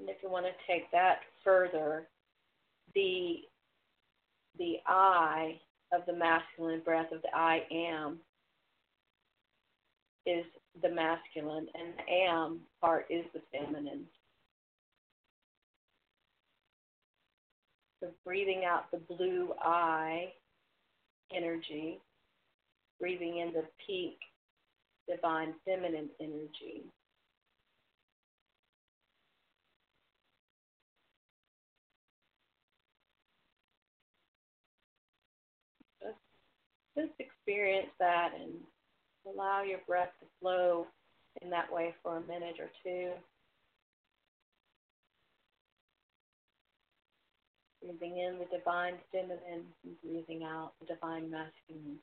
And 0.00 0.08
if 0.08 0.16
you 0.20 0.28
want 0.28 0.46
to 0.46 0.72
take 0.72 0.90
that 0.90 1.20
further, 1.44 2.08
the 2.94 3.36
the 4.58 4.76
I 4.86 5.60
of 5.92 6.02
the 6.06 6.12
masculine 6.12 6.80
breath 6.80 7.12
of 7.12 7.22
the 7.22 7.34
I 7.34 7.62
am 7.70 8.18
is 10.26 10.44
the 10.82 10.90
masculine, 10.90 11.66
and 11.74 11.94
the 11.96 12.12
am 12.12 12.60
part 12.80 13.06
is 13.10 13.24
the 13.34 13.40
feminine. 13.52 14.04
So 18.00 18.08
breathing 18.24 18.62
out 18.66 18.90
the 18.90 18.98
blue 18.98 19.52
I 19.60 20.32
energy, 21.34 22.00
breathing 23.00 23.38
in 23.38 23.52
the 23.52 23.64
pink 23.86 24.14
divine 25.08 25.54
feminine 25.64 26.08
energy. 26.20 26.84
Just 36.96 37.12
experience 37.18 37.90
that 37.98 38.32
and 38.38 38.52
Allow 39.24 39.62
your 39.62 39.78
breath 39.86 40.10
to 40.20 40.26
flow 40.40 40.86
in 41.40 41.50
that 41.50 41.72
way 41.72 41.94
for 42.02 42.16
a 42.16 42.20
minute 42.22 42.56
or 42.58 42.70
two. 42.82 43.10
Breathing 47.80 48.18
in 48.18 48.38
the 48.38 48.56
divine 48.56 48.94
feminine 49.12 49.38
and 49.84 50.00
breathing 50.02 50.44
out 50.44 50.72
the 50.80 50.86
divine 50.86 51.30
masculine. 51.30 51.98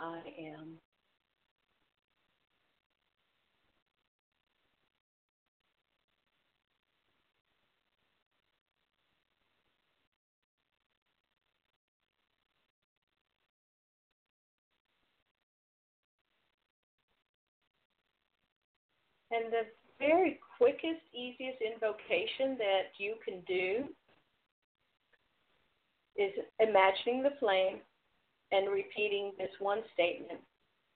I 0.00 0.22
am. 0.38 0.78
And 19.30 19.52
the 19.52 19.62
very 19.98 20.40
quickest, 20.56 21.00
easiest 21.14 21.58
invocation 21.60 22.56
that 22.58 22.90
you 22.98 23.14
can 23.24 23.40
do 23.46 23.84
is 26.16 26.32
imagining 26.58 27.22
the 27.22 27.36
flame 27.38 27.78
and 28.52 28.70
repeating 28.70 29.32
this 29.38 29.50
one 29.60 29.80
statement 29.94 30.40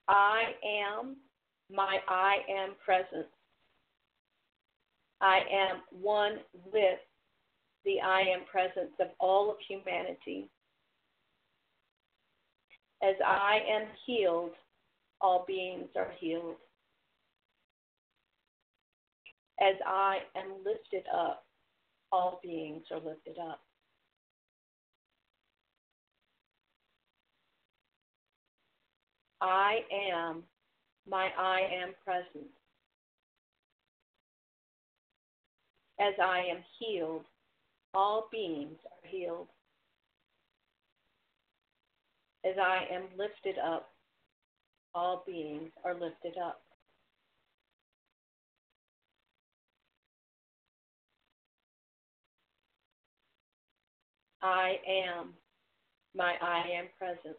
I 0.09 0.53
am 0.65 1.17
my 1.73 1.99
I 2.09 2.39
am 2.51 2.75
presence. 2.85 3.31
I 5.21 5.41
am 5.51 5.81
one 6.03 6.39
with 6.73 6.99
the 7.85 8.01
I 8.01 8.21
am 8.21 8.45
presence 8.51 8.93
of 9.01 9.09
all 9.19 9.51
of 9.51 9.57
humanity. 9.67 10.51
As 13.03 13.15
I 13.25 13.61
am 13.71 13.87
healed, 14.07 14.53
all 15.21 15.45
beings 15.47 15.89
are 15.97 16.13
healed 16.19 16.57
as 19.65 19.77
I 19.87 20.19
am 20.37 20.57
lifted 20.65 21.05
up, 21.15 21.45
all 22.13 22.39
beings 22.43 22.83
are 22.91 23.01
lifted 23.01 23.39
up. 23.39 23.61
I 29.41 29.81
am 29.93 30.43
my 31.09 31.29
I 31.39 31.61
am 31.83 31.95
present. 32.05 32.51
As 36.01 36.15
I 36.23 36.39
am 36.51 36.59
healed, 36.79 37.25
all 37.95 38.29
beings 38.33 38.79
are 38.85 39.09
healed. 39.09 39.49
As 42.45 42.57
I 42.61 42.87
am 42.93 43.05
lifted 43.17 43.57
up, 43.59 43.91
all 44.95 45.25
beings 45.27 45.71
are 45.85 45.95
lifted 45.95 46.37
up. 46.45 46.64
I 54.45 54.77
am 54.87 55.33
my 56.15 56.35
I 56.43 56.59
am 56.79 56.85
present. 56.99 57.37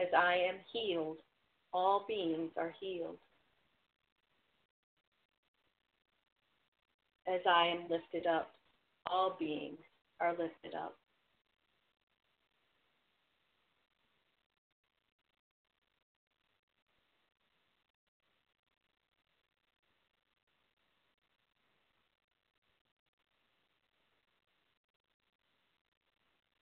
As 0.00 0.08
I 0.16 0.36
am 0.48 0.54
healed, 0.72 1.18
all 1.74 2.06
beings 2.08 2.50
are 2.56 2.74
healed. 2.80 3.18
As 7.28 7.40
I 7.46 7.66
am 7.66 7.82
lifted 7.90 8.26
up, 8.26 8.52
all 9.06 9.36
beings 9.38 9.78
are 10.18 10.30
lifted 10.30 10.74
up. 10.74 10.96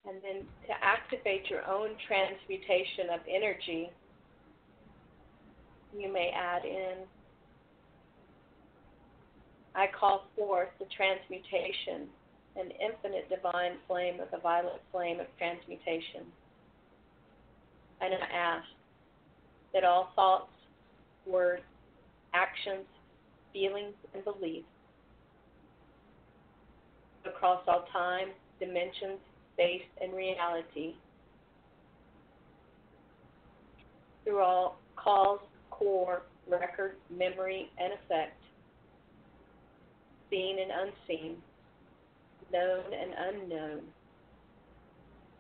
And 0.09 0.17
then 0.23 0.43
to 0.67 0.73
activate 0.83 1.51
your 1.51 1.69
own 1.69 1.91
transmutation 2.07 3.11
of 3.13 3.21
energy, 3.29 3.91
you 5.97 6.11
may 6.13 6.31
add 6.35 6.65
in 6.65 7.05
I 9.79 9.87
call 9.87 10.25
forth 10.37 10.71
the 10.81 10.87
transmutation, 10.87 12.09
an 12.57 12.73
infinite 12.83 13.29
divine 13.29 13.75
flame 13.87 14.19
of 14.19 14.29
the 14.33 14.39
violet 14.39 14.83
flame 14.91 15.21
of 15.21 15.27
transmutation. 15.39 16.27
And 18.01 18.13
I 18.13 18.37
ask 18.37 18.67
that 19.73 19.85
all 19.85 20.11
thoughts, 20.17 20.51
words, 21.27 21.63
actions, 22.35 22.87
feelings, 23.53 23.95
and 24.15 24.25
beliefs 24.25 24.67
across 27.25 27.63
all 27.69 27.85
time, 27.93 28.31
dimensions, 28.59 29.21
space, 29.59 29.83
and 30.01 30.15
reality 30.15 30.95
through 34.25 34.41
all 34.41 34.79
cause, 34.97 35.41
core, 35.71 36.23
record, 36.49 36.95
memory, 37.11 37.71
and 37.79 37.93
effect, 37.93 38.41
seen 40.31 40.59
and 40.61 40.71
unseen, 40.71 41.37
known 42.53 42.85
and 42.93 43.13
unknown, 43.19 43.81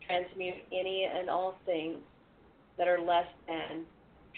transmute 0.06 0.54
any 0.72 1.04
and 1.04 1.30
all 1.30 1.58
things 1.64 1.98
that 2.76 2.88
are 2.88 3.00
less 3.00 3.26
than 3.46 3.84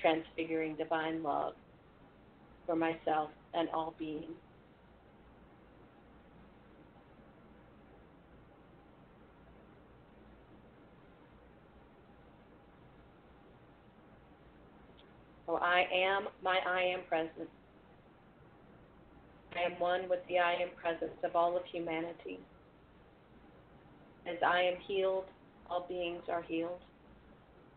transfiguring 0.01 0.75
divine 0.75 1.23
love 1.23 1.55
for 2.67 2.75
myself 2.75 3.31
and 3.55 3.69
all 3.71 3.95
beings. 3.99 4.31
So 15.51 15.57
I 15.57 15.85
am 15.93 16.29
my 16.45 16.61
I 16.65 16.83
am 16.83 17.01
presence. 17.09 17.51
I 19.57 19.63
am 19.63 19.81
one 19.81 20.09
with 20.09 20.21
the 20.29 20.39
I 20.39 20.53
am 20.53 20.69
presence 20.81 21.19
of 21.25 21.35
all 21.35 21.57
of 21.57 21.65
humanity. 21.65 22.39
As 24.29 24.37
I 24.47 24.63
am 24.63 24.75
healed, 24.87 25.25
all 25.69 25.87
beings 25.89 26.23
are 26.31 26.43
healed. 26.43 26.79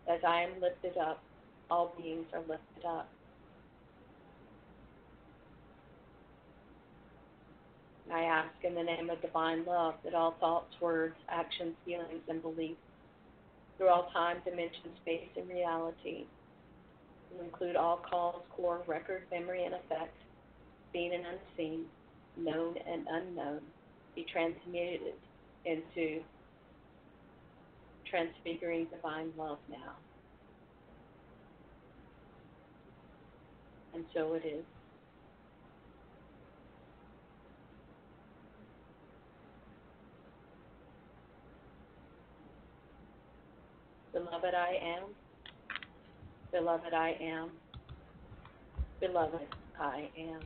As 0.08 0.20
I 0.28 0.44
am 0.44 0.62
lifted 0.62 1.00
up, 1.00 1.24
all 1.72 1.96
beings 2.00 2.28
are 2.32 2.42
lifted 2.42 2.86
up. 2.88 3.10
I 8.14 8.22
ask 8.22 8.54
in 8.64 8.76
the 8.76 8.84
name 8.84 9.10
of 9.10 9.20
divine 9.20 9.66
love 9.66 9.96
that 10.04 10.14
all 10.14 10.36
thoughts, 10.40 10.76
words, 10.80 11.16
actions, 11.28 11.74
feelings, 11.86 12.22
and 12.30 12.40
beliefs 12.40 12.78
through 13.78 13.90
all 13.90 14.10
time, 14.14 14.38
dimension, 14.46 14.92
space, 15.02 15.30
and 15.36 15.50
reality 15.50 16.26
will 17.34 17.46
include 17.46 17.76
all 17.76 17.98
cause, 17.98 18.42
core, 18.56 18.82
record, 18.88 19.24
memory, 19.32 19.66
and 19.66 19.74
effect, 19.76 20.16
seen 20.92 21.14
and 21.14 21.26
unseen, 21.26 21.86
known 22.38 22.76
and 22.88 23.06
unknown, 23.10 23.60
be 24.16 24.26
transmuted 24.32 25.14
into 25.66 26.22
transfiguring 28.10 28.88
divine 28.94 29.32
love 29.38 29.58
now. 29.70 29.94
And 33.94 34.06
so 34.14 34.34
it 34.34 34.46
is. 34.46 34.64
Beloved, 44.12 44.54
I 44.54 44.78
am 45.00 45.04
Beloved, 46.54 46.94
I 46.94 47.18
am. 47.20 47.50
Beloved, 49.00 49.42
I 49.80 50.08
am. 50.16 50.40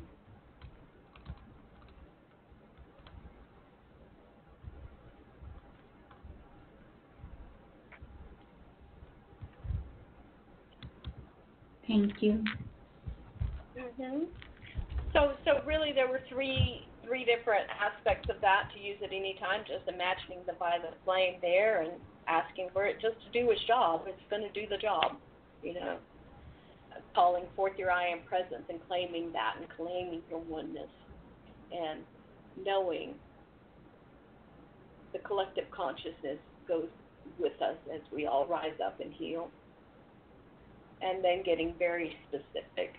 Thank 11.86 12.22
you. 12.22 12.44
Mhm. 13.76 14.28
So, 15.12 15.36
so 15.44 15.62
really, 15.66 15.92
there 15.92 16.08
were 16.08 16.22
three 16.30 16.88
three 17.04 17.26
different 17.26 17.70
aspects 17.70 18.30
of 18.30 18.40
that 18.40 18.70
to 18.74 18.80
use 18.80 18.98
at 19.04 19.12
any 19.12 19.34
time. 19.42 19.66
Just 19.68 19.88
imagining 19.90 20.40
the 20.46 20.54
violet 20.54 20.94
flame 21.04 21.36
there 21.42 21.82
and 21.82 21.92
asking 22.28 22.70
for 22.72 22.86
it 22.86 23.00
just 23.02 23.16
to 23.26 23.30
do 23.32 23.52
its 23.52 23.64
job. 23.66 24.04
It's 24.08 24.22
going 24.30 24.42
to 24.42 24.52
do 24.52 24.68
the 24.68 24.78
job 24.78 25.18
you 25.62 25.74
know, 25.74 25.98
calling 27.16 27.46
forth 27.56 27.74
your 27.78 27.92
I 27.92 28.08
am 28.08 28.20
presence 28.28 28.66
and 28.70 28.80
claiming 28.88 29.32
that 29.34 29.56
and 29.60 29.68
claiming 29.76 30.22
your 30.30 30.40
oneness 30.40 30.90
and 31.72 32.02
knowing 32.64 33.16
the 35.14 35.20
collective 35.20 35.66
consciousness 35.76 36.40
goes 36.68 36.90
with 37.40 37.60
us 37.62 37.78
as 37.94 38.02
we 38.12 38.26
all 38.26 38.48
rise 38.48 38.78
up 38.86 39.00
and 39.00 39.14
heal. 39.14 39.50
And 41.02 41.24
then 41.24 41.44
getting 41.44 41.76
very 41.78 42.16
specific 42.28 42.96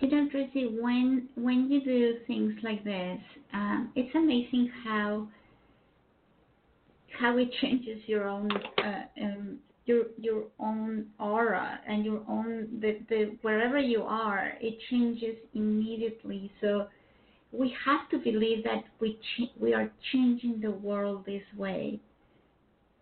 You 0.00 0.08
know, 0.08 0.28
Tracy, 0.30 0.66
when 0.80 1.28
when 1.34 1.70
you 1.70 1.80
do 1.84 2.18
things 2.26 2.54
like 2.62 2.84
this, 2.84 3.18
um, 3.52 3.92
it's 3.96 4.14
amazing 4.14 4.70
how 4.84 5.28
how 7.18 7.36
it 7.36 7.50
changes 7.60 8.00
your 8.06 8.28
own 8.28 8.48
uh, 8.78 9.02
um, 9.20 9.58
your 9.86 10.04
your 10.16 10.44
own 10.60 11.06
aura 11.18 11.80
and 11.86 12.04
your 12.04 12.22
own 12.28 12.68
the, 12.80 12.98
the 13.08 13.36
wherever 13.42 13.78
you 13.78 14.02
are, 14.02 14.52
it 14.60 14.78
changes 14.90 15.36
immediately. 15.54 16.52
So 16.60 16.86
we 17.50 17.74
have 17.84 18.08
to 18.10 18.18
believe 18.18 18.62
that 18.64 18.84
we 19.00 19.14
ch- 19.14 19.50
we 19.58 19.74
are 19.74 19.90
changing 20.12 20.60
the 20.60 20.70
world 20.70 21.24
this 21.26 21.42
way. 21.56 22.00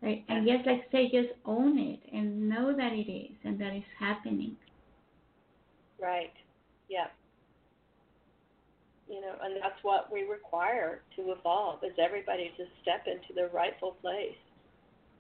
Right? 0.01 0.25
And 0.29 0.47
yes, 0.47 0.65
like 0.67 0.85
say, 0.93 1.11
just 1.11 1.35
own 1.45 1.79
it 1.79 2.01
and 2.13 2.49
know 2.49 2.75
that 2.77 2.93
it 2.93 3.11
is 3.11 3.37
and 3.45 3.61
that 3.61 3.73
it's 3.73 3.87
happening. 3.99 4.57
Right. 6.01 6.33
Yeah. 6.89 7.07
You 9.09 9.21
know, 9.21 9.35
and 9.43 9.55
that's 9.63 9.79
what 9.83 10.13
we 10.13 10.25
require 10.25 11.03
to 11.17 11.33
evolve 11.33 11.85
is 11.85 11.93
everybody 11.99 12.53
to 12.57 12.65
step 12.83 13.07
into 13.07 13.33
their 13.35 13.49
rightful 13.49 13.93
place. 14.01 14.35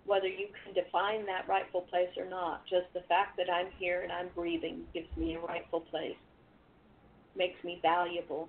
Whether 0.04 0.28
you 0.28 0.48
can 0.64 0.74
define 0.74 1.26
that 1.26 1.48
rightful 1.48 1.82
place 1.82 2.10
or 2.16 2.24
not, 2.28 2.64
just 2.66 2.86
the 2.94 3.02
fact 3.08 3.36
that 3.36 3.50
I'm 3.50 3.68
here 3.78 4.02
and 4.02 4.12
I'm 4.12 4.28
breathing 4.34 4.82
gives 4.94 5.08
me 5.16 5.34
a 5.36 5.40
rightful 5.40 5.80
place, 5.80 6.16
makes 7.36 7.62
me 7.64 7.78
valuable. 7.82 8.48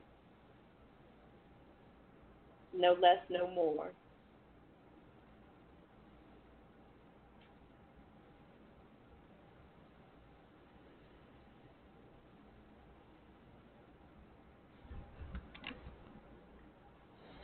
No 2.76 2.94
less, 2.94 3.20
no 3.30 3.48
more. 3.48 3.92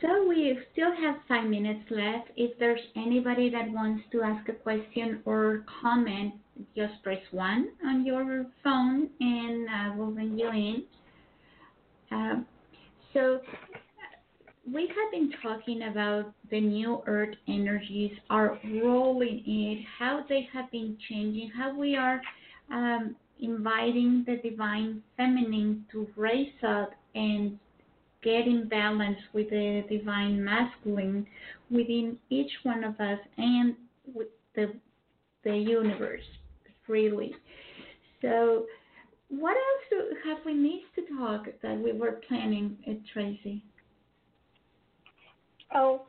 So 0.04 0.28
we 0.28 0.58
still 0.72 0.94
have 1.00 1.16
five 1.28 1.48
minutes 1.48 1.84
left. 1.90 2.28
If 2.36 2.58
there's 2.58 2.80
anybody 2.94 3.48
that 3.48 3.70
wants 3.70 4.04
to 4.12 4.20
ask 4.20 4.46
a 4.50 4.52
question 4.52 5.22
or 5.24 5.64
comment, 5.80 6.34
just 6.76 7.02
press 7.02 7.22
one 7.30 7.68
on 7.86 8.04
your 8.04 8.44
phone 8.62 9.08
and 9.20 9.66
uh, 9.66 9.94
we'll 9.96 10.10
bring 10.10 10.38
you 10.38 10.50
in. 10.50 10.84
Um, 12.10 12.46
so 13.14 13.40
we 14.70 14.82
have 14.88 15.10
been 15.10 15.32
talking 15.42 15.84
about 15.90 16.34
the 16.50 16.60
new 16.60 17.02
earth 17.06 17.36
energies, 17.48 18.12
our 18.28 18.58
role 18.82 19.22
in 19.22 19.42
it, 19.46 19.86
how 19.98 20.22
they 20.28 20.46
have 20.52 20.70
been 20.70 20.98
changing, 21.08 21.50
how 21.56 21.74
we 21.74 21.96
are 21.96 22.20
um, 22.70 23.16
inviting 23.40 24.22
the 24.26 24.36
divine 24.48 25.02
feminine 25.16 25.86
to 25.92 26.06
raise 26.14 26.52
up 26.62 26.90
and 27.14 27.58
get 28.24 28.46
in 28.46 28.68
balance 28.68 29.18
with 29.32 29.50
the 29.50 29.84
divine 29.88 30.42
masculine 30.42 31.26
within 31.70 32.16
each 32.30 32.50
one 32.62 32.82
of 32.82 32.98
us 33.00 33.18
and 33.36 33.74
with 34.14 34.28
the 34.54 34.74
the 35.44 35.56
universe 35.56 36.22
freely. 36.86 37.34
So, 38.22 38.64
what 39.28 39.56
else 39.56 39.84
do, 39.90 40.16
have 40.28 40.38
we 40.46 40.54
missed 40.54 40.94
to 40.96 41.16
talk 41.16 41.46
that 41.62 41.78
we 41.78 41.92
were 41.92 42.20
planning, 42.26 42.78
uh, 42.88 42.94
Tracy? 43.12 43.62
Oh, 45.74 46.02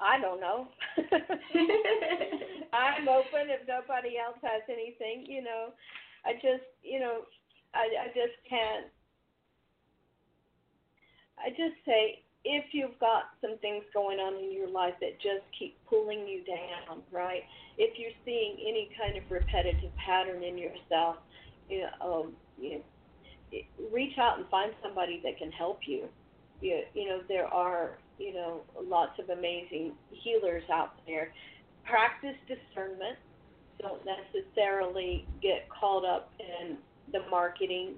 I 0.00 0.20
don't 0.20 0.40
know. 0.40 0.68
I'm 2.72 3.08
open 3.08 3.50
if 3.50 3.66
nobody 3.68 4.16
else 4.16 4.38
has 4.42 4.62
anything. 4.68 5.26
You 5.28 5.42
know, 5.42 5.68
I 6.24 6.34
just, 6.34 6.64
you 6.82 7.00
know, 7.00 7.22
I, 7.74 8.04
I 8.04 8.06
just 8.08 8.36
can't. 8.48 8.86
I 11.44 11.50
just 11.50 11.76
say 11.86 12.22
if 12.44 12.66
you've 12.72 12.98
got 13.00 13.24
some 13.40 13.58
things 13.58 13.84
going 13.92 14.18
on 14.18 14.34
in 14.42 14.52
your 14.52 14.68
life 14.68 14.94
that 15.00 15.20
just 15.20 15.44
keep 15.58 15.76
pulling 15.88 16.26
you 16.26 16.44
down, 16.44 17.02
right? 17.12 17.42
If 17.78 17.98
you're 17.98 18.16
seeing 18.24 18.56
any 18.62 18.90
kind 18.98 19.16
of 19.18 19.24
repetitive 19.30 19.90
pattern 20.04 20.42
in 20.42 20.58
yourself, 20.58 21.16
you 21.68 21.84
know, 22.00 22.22
um, 22.24 22.32
you 22.58 22.78
know, 22.78 22.84
reach 23.92 24.16
out 24.18 24.38
and 24.38 24.48
find 24.48 24.72
somebody 24.82 25.20
that 25.24 25.38
can 25.38 25.52
help 25.52 25.80
you. 25.86 26.08
You, 26.60 26.82
you 26.94 27.08
know, 27.08 27.20
there 27.28 27.46
are 27.46 27.98
you 28.20 28.34
know, 28.34 28.60
lots 28.86 29.18
of 29.18 29.30
amazing 29.30 29.92
healers 30.10 30.62
out 30.72 30.92
there. 31.06 31.32
Practice 31.84 32.36
discernment. 32.46 33.16
Don't 33.80 34.02
necessarily 34.04 35.26
get 35.42 35.66
caught 35.70 36.04
up 36.04 36.30
in 36.38 36.76
the 37.12 37.20
marketing 37.30 37.94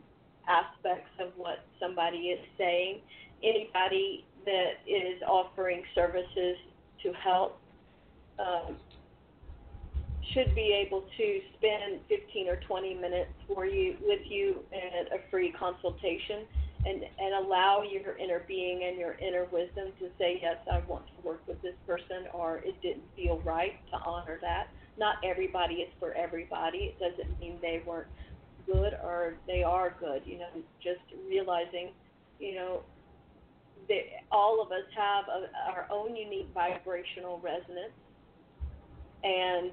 aspects 0.49 1.11
of 1.21 1.33
what 1.37 1.67
somebody 1.81 2.31
is 2.31 2.41
saying. 2.57 3.01
Anybody 3.43 4.25
that 4.45 4.73
is 4.87 5.23
offering 5.27 5.83
services 5.95 6.57
to 7.03 7.13
help 7.13 7.59
um, 8.39 8.77
should 10.33 10.55
be 10.55 10.85
able 10.87 11.05
to 11.17 11.41
spend 11.59 12.01
15 12.09 12.49
or 12.49 12.57
20 12.57 12.95
minutes 12.95 13.31
for 13.47 13.67
you 13.67 13.97
with 14.03 14.21
you 14.29 14.65
in 14.73 15.19
a 15.19 15.21
free 15.31 15.53
consultation 15.53 16.47
and 16.85 17.03
and 17.03 17.47
allow 17.47 17.83
your 17.83 18.17
inner 18.17 18.43
being 18.49 18.85
and 18.85 18.99
your 18.99 19.15
inner 19.15 19.47
wisdom 19.53 19.93
to 20.01 20.09
say 20.19 20.41
yes 20.43 20.57
i 20.71 20.81
want 20.89 21.05
to 21.07 21.27
work 21.27 21.41
with 21.47 21.61
this 21.63 21.75
person 21.87 22.27
or 22.33 22.57
it 22.59 22.75
didn't 22.83 23.05
feel 23.15 23.41
right 23.45 23.75
to 23.91 23.97
honor 24.05 24.39
that. 24.41 24.69
Not 24.99 25.17
everybody 25.25 25.75
is 25.77 25.89
for 25.99 26.13
everybody. 26.13 26.93
It 26.93 26.99
doesn't 26.99 27.41
mean 27.41 27.57
they 27.63 27.83
weren't 27.87 28.09
good 28.67 28.95
or 29.03 29.35
they 29.47 29.63
are 29.63 29.95
good 29.99 30.23
you 30.25 30.39
know 30.39 30.47
just 30.83 31.01
realizing 31.29 31.91
you 32.39 32.55
know 32.55 32.81
that 33.89 34.05
all 34.31 34.63
of 34.63 34.73
us 34.73 34.87
have 34.97 35.25
a, 35.29 35.71
our 35.71 35.87
own 35.91 36.17
unique 36.17 36.49
vibrational 36.55 37.41
resonance 37.43 37.95
and 39.25 39.71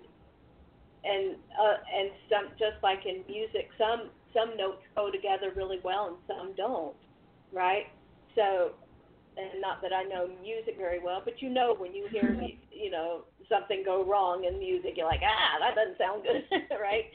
and 1.03 1.35
uh, 1.55 1.77
and 1.95 2.11
some 2.29 2.51
just 2.59 2.81
like 2.83 3.05
in 3.05 3.23
music 3.27 3.69
some 3.77 4.09
some 4.33 4.55
notes 4.57 4.81
go 4.95 5.11
together 5.11 5.51
really 5.55 5.79
well 5.83 6.07
and 6.07 6.17
some 6.27 6.53
don't, 6.55 6.95
right? 7.51 7.85
So, 8.35 8.71
and 9.37 9.61
not 9.61 9.81
that 9.81 9.93
I 9.93 10.03
know 10.03 10.29
music 10.41 10.75
very 10.77 10.99
well, 10.99 11.21
but 11.23 11.41
you 11.41 11.49
know 11.49 11.75
when 11.77 11.93
you 11.93 12.07
hear 12.11 12.35
you 12.71 12.91
know 12.91 13.23
something 13.49 13.83
go 13.85 14.05
wrong 14.05 14.45
in 14.45 14.59
music, 14.59 14.93
you're 14.95 15.07
like, 15.07 15.21
ah, 15.23 15.59
that 15.59 15.75
doesn't 15.75 15.97
sound 15.97 16.23
good, 16.23 16.43
right? 16.81 17.05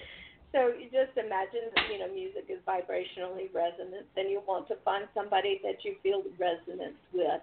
So 0.55 0.69
you 0.69 0.87
just 0.87 1.19
imagine 1.19 1.67
that 1.75 1.91
you 1.91 1.99
know 1.99 2.07
music 2.15 2.47
is 2.49 2.61
vibrationally 2.63 3.53
resonant, 3.53 4.07
and 4.17 4.31
you 4.31 4.41
want 4.47 4.69
to 4.69 4.77
find 4.85 5.07
somebody 5.13 5.61
that 5.65 5.85
you 5.85 5.97
feel 6.01 6.23
resonance 6.39 6.95
with, 7.13 7.43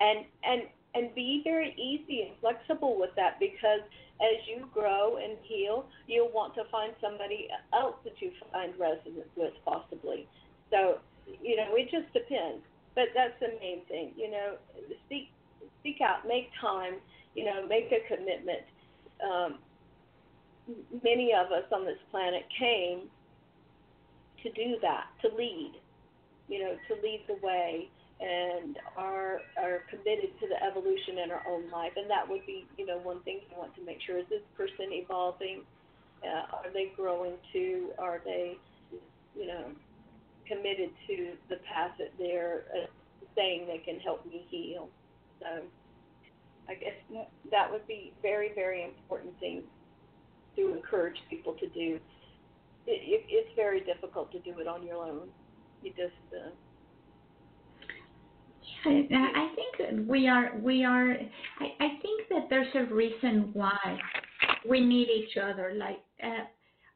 and 0.00 0.24
and 0.42 0.62
and 0.94 1.14
be 1.14 1.42
very 1.44 1.76
easy 1.76 2.22
and 2.22 2.32
flexible 2.40 2.98
with 2.98 3.10
that 3.16 3.38
because 3.38 3.84
as 4.16 4.40
you 4.48 4.66
grow 4.72 5.18
and 5.18 5.36
heal, 5.42 5.84
you'll 6.06 6.32
want 6.32 6.54
to 6.54 6.64
find 6.72 6.94
somebody 7.02 7.48
else 7.74 7.96
that 8.04 8.14
you 8.20 8.32
find 8.50 8.72
resonance 8.80 9.28
with, 9.36 9.52
possibly. 9.62 10.26
So, 10.70 10.98
you 11.42 11.56
know, 11.56 11.76
it 11.76 11.90
just 11.90 12.10
depends. 12.14 12.64
But 12.94 13.12
that's 13.14 13.38
the 13.40 13.48
main 13.60 13.84
thing. 13.84 14.12
You 14.16 14.30
know, 14.30 14.56
seek 15.10 15.28
seek 15.82 16.00
out, 16.00 16.26
make 16.26 16.48
time. 16.58 16.94
You 17.34 17.44
know, 17.44 17.66
make 17.68 17.92
a 17.92 18.00
commitment. 18.08 18.64
Um, 19.20 19.58
many 21.02 21.32
of 21.32 21.52
us 21.52 21.64
on 21.72 21.84
this 21.84 21.98
planet 22.10 22.42
came 22.58 23.08
to 24.42 24.52
do 24.52 24.76
that, 24.82 25.06
to 25.22 25.34
lead. 25.34 25.72
You 26.48 26.60
know, 26.62 26.76
to 26.88 27.02
lead 27.02 27.24
the 27.26 27.34
way 27.44 27.88
and 28.20 28.78
are 28.96 29.40
are 29.58 29.82
committed 29.90 30.30
to 30.40 30.46
the 30.46 30.62
evolution 30.62 31.18
in 31.18 31.30
our 31.30 31.42
own 31.48 31.68
life. 31.70 31.92
And 31.96 32.08
that 32.08 32.28
would 32.28 32.46
be, 32.46 32.66
you 32.78 32.86
know, 32.86 32.98
one 32.98 33.20
thing 33.22 33.40
you 33.50 33.58
want 33.58 33.74
to 33.76 33.84
make 33.84 33.98
sure 34.06 34.18
is 34.18 34.26
this 34.30 34.42
person 34.56 34.92
evolving? 34.92 35.62
Uh, 36.22 36.56
are 36.56 36.72
they 36.72 36.92
growing 36.96 37.34
too? 37.52 37.90
Are 37.98 38.22
they, 38.24 38.56
you 39.36 39.46
know, 39.46 39.64
committed 40.46 40.90
to 41.08 41.32
the 41.48 41.56
path 41.56 41.92
that 41.98 42.12
they're 42.18 42.64
uh, 42.74 42.86
saying 43.34 43.66
they 43.66 43.82
can 43.84 44.00
help 44.00 44.24
me 44.24 44.46
heal? 44.48 44.88
So, 45.40 45.62
I 46.68 46.74
guess 46.74 46.94
that 47.50 47.70
would 47.70 47.86
be 47.86 48.12
very, 48.22 48.52
very 48.54 48.84
important 48.84 49.38
thing 49.40 49.64
to 50.56 50.74
encourage 50.74 51.16
people 51.30 51.54
to 51.54 51.68
do. 51.68 51.98
It, 52.86 53.02
it, 53.02 53.24
it's 53.28 53.50
very 53.56 53.80
difficult 53.80 54.32
to 54.32 54.38
do 54.40 54.58
it 54.58 54.66
on 54.66 54.86
your 54.86 55.04
own. 55.04 55.28
You 55.82 55.90
just 55.90 56.14
uh, 56.34 56.50
I 58.86 59.48
think 59.54 60.08
we 60.08 60.28
are 60.28 60.52
we 60.62 60.84
are 60.84 61.12
I, 61.12 61.64
I 61.80 61.88
think 62.02 62.28
that 62.30 62.46
there's 62.50 62.72
a 62.74 62.94
reason 62.94 63.50
why 63.52 63.98
we 64.68 64.80
need 64.80 65.08
each 65.08 65.36
other 65.36 65.72
like 65.76 66.00
uh, 66.22 66.44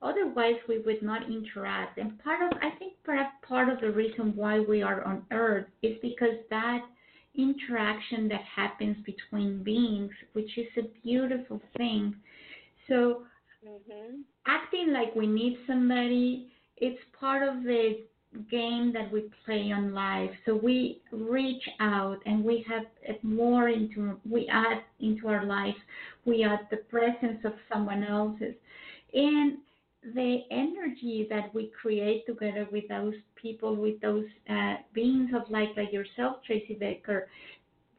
otherwise 0.03 0.57
we 0.69 0.79
would 0.81 1.03
not 1.03 1.23
interact 1.31 1.99
and 1.99 2.23
part 2.23 2.43
of 2.43 2.59
I 2.63 2.77
think 2.79 2.95
perhaps 3.05 3.35
part 3.47 3.69
of 3.69 3.81
the 3.81 3.91
reason 3.91 4.33
why 4.37 4.61
we 4.61 4.83
are 4.83 5.03
on 5.05 5.25
earth 5.33 5.67
is 5.83 5.97
because 6.03 6.37
that 6.51 6.81
interaction 7.37 8.29
that 8.29 8.43
happens 8.43 8.97
between 9.05 9.63
beings 9.63 10.13
which 10.33 10.59
is 10.59 10.67
a 10.79 10.83
beautiful 11.03 11.61
thing 11.77 12.15
so 12.89 13.23
mm-hmm. 13.67 14.21
acting 14.47 14.93
like 14.93 15.15
we 15.15 15.27
need 15.27 15.59
somebody 15.67 16.51
it's 16.81 17.01
part 17.19 17.47
of 17.47 17.63
the 17.63 18.01
game 18.51 18.93
that 18.93 19.11
we 19.13 19.25
play 19.45 19.73
on 19.73 19.93
life. 19.93 20.31
So 20.47 20.55
we 20.55 21.03
reach 21.13 21.63
out 21.81 22.19
and 22.27 22.45
we 22.45 22.65
have 22.69 22.85
more 23.23 23.69
into, 23.69 24.19
we 24.29 24.49
add 24.51 24.83
into 25.01 25.29
our 25.29 25.45
life, 25.45 25.75
we 26.25 26.45
add 26.45 26.61
the 26.71 26.79
presence 26.79 27.41
of 27.45 27.53
someone 27.73 28.05
else's. 28.05 28.55
And 29.13 29.59
the 30.15 30.39
energy 30.51 31.27
that 31.29 31.53
we 31.53 31.71
create 31.81 32.25
together 32.27 32.67
with 32.73 32.89
those 32.89 33.15
people, 33.35 33.77
with 33.77 34.01
those 34.01 34.25
uh, 34.49 34.77
beings 34.95 35.31
of 35.35 35.51
light 35.51 35.77
like 35.77 35.93
yourself, 35.93 36.37
Tracy 36.47 36.75
Becker, 36.75 37.29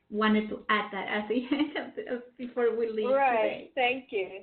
wanted 0.09 0.49
to 0.49 0.59
add 0.69 0.85
that 0.91 1.07
as 1.09 1.29
the 1.29 1.35
end 1.51 1.93
the, 1.95 2.23
before 2.38 2.75
we 2.75 2.89
leave 2.89 3.09
right. 3.09 3.41
today. 3.41 3.71
Thank 3.75 4.05
you. 4.11 4.41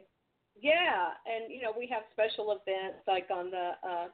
Yeah, 0.61 1.11
and 1.27 1.53
you 1.53 1.63
know 1.63 1.73
we 1.77 1.87
have 1.89 2.03
special 2.13 2.53
events 2.53 2.99
like 3.07 3.27
on 3.31 3.51
the 3.51 3.73
uh, 3.83 4.07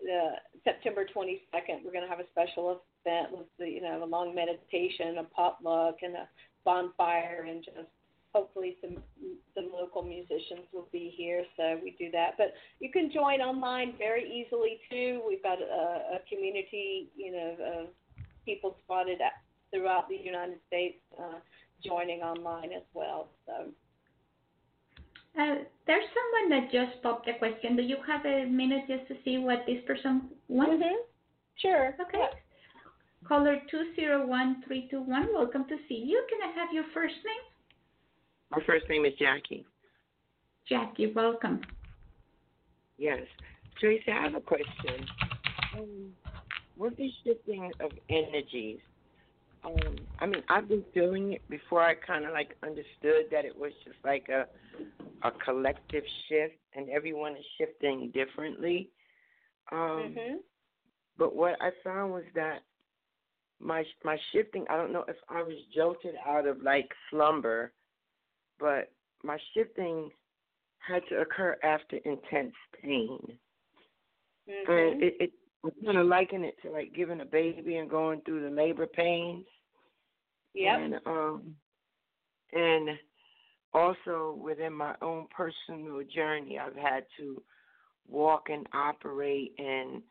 the 0.00 0.30
September 0.64 1.04
22nd. 1.04 1.84
We're 1.84 1.92
going 1.92 2.04
to 2.04 2.10
have 2.10 2.20
a 2.20 2.28
special 2.32 2.82
event 3.04 3.32
with 3.32 3.46
the 3.58 3.68
you 3.68 3.80
know 3.80 4.02
a 4.02 4.04
long 4.04 4.34
meditation, 4.34 5.18
a 5.18 5.24
potluck, 5.24 5.96
and 6.02 6.14
a 6.14 6.28
bonfire, 6.64 7.46
and 7.48 7.64
just 7.64 7.88
hopefully 8.34 8.76
some 8.80 8.98
some 9.54 9.70
local 9.72 10.02
musicians 10.02 10.66
will 10.72 10.88
be 10.92 11.14
here. 11.16 11.44
So 11.56 11.78
we 11.82 11.94
do 11.98 12.10
that, 12.10 12.34
but 12.36 12.52
you 12.80 12.90
can 12.90 13.10
join 13.12 13.40
online 13.40 13.94
very 13.96 14.24
easily 14.28 14.80
too. 14.90 15.22
We've 15.26 15.42
got 15.42 15.62
a, 15.62 16.16
a 16.16 16.18
community, 16.28 17.10
you 17.16 17.32
know, 17.32 17.56
of 17.74 17.86
people 18.44 18.76
spotted 18.84 19.20
at, 19.20 19.32
throughout 19.70 20.08
the 20.08 20.16
United 20.16 20.58
States 20.66 20.98
uh, 21.18 21.38
joining 21.84 22.20
online 22.20 22.72
as 22.72 22.82
well. 22.92 23.28
So. 23.46 23.70
Uh, 25.40 25.56
there's 25.86 26.04
someone 26.14 26.48
that 26.50 26.70
just 26.70 27.02
popped 27.02 27.28
a 27.28 27.34
question. 27.38 27.76
Do 27.76 27.82
you 27.82 27.96
have 28.06 28.24
a 28.24 28.46
minute 28.46 28.84
just 28.88 29.08
to 29.08 29.14
see 29.24 29.38
what 29.38 29.64
this 29.66 29.82
person 29.86 30.30
wants? 30.48 30.82
Mm-hmm. 30.82 30.96
Sure. 31.56 31.94
Okay. 32.00 32.18
Yeah. 32.18 32.38
Caller 33.26 33.58
201321, 33.70 35.28
welcome 35.34 35.64
to 35.68 35.76
C 35.88 36.04
View. 36.04 36.22
Can 36.28 36.48
I 36.48 36.52
have 36.60 36.72
your 36.72 36.84
first 36.92 37.14
name? 37.24 37.53
My 38.56 38.62
first 38.64 38.88
name 38.88 39.04
is 39.04 39.12
Jackie. 39.18 39.66
Jackie, 40.68 41.12
welcome. 41.12 41.60
Yes. 42.98 43.22
Tracy, 43.80 44.12
I 44.12 44.22
have 44.22 44.34
a 44.34 44.40
question. 44.40 45.06
Um, 45.76 46.10
with 46.76 46.96
the 46.96 47.10
shifting 47.24 47.72
of 47.80 47.90
energies, 48.08 48.78
um, 49.64 49.96
I 50.20 50.26
mean, 50.26 50.42
I've 50.48 50.68
been 50.68 50.84
feeling 50.92 51.32
it 51.32 51.42
before 51.50 51.82
I 51.82 51.94
kind 51.94 52.24
of 52.26 52.32
like 52.32 52.56
understood 52.62 53.26
that 53.32 53.44
it 53.44 53.56
was 53.56 53.72
just 53.84 53.96
like 54.04 54.28
a 54.28 54.46
a 55.26 55.30
collective 55.44 56.04
shift, 56.28 56.54
and 56.74 56.88
everyone 56.90 57.32
is 57.32 57.44
shifting 57.58 58.10
differently. 58.12 58.90
Um, 59.72 60.14
Mhm. 60.14 60.38
But 61.16 61.34
what 61.34 61.56
I 61.62 61.70
found 61.82 62.12
was 62.12 62.24
that 62.34 62.62
my 63.58 63.84
my 64.04 64.18
shifting. 64.32 64.66
I 64.68 64.76
don't 64.76 64.92
know 64.92 65.04
if 65.08 65.16
I 65.28 65.42
was 65.42 65.56
jolted 65.74 66.14
out 66.26 66.46
of 66.46 66.62
like 66.62 66.92
slumber, 67.10 67.72
but 68.58 68.90
my 69.22 69.38
shifting 69.52 70.10
had 70.78 71.02
to 71.08 71.20
occur 71.20 71.56
after 71.62 71.96
intense 71.96 72.54
pain, 72.80 73.38
Mhm. 74.48 74.68
and 74.68 75.02
it, 75.02 75.16
it 75.20 75.32
I 75.64 75.70
kind 75.84 75.96
of 75.96 76.06
liken 76.06 76.44
it 76.44 76.60
to 76.62 76.70
like 76.70 76.92
giving 76.92 77.20
a 77.20 77.24
baby 77.24 77.76
and 77.76 77.88
going 77.88 78.20
through 78.22 78.42
the 78.42 78.54
labor 78.54 78.86
pains. 78.86 79.46
Yep. 80.52 80.78
And 80.80 80.94
um, 81.06 81.56
and 82.52 82.98
also 83.72 84.38
within 84.40 84.72
my 84.72 84.94
own 85.00 85.26
personal 85.34 86.02
journey, 86.04 86.58
I've 86.58 86.76
had 86.76 87.06
to 87.16 87.42
walk 88.06 88.50
and 88.50 88.68
operate 88.74 89.54
and 89.58 90.02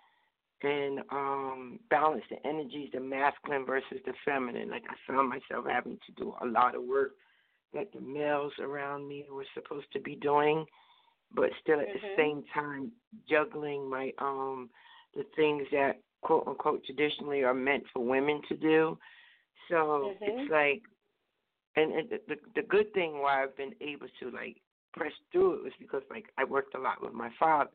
and 0.63 0.99
um 1.11 1.79
balance 1.89 2.23
the 2.29 2.45
energies, 2.47 2.89
the 2.93 2.99
masculine 2.99 3.65
versus 3.65 3.99
the 4.05 4.13
feminine. 4.25 4.69
Like 4.71 4.83
I 4.89 5.11
found 5.11 5.29
myself 5.29 5.65
having 5.69 5.99
to 6.05 6.11
do 6.13 6.33
a 6.41 6.45
lot 6.45 6.75
of 6.75 6.83
work 6.83 7.11
that 7.73 7.91
the 7.93 8.01
males 8.01 8.53
around 8.59 9.07
me 9.07 9.25
were 9.31 9.45
supposed 9.53 9.91
to 9.93 9.99
be 9.99 10.15
doing, 10.15 10.65
but 11.33 11.49
still 11.61 11.79
at 11.79 11.87
the 11.93 11.99
Mhm. 11.99 12.15
same 12.15 12.43
time 12.53 12.91
juggling 13.27 13.89
my 13.89 14.13
um 14.19 14.69
the 15.15 15.23
things 15.35 15.67
that 15.71 15.99
quote 16.21 16.47
unquote 16.47 16.83
traditionally 16.85 17.43
are 17.43 17.53
meant 17.53 17.83
for 17.93 18.03
women 18.03 18.41
to 18.49 18.55
do. 18.55 18.97
So 19.69 20.15
Mhm. 20.21 20.27
it's 20.27 20.51
like, 20.51 20.83
and, 21.75 21.91
and 21.93 22.09
the, 22.09 22.19
the 22.27 22.35
the 22.55 22.67
good 22.67 22.93
thing 22.93 23.19
why 23.21 23.43
I've 23.43 23.55
been 23.57 23.75
able 23.81 24.07
to 24.19 24.31
like 24.31 24.57
press 24.93 25.13
through 25.31 25.55
it 25.55 25.63
was 25.63 25.73
because 25.79 26.03
like 26.09 26.25
I 26.37 26.43
worked 26.43 26.75
a 26.75 26.79
lot 26.79 27.01
with 27.01 27.13
my 27.13 27.29
father, 27.39 27.71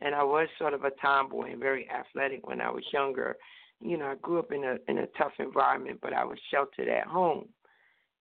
and 0.00 0.14
I 0.14 0.22
was 0.22 0.48
sort 0.58 0.74
of 0.74 0.84
a 0.84 0.90
tomboy 1.02 1.52
and 1.52 1.60
very 1.60 1.88
athletic 1.90 2.46
when 2.46 2.60
I 2.60 2.70
was 2.70 2.84
younger. 2.92 3.36
You 3.80 3.96
know, 3.96 4.06
I 4.06 4.14
grew 4.16 4.38
up 4.38 4.52
in 4.52 4.64
a 4.64 4.76
in 4.88 4.98
a 4.98 5.06
tough 5.18 5.32
environment, 5.38 6.00
but 6.02 6.12
I 6.12 6.24
was 6.24 6.38
sheltered 6.50 6.88
at 6.88 7.06
home. 7.06 7.48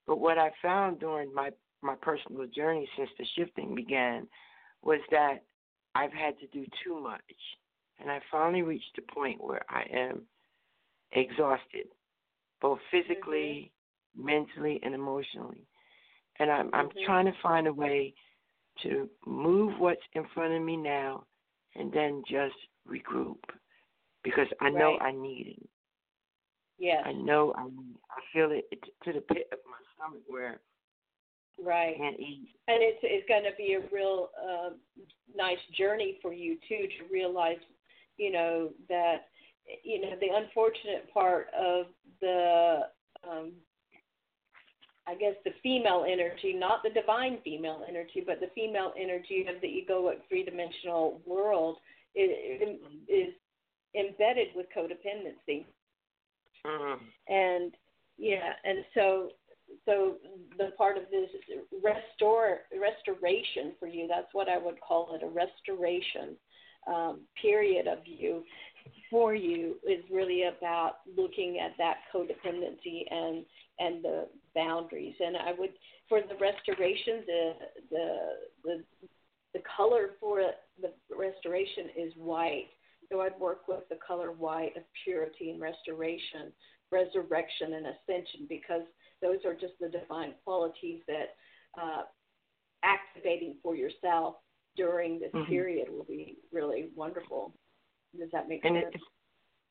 But 0.09 0.21
what 0.21 0.39
I 0.39 0.51
found 0.63 0.99
during 0.99 1.33
my 1.33 1.51
my 1.83 1.95
personal 1.95 2.47
journey 2.47 2.89
since 2.97 3.11
the 3.19 3.27
shifting 3.37 3.75
began 3.77 4.27
was 4.83 4.99
that 5.13 5.45
I've 5.95 6.13
had 6.13 6.37
to 6.41 6.47
do 6.49 6.67
too 6.83 6.99
much, 6.99 7.21
and 8.01 8.11
I 8.11 8.21
finally 8.33 8.63
reached 8.63 8.97
the 8.97 9.03
point 9.03 9.41
where 9.41 9.61
I 9.69 9.83
am 9.93 10.23
exhausted, 11.13 11.87
both 12.61 12.81
physically, 12.91 13.71
mentally, 14.17 14.81
and 14.83 14.95
emotionally. 14.95 15.67
And 16.41 16.51
I'm 16.51 16.71
I'm 16.73 16.89
Mhm. 16.89 17.05
trying 17.05 17.27
to 17.27 17.33
find 17.43 17.67
a 17.69 17.73
way 17.73 18.15
to 18.83 19.11
move 19.27 19.79
what's 19.79 20.07
in 20.15 20.27
front 20.29 20.55
of 20.55 20.63
me 20.63 20.77
now, 20.77 21.27
and 21.75 21.93
then 21.93 22.25
just 22.27 22.57
regroup, 22.89 23.45
because 24.23 24.49
I 24.61 24.71
know 24.71 24.93
Right. 24.93 25.03
I 25.03 25.13
need 25.13 25.49
it. 25.49 25.71
Yes. 26.79 27.03
I 27.05 27.13
know 27.13 27.53
I 27.57 27.65
need. 27.65 27.97
I 28.11 28.21
feel 28.33 28.51
it 28.53 28.71
to 29.05 29.13
the 29.13 29.21
pit 29.21 29.49
of 29.53 29.59
my 29.67 29.79
stomach 29.97 30.23
where 30.29 30.61
I 31.59 31.63
Right. 31.63 31.97
can't 31.97 32.21
eat. 32.21 32.51
And 32.69 32.83
it's 32.83 33.01
it's 33.03 33.29
going 33.29 33.43
to 33.43 33.57
be 33.57 33.75
a 33.75 33.95
real 33.95 34.31
uh, 34.41 34.71
nice 35.35 35.59
journey 35.77 36.19
for 36.23 36.33
you 36.33 36.57
too 36.69 36.87
to 36.99 37.13
realize, 37.13 37.59
you 38.17 38.31
know, 38.31 38.71
that 38.89 39.27
you 39.83 40.01
know 40.01 40.13
the 40.21 40.29
unfortunate 40.37 41.13
part 41.13 41.49
of 41.59 41.87
the 42.21 42.83
um, 43.29 43.53
I 45.09 45.15
guess 45.15 45.35
the 45.45 45.53
female 45.63 46.05
energy, 46.07 46.53
not 46.53 46.83
the 46.85 46.91
divine 46.91 47.39
female 47.43 47.83
energy, 47.89 48.23
but 48.25 48.41
the 48.41 48.51
female 48.55 48.93
energy 49.01 49.47
of 49.49 49.61
the 49.63 49.67
egoic 49.67 50.19
three 50.29 50.45
dimensional 50.45 51.21
world 51.27 51.79
is, 52.15 52.31
is 53.09 53.35
embedded 53.95 54.49
with 54.55 54.67
codependency. 54.77 55.65
Mm. 56.69 56.99
and 57.29 57.73
yeah 58.19 58.53
and 58.65 58.85
so 58.95 59.31
so 59.87 60.17
the 60.59 60.71
part 60.77 60.97
of 60.97 61.05
this 61.11 61.31
restore 61.83 62.59
restoration 62.79 63.73
for 63.79 63.87
you 63.87 64.07
that's 64.07 64.29
what 64.33 64.49
i 64.49 64.59
would 64.59 64.81
call 64.81 65.15
it 65.15 65.23
a 65.23 65.29
restoration 65.29 66.37
um, 66.87 67.21
period 67.41 67.87
of 67.87 67.99
you 68.05 68.45
for 69.11 69.35
you 69.35 69.77
is 69.89 70.05
really 70.11 70.45
about 70.45 70.97
looking 71.17 71.59
at 71.59 71.73
that 71.79 71.97
codependency 72.15 73.05
and 73.11 73.45
and 73.79 74.05
the 74.05 74.27
boundaries 74.55 75.15
and 75.21 75.37
i 75.37 75.53
would 75.59 75.71
for 76.09 76.21
the 76.21 76.35
restoration 76.35 77.23
the 77.27 77.53
the 77.91 78.17
the 78.65 78.85
the 79.55 79.61
color 79.77 80.11
for 80.21 80.43
the 80.81 80.93
restoration 81.17 81.87
is 81.97 82.13
white 82.17 82.67
so 83.11 83.21
I'd 83.21 83.39
work 83.39 83.69
with 83.69 83.89
the 83.89 83.97
color 84.07 84.33
white 84.33 84.77
of 84.77 84.83
purity 85.05 85.51
and 85.51 85.61
restoration, 85.61 86.53
resurrection 86.91 87.75
and 87.75 87.87
ascension, 87.87 88.47
because 88.49 88.83
those 89.23 89.39
are 89.45 89.55
just 89.55 89.75
the 89.81 89.89
divine 89.89 90.35
qualities 90.45 91.01
that 91.09 91.35
uh, 91.81 92.03
activating 92.83 93.57
for 93.63 93.75
yourself 93.75 94.37
during 94.77 95.19
this 95.19 95.33
Mhm. 95.33 95.47
period 95.47 95.89
will 95.91 96.05
be 96.05 96.39
really 96.53 96.91
wonderful. 96.95 97.53
Does 98.17 98.31
that 98.31 98.49
make 98.49 98.65
And 98.65 98.77
sense? 98.77 98.95
it, 98.95 99.01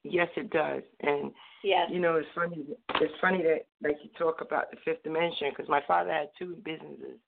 yes, 0.04 0.30
it 0.36 0.50
does. 0.50 0.84
And 1.00 1.34
yes. 1.64 1.90
you 1.90 2.00
know, 2.00 2.18
it's 2.18 2.30
funny. 2.36 2.66
It's 2.96 3.20
funny 3.20 3.42
that 3.44 3.66
like 3.82 4.04
you 4.04 4.10
talk 4.18 4.42
about 4.42 4.70
the 4.72 4.78
fifth 4.78 5.04
dimension 5.04 5.50
because 5.50 5.70
my 5.70 5.82
father 5.82 6.12
had 6.12 6.30
two 6.38 6.56
businesses, 6.58 7.20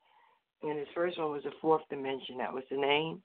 and 0.62 0.78
his 0.78 0.88
first 0.90 1.18
one 1.18 1.32
was 1.32 1.44
the 1.44 1.52
fourth 1.62 1.88
dimension. 1.90 2.38
That 2.38 2.54
was 2.54 2.64
the 2.70 2.78
name, 2.78 3.24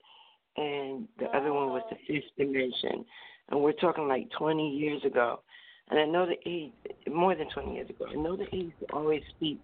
and 0.57 1.09
the 1.19 1.27
other 1.37 1.53
one 1.53 1.69
was 1.71 1.83
the 1.91 1.97
fifth 2.07 2.31
dimension. 2.37 3.05
And 3.49 3.61
we're 3.61 3.73
talking 3.73 4.09
like 4.09 4.31
20 4.31 4.71
years 4.71 5.05
ago. 5.05 5.41
And 5.91 5.99
I 5.99 6.05
know 6.07 6.27
that 6.27 6.39
he, 6.43 6.73
more 7.11 7.35
than 7.35 7.49
20 7.51 7.75
years 7.75 7.91
ago, 7.91 8.07
I 8.11 8.15
know 8.15 8.37
that 8.37 8.49
he 8.51 8.73
always 8.93 9.23
speaks 9.37 9.61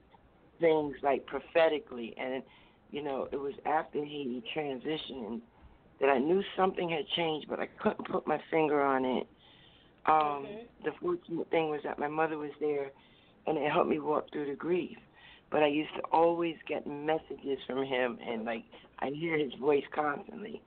things 0.61 0.95
like 1.03 1.25
prophetically. 1.27 2.15
And, 2.19 2.43
you 2.91 3.03
know, 3.03 3.29
it 3.33 3.37
was 3.37 3.55
after 3.65 4.05
he 4.05 4.43
transitioned 4.55 5.41
that 6.01 6.09
I 6.11 6.19
knew 6.19 6.43
something 6.57 6.89
had 6.89 7.07
changed, 7.17 7.49
but 7.49 7.61
I 7.61 7.67
couldn't 7.67 8.09
put 8.09 8.27
my 8.27 8.39
finger 8.51 8.83
on 8.83 9.05
it. 9.05 9.27
Um, 10.07 10.47
Mhm. 10.47 10.67
The 10.85 10.93
fortunate 10.93 11.51
thing 11.51 11.69
was 11.71 11.83
that 11.83 11.99
my 11.99 12.09
mother 12.09 12.39
was 12.39 12.53
there, 12.59 12.91
and 13.47 13.59
it 13.59 13.71
helped 13.71 13.91
me 13.91 13.99
walk 13.99 14.31
through 14.31 14.47
the 14.47 14.57
grief. 14.57 14.99
but 15.51 15.65
I 15.65 15.67
used 15.67 15.93
to 15.97 16.03
always 16.13 16.57
get 16.69 16.87
messages 16.87 17.59
from 17.67 17.85
him, 17.85 18.19
and 18.25 18.45
like 18.45 18.63
I 19.01 19.11
hear 19.11 19.37
his 19.37 19.53
voice 19.55 19.85
constantly. 19.93 20.63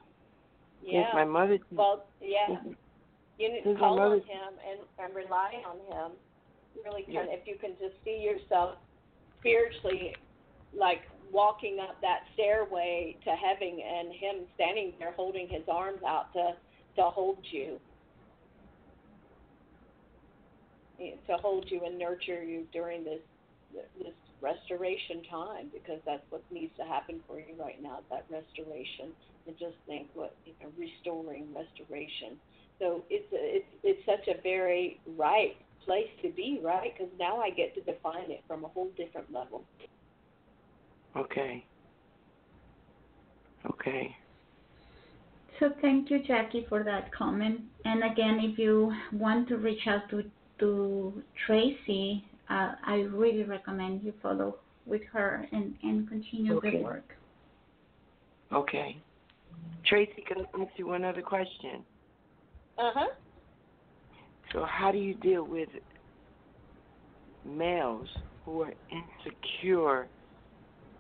Yeah. 0.86 1.10
My 1.14 1.24
mother, 1.26 1.60
well, 1.72 2.06
yeah. 2.22 2.58
You 3.40 3.52
need 3.52 3.64
to 3.64 3.76
call 3.76 4.00
on 4.00 4.20
him 4.20 4.54
and, 4.70 4.80
and 5.00 5.16
rely 5.16 5.54
on 5.68 5.78
him. 5.78 6.12
Really, 6.86 7.04
can, 7.04 7.14
Yeah. 7.14 7.26
if 7.30 7.48
you 7.48 7.56
can 7.60 7.72
just 7.80 7.96
see 8.04 8.20
yourself 8.20 8.78
spiritually, 9.40 10.16
like 10.78 11.02
walking 11.32 11.80
up 11.80 12.00
that 12.02 12.22
stairway 12.34 13.18
to 13.24 13.32
heaven, 13.32 13.80
and 13.80 14.12
him 14.14 14.36
standing 14.56 14.94
there 15.00 15.12
holding 15.14 15.48
his 15.48 15.64
arms 15.72 16.02
out 16.06 16.32
to 16.34 16.56
to 16.96 17.04
hold 17.04 17.40
you, 17.50 17.80
eh, 21.00 21.16
to 21.28 21.38
hold 21.38 21.66
you 21.70 21.82
and 21.86 21.98
nurture 21.98 22.44
you 22.44 22.68
during 22.72 23.04
this 23.04 23.22
this 23.74 24.14
restoration 24.44 25.24
time, 25.32 25.72
because 25.74 26.02
that's 26.06 26.24
what 26.30 26.44
needs 26.52 26.74
to 26.78 26.86
happen 26.86 27.22
for 27.28 27.39
you 27.39 27.56
right 27.60 27.82
now. 27.82 28.00
That 28.12 28.26
restoration, 28.30 29.16
and 29.48 29.58
just 29.58 29.78
think 29.88 30.10
what 30.14 30.36
you 30.46 30.54
know, 30.62 30.72
restoring 30.78 31.48
restoration. 31.56 32.39
So 32.80 33.06
it's 33.10 33.32
a, 33.34 33.41
it's 33.58 33.72
it's 33.84 34.06
such 34.06 34.28
a 34.28 34.41
very 34.44 35.02
right 35.08 35.56
place 35.86 36.12
to 36.24 36.32
be, 36.32 36.60
right? 36.64 36.91
Because 36.98 37.14
now 37.20 37.39
I 37.41 37.52
get 37.52 37.76
to 37.76 37.82
define 37.82 38.32
it 38.32 38.44
from 38.48 38.66
a 38.66 38.70
whole 38.70 38.91
different 38.98 39.32
level. 39.34 39.66
okay, 41.16 41.66
okay, 43.66 44.16
So 45.60 45.72
thank 45.82 46.10
you, 46.10 46.22
Jackie, 46.24 46.66
for 46.68 46.84
that 46.84 47.12
comment. 47.14 47.62
And 47.86 48.04
again, 48.04 48.39
if 48.41 48.58
you 48.60 48.94
want 49.14 49.48
to 49.50 49.58
reach 49.58 49.88
out 49.88 50.10
to 50.10 50.24
to 50.60 51.24
Tracy, 51.46 52.26
uh, 52.50 52.74
I 52.86 52.96
really 53.12 53.44
recommend 53.44 54.04
you 54.04 54.14
follow 54.22 54.58
with 54.86 55.02
her 55.12 55.48
and, 55.52 55.76
and 55.84 56.08
continue 56.10 56.56
Okay. 56.58 56.78
the 56.78 56.84
work. 56.84 57.14
okay. 58.52 58.98
Tracy, 59.86 60.24
can 60.28 60.38
I 60.39 60.62
ask 60.62 60.72
you 60.78 60.88
one 60.88 61.04
other 61.04 61.22
question? 61.22 61.86
Uh 62.78 62.91
huh. 62.94 63.08
So, 64.52 64.66
how 64.70 64.91
do 64.91 64.98
you 64.98 65.14
deal 65.16 65.44
with 65.46 65.70
males 67.46 68.08
who 68.44 68.62
are 68.62 68.74
insecure 68.91 70.08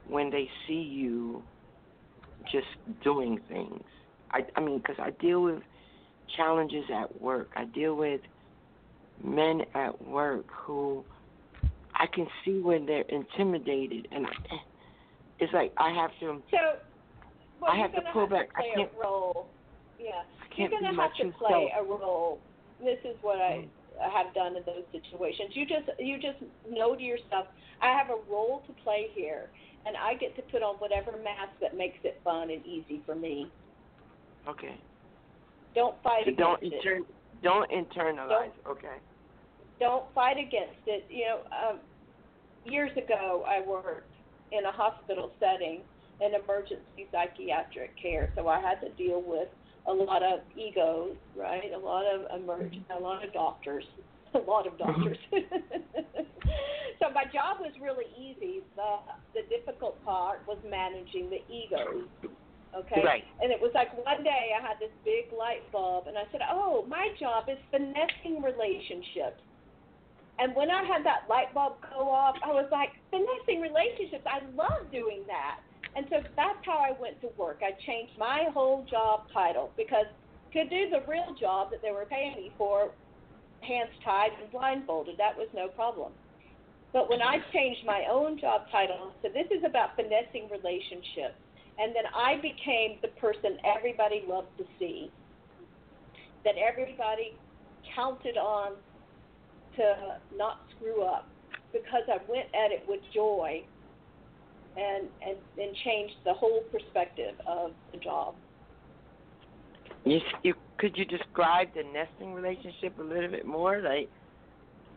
when 0.05 0.29
they 0.29 0.49
see 0.67 0.73
you 0.73 1.43
just 2.51 2.67
doing 3.03 3.39
things? 3.47 3.83
I, 4.31 4.41
I 4.55 4.61
mean, 4.61 4.79
because 4.79 4.97
I 4.99 5.11
deal 5.21 5.43
with 5.43 5.61
challenges 6.35 6.85
at 6.93 7.21
work. 7.21 7.51
I 7.55 7.65
deal 7.65 7.95
with 7.95 8.21
men 9.23 9.61
at 9.75 10.01
work 10.01 10.45
who 10.65 11.05
I 12.03 12.07
can 12.07 12.27
see 12.43 12.59
when 12.59 12.85
they're 12.85 13.05
intimidated, 13.07 14.09
and 14.11 14.25
I, 14.27 14.31
it's 15.39 15.53
like 15.53 15.71
I 15.77 15.93
have 15.93 16.11
to. 16.19 16.41
So, 16.51 16.57
well, 17.61 17.71
I 17.71 17.77
have 17.77 17.93
to 17.93 18.01
pull 18.11 18.23
have 18.23 18.29
back. 18.31 18.49
to 18.51 18.57
I 18.57 18.59
play 18.59 18.71
can't- 18.75 18.91
a 18.91 19.01
role. 19.01 19.47
Yeah, 19.97 20.09
I 20.41 20.45
you're 20.57 20.69
gonna 20.69 20.91
be 20.91 20.97
have 20.97 21.15
to 21.15 21.31
play 21.37 21.71
self. 21.73 21.87
a 21.87 21.89
role. 21.89 22.39
This 22.83 22.99
is 23.05 23.15
what 23.21 23.39
I 23.39 23.65
have 24.11 24.33
done 24.33 24.57
in 24.57 24.63
those 24.65 24.83
situations. 24.91 25.51
You 25.55 25.65
just 25.65 25.87
you 25.97 26.17
just 26.19 26.39
know 26.69 26.93
to 26.93 27.01
yourself, 27.01 27.47
I 27.81 27.93
have 27.97 28.09
a 28.09 28.19
role 28.29 28.63
to 28.67 28.73
play 28.83 29.07
here, 29.15 29.47
and 29.85 29.95
I 29.95 30.15
get 30.15 30.35
to 30.35 30.41
put 30.51 30.61
on 30.61 30.75
whatever 30.83 31.11
mask 31.23 31.53
that 31.61 31.77
makes 31.77 31.99
it 32.03 32.19
fun 32.25 32.49
and 32.49 32.65
easy 32.65 33.01
for 33.05 33.15
me. 33.15 33.47
Okay. 34.45 34.75
Don't 35.73 35.95
fight 36.03 36.23
So 36.25 36.31
don't 36.35 36.61
against 36.61 36.85
it. 36.85 37.05
don't 37.41 37.71
internalize. 37.71 38.51
Okay. 38.67 38.97
don't 39.79 40.05
fight 40.13 40.37
against 40.37 40.83
it. 40.85 41.05
You 41.09 41.25
know, 41.25 41.39
um, 41.51 41.79
years 42.65 42.91
ago 42.97 43.45
I 43.47 43.65
worked 43.67 44.11
in 44.51 44.65
a 44.65 44.71
hospital 44.71 45.31
setting 45.39 45.81
in 46.21 46.31
emergency 46.35 47.07
psychiatric 47.11 47.91
care, 48.01 48.31
so 48.35 48.47
I 48.47 48.59
had 48.59 48.79
to 48.81 48.89
deal 48.91 49.21
with 49.25 49.47
a 49.87 49.93
lot 49.93 50.23
of 50.23 50.39
egos, 50.55 51.15
right? 51.35 51.71
A 51.75 51.77
lot 51.77 52.05
of 52.05 52.21
emerg- 52.39 52.83
a 52.95 52.99
lot 52.99 53.25
of 53.25 53.33
doctors, 53.33 53.83
a 54.33 54.39
lot 54.39 54.67
of 54.67 54.73
mm-hmm. 54.73 54.91
doctors. 54.91 55.17
so 56.99 57.09
my 57.13 57.25
job 57.25 57.59
was 57.59 57.73
really 57.81 58.05
easy. 58.17 58.61
The 58.75 58.97
the 59.33 59.41
difficult 59.49 60.03
part 60.05 60.41
was 60.47 60.57
managing 60.69 61.29
the 61.29 61.41
egos. 61.51 62.07
Okay. 62.75 63.03
Right. 63.05 63.23
And 63.41 63.51
it 63.51 63.61
was 63.61 63.69
like 63.75 63.93
one 63.93 64.23
day 64.23 64.49
I 64.57 64.61
had 64.61 64.79
this 64.79 64.89
big 65.05 65.29
light 65.37 65.61
bulb, 65.71 66.07
and 66.07 66.17
I 66.17 66.23
said, 66.31 66.41
"Oh, 66.49 66.85
my 66.87 67.09
job 67.19 67.45
is 67.49 67.57
finessing 67.69 68.41
relationships." 68.41 69.41
And 70.39 70.55
when 70.55 70.71
I 70.71 70.83
had 70.83 71.05
that 71.05 71.29
light 71.29 71.53
bulb 71.53 71.73
go 71.93 72.09
off, 72.09 72.35
I 72.43 72.51
was 72.51 72.67
like, 72.71 72.89
"Finessing 73.11 73.61
relationships! 73.61 74.25
I 74.25 74.41
love 74.55 74.91
doing 74.91 75.23
that." 75.27 75.59
And 75.95 76.07
so 76.09 76.23
that's 76.35 76.65
how 76.65 76.79
I 76.79 76.91
went 76.99 77.21
to 77.21 77.29
work. 77.37 77.61
I 77.61 77.71
changed 77.85 78.17
my 78.17 78.49
whole 78.53 78.83
job 78.89 79.29
title 79.31 79.71
because 79.77 80.07
to 80.53 80.63
do 80.65 80.89
the 80.89 81.01
real 81.07 81.35
job 81.39 81.69
that 81.71 81.81
they 81.81 81.91
were 81.91 82.05
paying 82.05 82.35
me 82.35 82.51
for, 82.57 82.91
hands 83.61 83.91
tied 84.03 84.31
and 84.41 84.51
blindfolded, 84.51 85.17
that 85.17 85.37
was 85.37 85.47
no 85.53 85.67
problem. 85.67 86.11
But 86.91 87.09
when 87.09 87.21
I 87.21 87.39
changed 87.51 87.85
my 87.85 88.05
own 88.09 88.39
job 88.39 88.69
title, 88.71 89.13
so 89.21 89.29
this 89.29 89.47
is 89.49 89.63
about 89.63 89.95
finessing 89.95 90.49
relationships, 90.49 91.37
and 91.79 91.95
then 91.95 92.05
I 92.15 92.35
became 92.37 92.99
the 93.01 93.07
person 93.19 93.57
everybody 93.63 94.23
loved 94.27 94.55
to 94.59 94.65
see, 94.77 95.11
that 96.45 96.53
everybody 96.57 97.33
counted 97.95 98.37
on 98.37 98.73
to 99.77 100.17
not 100.35 100.61
screw 100.75 101.03
up, 101.03 101.27
because 101.71 102.03
I 102.07 102.17
went 102.29 102.47
at 102.53 102.71
it 102.71 102.83
with 102.87 103.01
joy, 103.13 103.63
and 104.77 105.07
and 105.25 105.37
and 105.57 105.75
changed 105.83 106.15
the 106.25 106.33
whole 106.33 106.61
perspective 106.71 107.35
of 107.47 107.71
the 107.91 107.99
job. 107.99 108.35
You, 110.05 110.19
you 110.43 110.53
could 110.77 110.97
you 110.97 111.05
describe 111.05 111.69
the 111.75 111.83
nesting 111.93 112.33
relationship 112.33 112.97
a 112.99 113.03
little 113.03 113.29
bit 113.29 113.45
more? 113.45 113.79
Like 113.81 114.09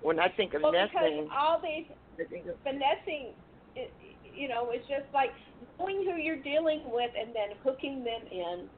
when 0.02 0.18
I 0.18 0.28
think 0.28 0.54
of 0.54 0.62
Well, 0.62 0.72
nesting, 0.72 1.24
because 1.24 1.30
all 1.36 1.60
these 1.62 1.86
of, 2.18 2.56
finessing, 2.64 3.34
it, 3.76 3.92
you 4.34 4.48
know, 4.48 4.70
it's 4.70 4.86
just 4.88 5.06
like 5.14 5.30
knowing 5.78 6.04
who 6.04 6.20
you're 6.20 6.42
dealing 6.42 6.80
with 6.90 7.10
and 7.18 7.34
then 7.34 7.56
hooking 7.62 8.04
them 8.04 8.22
in, 8.30 8.68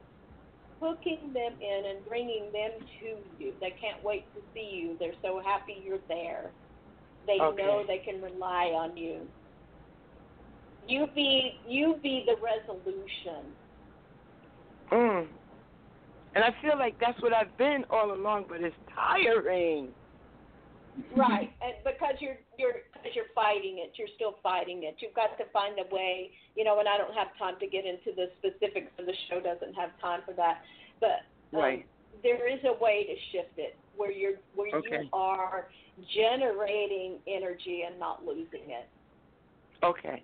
hooking 0.81 1.33
them 1.33 1.53
in 1.61 1.83
and 1.89 2.05
bringing 2.05 2.51
them 2.53 2.71
to 2.99 3.05
you. 3.37 3.53
They 3.61 3.71
can't 3.81 4.03
wait 4.03 4.33
to 4.33 4.41
see 4.53 4.71
you. 4.83 4.97
They're 4.99 5.13
so 5.21 5.41
happy 5.43 5.81
you're 5.83 5.99
there. 6.07 6.53
They 7.27 7.39
Okay. 7.39 7.63
know 7.63 7.83
they 7.87 7.99
can 7.99 8.21
rely 8.21 8.71
on 8.75 8.97
you. 8.97 9.27
You 10.87 11.07
be 11.15 11.61
you 11.65 11.99
be 12.03 12.25
the 12.25 12.35
resolution. 12.43 13.55
mm. 14.91 15.27
and 16.35 16.43
I 16.43 16.55
feel 16.61 16.77
like 16.77 16.95
that's 16.99 17.21
what 17.21 17.33
I've 17.33 17.55
been 17.57 17.85
all 17.89 18.13
along, 18.13 18.45
but 18.49 18.61
it's 18.61 18.75
tiring. 18.95 19.93
Right, 21.15 21.51
and 21.61 21.73
because 21.83 22.15
you're 22.19 22.37
you're 22.57 22.85
because 22.93 23.15
you're 23.15 23.31
fighting 23.35 23.79
it, 23.79 23.93
you're 23.97 24.11
still 24.15 24.35
fighting 24.43 24.83
it. 24.83 24.95
You've 24.99 25.15
got 25.15 25.37
to 25.37 25.45
find 25.51 25.75
a 25.79 25.93
way, 25.93 26.31
you 26.55 26.63
know. 26.63 26.79
And 26.79 26.87
I 26.87 26.97
don't 26.97 27.13
have 27.13 27.27
time 27.37 27.55
to 27.59 27.67
get 27.67 27.85
into 27.85 28.11
the 28.15 28.27
specifics 28.39 28.91
of 28.99 29.05
the 29.05 29.13
show; 29.29 29.39
doesn't 29.39 29.73
have 29.75 29.91
time 30.01 30.21
for 30.25 30.33
that. 30.33 30.61
But 30.99 31.23
um, 31.55 31.61
Right. 31.63 31.85
there 32.23 32.47
is 32.47 32.59
a 32.65 32.73
way 32.83 33.05
to 33.05 33.15
shift 33.31 33.57
it 33.57 33.77
where 33.95 34.11
you're 34.11 34.39
where 34.55 34.75
Okay. 34.75 35.03
you 35.03 35.09
are 35.13 35.69
generating 36.15 37.19
energy 37.27 37.83
and 37.87 37.99
not 37.99 38.25
losing 38.25 38.69
it. 38.69 38.87
Okay. 39.83 40.23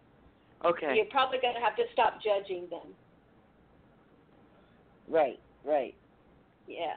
Okay. 0.64 0.96
You're 0.96 1.06
probably 1.06 1.40
going 1.42 1.54
to 1.54 1.62
have 1.62 1.76
to 1.76 1.84
stop 1.94 2.20
judging 2.24 2.68
them. 2.70 2.94
Right. 5.08 5.40
Right. 5.64 5.96
Yeah. 6.68 6.96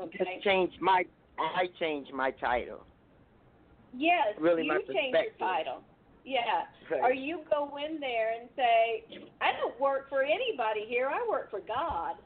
Okay. 0.00 0.18
Just 0.18 0.44
change 0.44 0.72
my. 0.80 1.04
I 1.38 1.66
changed 1.78 2.12
my 2.12 2.30
title. 2.30 2.84
Yes. 3.94 4.34
Really, 4.38 4.64
you 4.64 4.82
change 4.88 5.14
your 5.14 5.24
title. 5.38 5.82
Yeah. 6.24 6.66
Right. 6.90 7.00
Or 7.02 7.12
you 7.12 7.40
go 7.50 7.76
in 7.76 7.98
there 8.00 8.32
and 8.38 8.48
say, 8.56 9.04
I 9.40 9.52
don't 9.60 9.78
work 9.80 10.08
for 10.08 10.22
anybody 10.22 10.86
here. 10.88 11.08
I 11.08 11.26
work 11.28 11.50
for 11.50 11.60
God. 11.60 12.16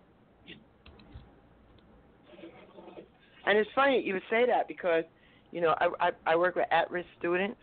And 3.46 3.56
it's 3.56 3.70
funny 3.74 4.02
you 4.04 4.14
would 4.14 4.22
say 4.28 4.44
that 4.46 4.66
because, 4.68 5.04
you 5.52 5.60
know, 5.60 5.74
I 5.78 5.88
I, 6.00 6.10
I 6.26 6.36
work 6.36 6.56
with 6.56 6.66
at-risk 6.70 7.08
students 7.18 7.60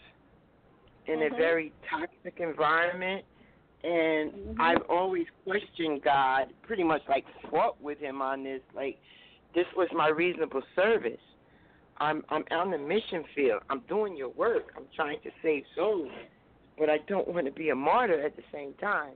in 1.08 1.20
Mhm. 1.20 1.34
a 1.34 1.36
very 1.36 1.74
toxic 1.90 2.40
environment, 2.40 3.26
and 3.84 4.32
Mhm. 4.32 4.56
I've 4.60 4.90
always 4.90 5.28
questioned 5.44 6.02
God, 6.02 6.54
pretty 6.62 6.84
much 6.84 7.02
like 7.10 7.26
fought 7.50 7.80
with 7.82 8.00
Him 8.00 8.22
on 8.22 8.44
this. 8.44 8.62
Like, 8.74 8.98
this 9.54 9.68
was 9.76 9.92
my 9.92 10.08
reasonable 10.08 10.64
service. 10.74 11.20
I'm 11.98 12.24
I'm 12.30 12.44
on 12.52 12.72
the 12.72 12.78
mission 12.78 13.24
field. 13.36 13.62
I'm 13.70 13.82
doing 13.88 14.16
your 14.18 14.30
work. 14.30 14.74
I'm 14.78 14.88
trying 14.96 15.20
to 15.24 15.30
save 15.42 15.64
souls, 15.76 16.12
but 16.78 16.90
I 16.90 16.98
don't 17.08 17.28
want 17.28 17.46
to 17.46 17.52
be 17.52 17.70
a 17.70 17.76
martyr 17.76 18.22
at 18.26 18.36
the 18.36 18.44
same 18.52 18.74
time. 18.76 19.16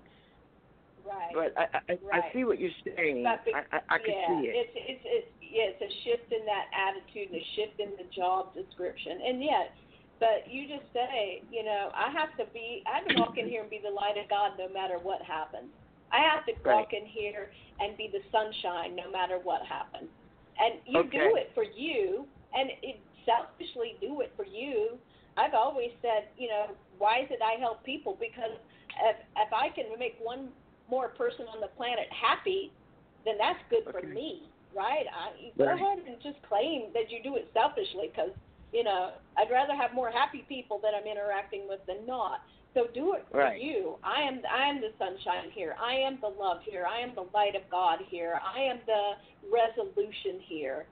Right. 1.05 1.33
But 1.33 1.53
I 1.57 1.79
I, 1.89 2.17
I 2.17 2.33
see 2.33 2.43
what 2.43 2.59
you're 2.59 2.71
saying. 2.95 3.25
I 3.25 3.37
I, 3.71 3.79
I 3.89 3.97
can 3.97 4.13
yeah, 4.15 4.27
see 4.27 4.47
it. 4.47 4.55
It's 4.55 4.73
it's 4.75 5.03
it's 5.05 5.31
yeah, 5.41 5.73
it's 5.73 5.81
a 5.81 5.91
shift 6.03 6.31
in 6.31 6.45
that 6.45 6.67
attitude 6.75 7.31
and 7.33 7.41
a 7.41 7.45
shift 7.55 7.79
in 7.79 7.91
the 7.97 8.09
job 8.15 8.53
description. 8.53 9.19
And 9.25 9.41
yet, 9.41 9.73
But 10.19 10.49
you 10.49 10.67
just 10.67 10.91
say, 10.93 11.45
you 11.49 11.63
know, 11.63 11.89
I 11.93 12.09
have 12.11 12.33
to 12.41 12.51
be, 12.53 12.81
I 12.89 12.97
have 12.97 13.05
to 13.05 13.13
walk 13.19 13.37
in 13.37 13.47
here 13.47 13.61
and 13.61 13.69
be 13.69 13.81
the 13.83 13.93
light 13.93 14.17
of 14.17 14.29
God 14.29 14.57
no 14.57 14.65
matter 14.67 14.97
what 14.97 15.21
happens. 15.21 15.69
I 16.11 16.25
have 16.25 16.45
to 16.45 16.53
Right. 16.65 16.73
walk 16.73 16.93
in 16.93 17.05
here 17.05 17.51
and 17.79 17.97
be 17.97 18.09
the 18.11 18.23
sunshine 18.31 18.95
no 18.95 19.11
matter 19.11 19.37
what 19.37 19.61
happens. 19.65 20.09
And 20.57 20.81
you 20.85 21.05
Okay. 21.05 21.17
do 21.17 21.35
it 21.37 21.53
for 21.53 21.63
you, 21.63 22.27
and 22.57 22.69
it, 22.81 22.99
selfishly 23.27 23.99
do 23.99 24.21
it 24.21 24.31
for 24.35 24.45
you. 24.45 24.97
I've 25.37 25.53
always 25.53 25.91
said, 26.01 26.31
you 26.37 26.47
know, 26.47 26.71
why 26.97 27.19
is 27.21 27.27
it 27.29 27.39
I 27.43 27.59
help 27.59 27.83
people? 27.83 28.17
Because 28.19 28.55
if 29.03 29.17
if 29.37 29.51
I 29.53 29.69
can 29.75 29.85
make 29.99 30.15
one 30.23 30.49
more 30.89 31.09
person 31.09 31.45
on 31.53 31.59
the 31.61 31.67
planet 31.77 32.07
happy, 32.09 32.71
then 33.25 33.35
that's 33.37 33.59
good 33.69 33.83
for 33.91 34.01
me, 34.07 34.49
right? 34.75 35.05
I, 35.11 35.35
you 35.37 35.51
go 35.57 35.67
ahead 35.75 35.99
and 36.07 36.15
just 36.23 36.41
claim 36.47 36.89
that 36.95 37.11
you 37.11 37.21
do 37.21 37.35
it 37.35 37.51
selfishly, 37.53 38.09
because 38.09 38.31
you 38.71 38.83
know 38.83 39.11
I'd 39.37 39.51
rather 39.51 39.75
have 39.75 39.93
more 39.93 40.09
happy 40.09 40.45
people 40.47 40.79
that 40.81 40.95
I'm 40.97 41.05
interacting 41.05 41.67
with 41.67 41.81
than 41.85 42.07
not. 42.07 42.41
So 42.73 42.87
do 42.93 43.13
it 43.15 43.25
for 43.31 43.39
Right. 43.39 43.61
you. 43.61 43.97
I 44.03 44.21
am 44.21 44.41
I 44.49 44.67
am 44.69 44.81
the 44.81 44.93
sunshine 44.97 45.51
here. 45.51 45.75
I 45.81 45.93
am 45.95 46.19
the 46.21 46.29
love 46.29 46.61
here. 46.63 46.85
I 46.87 46.99
am 46.99 47.13
the 47.15 47.27
light 47.33 47.55
of 47.55 47.63
God 47.69 47.99
here. 48.09 48.39
I 48.41 48.61
am 48.61 48.79
the 48.85 49.03
resolution 49.51 50.39
here. 50.47 50.85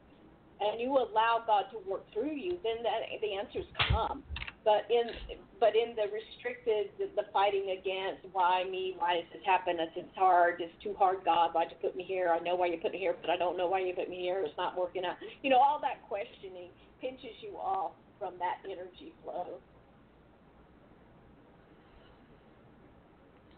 And 0.62 0.80
you 0.80 0.92
allow 0.92 1.44
God 1.46 1.66
to 1.72 1.90
work 1.90 2.06
through 2.14 2.36
you, 2.36 2.58
then 2.64 2.84
that 2.84 3.04
the 3.22 3.36
answers 3.36 3.66
come. 3.90 4.24
But 4.64 4.90
in 4.90 5.12
but 5.60 5.76
in 5.76 5.96
the 5.96 6.10
restricted, 6.12 6.92
the, 6.98 7.08
the 7.16 7.28
fighting 7.32 7.78
against 7.80 8.26
why 8.34 8.64
me, 8.66 8.96
why 8.98 9.16
does 9.16 9.30
this 9.32 9.42
happen? 9.46 9.78
It's, 9.80 9.94
it's 9.96 10.18
hard. 10.18 10.60
It's 10.60 10.74
too 10.84 10.96
hard. 10.98 11.24
God, 11.24 11.54
why'd 11.54 11.70
you 11.70 11.78
put 11.82 11.96
me 11.96 12.04
here? 12.04 12.34
I 12.34 12.40
know 12.40 12.56
why 12.56 12.68
you 12.68 12.78
put 12.78 12.92
me 12.92 13.00
here, 13.00 13.16
but 13.22 13.30
I 13.30 13.38
don't 13.38 13.58
know 13.58 13.68
why 13.68 13.80
you 13.80 13.94
put 13.94 14.10
me 14.10 14.20
here. 14.20 14.44
It's 14.44 14.58
not 14.58 14.78
working 14.78 15.06
out. 15.06 15.16
You 15.44 15.50
know, 15.50 15.60
all 15.60 15.80
that 15.82 16.02
questioning 16.10 16.70
pinches 17.00 17.36
you 17.42 17.56
off 17.58 17.94
from 18.20 18.34
that 18.40 18.58
energy 18.66 19.14
flow. 19.24 19.60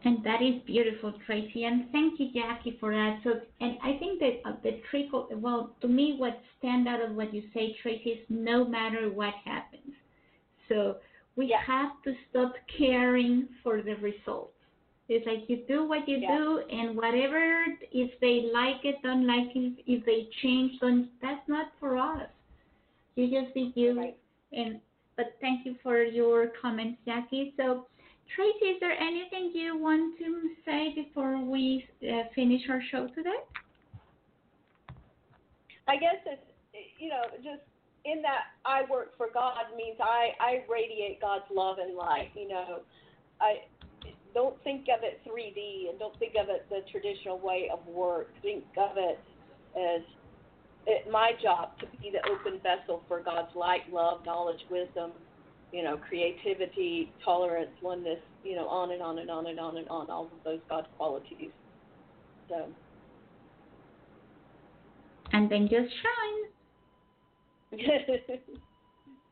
And 0.07 0.23
that 0.23 0.41
is 0.41 0.61
beautiful, 0.65 1.11
Tracy. 1.25 1.65
And 1.65 1.91
thank 1.91 2.17
you, 2.17 2.31
Jackie, 2.33 2.77
for 2.79 2.93
that. 2.93 3.19
So, 3.25 3.41
and 3.59 3.77
I 3.83 3.97
think 3.99 4.21
that 4.21 4.39
uh, 4.45 4.53
the 4.63 4.79
trickle, 4.89 5.27
well, 5.33 5.75
to 5.81 5.87
me, 5.89 6.15
what 6.17 6.39
stand 6.57 6.87
out 6.87 7.01
of 7.01 7.13
what 7.13 7.33
you 7.33 7.43
say, 7.53 7.75
Tracy, 7.81 8.11
is 8.11 8.19
no 8.29 8.63
matter 8.63 9.09
what 9.09 9.33
happens. 9.43 9.91
So 10.69 10.95
we 11.35 11.47
Yeah. 11.47 11.59
have 11.73 11.91
to 12.05 12.15
stop 12.29 12.53
caring 12.77 13.49
for 13.61 13.81
the 13.81 13.95
results. 13.95 14.53
It's 15.09 15.27
like 15.27 15.49
you 15.49 15.57
do 15.67 15.83
what 15.83 16.07
you 16.07 16.19
Yeah. 16.19 16.37
do, 16.37 16.59
and 16.79 16.95
whatever, 16.95 17.65
if 17.91 18.17
they 18.21 18.37
like 18.61 18.85
it, 18.85 19.01
don't 19.01 19.27
like 19.27 19.53
it, 19.57 19.73
if 19.87 20.05
they 20.05 20.29
change, 20.41 20.79
don't, 20.79 21.09
that's 21.19 21.45
not 21.49 21.67
for 21.81 21.97
us. 21.97 22.29
You 23.17 23.23
just 23.29 23.53
be 23.53 23.73
you. 23.75 23.91
Right. 23.99 24.17
And 24.53 24.79
but 25.17 25.35
thank 25.41 25.65
you 25.65 25.75
for 25.83 26.01
your 26.03 26.47
comments, 26.61 26.97
Jackie. 27.03 27.53
So, 27.57 27.87
Tracy, 28.35 28.75
is 28.75 28.79
there 28.79 28.93
anything 28.93 29.51
you 29.53 29.77
want 29.77 30.17
to 30.19 30.49
say 30.65 30.93
before 30.95 31.43
we 31.43 31.87
uh, 32.03 32.23
finish 32.35 32.61
our 32.69 32.81
show 32.91 33.07
today? 33.07 33.39
I 35.87 35.95
guess 35.95 36.19
it's 36.25 36.41
you 36.99 37.09
know 37.09 37.21
just 37.37 37.63
in 38.05 38.21
that 38.21 38.51
I 38.65 38.83
work 38.89 39.15
for 39.17 39.27
God 39.33 39.55
means 39.75 39.97
I 40.01 40.31
I 40.39 40.63
radiate 40.69 41.21
God's 41.21 41.45
love 41.53 41.77
and 41.79 41.95
light. 41.95 42.31
You 42.35 42.49
know, 42.49 42.79
I 43.39 43.63
don't 44.33 44.61
think 44.63 44.87
of 44.95 45.03
it 45.03 45.21
3D 45.27 45.89
and 45.89 45.97
don't 45.97 46.17
think 46.19 46.33
of 46.39 46.49
it 46.49 46.65
the 46.69 46.81
traditional 46.91 47.39
way 47.39 47.69
of 47.71 47.85
work. 47.87 48.29
Think 48.41 48.63
of 48.77 48.97
it 48.97 49.19
as 49.75 50.01
it, 50.85 51.11
my 51.11 51.31
job 51.41 51.77
to 51.79 51.85
be 52.01 52.11
the 52.11 52.21
open 52.29 52.59
vessel 52.61 53.03
for 53.07 53.21
God's 53.21 53.55
light, 53.55 53.91
love, 53.91 54.25
knowledge, 54.25 54.59
wisdom, 54.69 55.11
you 55.71 55.83
know, 55.83 55.97
creativity, 55.97 57.11
tolerance, 57.23 57.71
oneness, 57.81 58.19
you 58.43 58.55
know, 58.55 58.67
on 58.67 58.91
and 58.91 59.01
on 59.01 59.19
and 59.19 59.29
on 59.29 59.47
and 59.47 59.59
on 59.59 59.77
and 59.77 59.87
on, 59.89 60.09
all 60.09 60.25
of 60.25 60.43
those 60.43 60.59
God 60.69 60.87
qualities. 60.97 61.51
So. 62.49 62.67
And 65.33 65.51
then 65.51 65.67
just 65.69 65.93
shine. 66.01 67.79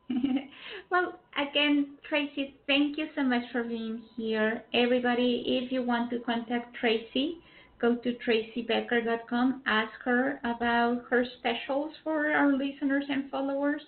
well, 0.90 1.18
again, 1.36 1.96
Tracy, 2.08 2.54
thank 2.66 2.98
you 2.98 3.06
so 3.16 3.22
much 3.22 3.42
for 3.52 3.64
being 3.64 4.02
here. 4.16 4.62
Everybody, 4.74 5.42
if 5.62 5.72
you 5.72 5.82
want 5.82 6.10
to 6.10 6.20
contact 6.20 6.76
Tracy, 6.80 7.38
go 7.80 7.96
to 7.96 8.14
tracybecker.com. 8.26 9.62
Ask 9.66 9.92
her 10.04 10.40
about 10.44 11.02
her 11.10 11.24
specials 11.38 11.92
for 12.04 12.30
our 12.30 12.52
listeners 12.52 13.04
and 13.08 13.30
followers. 13.30 13.82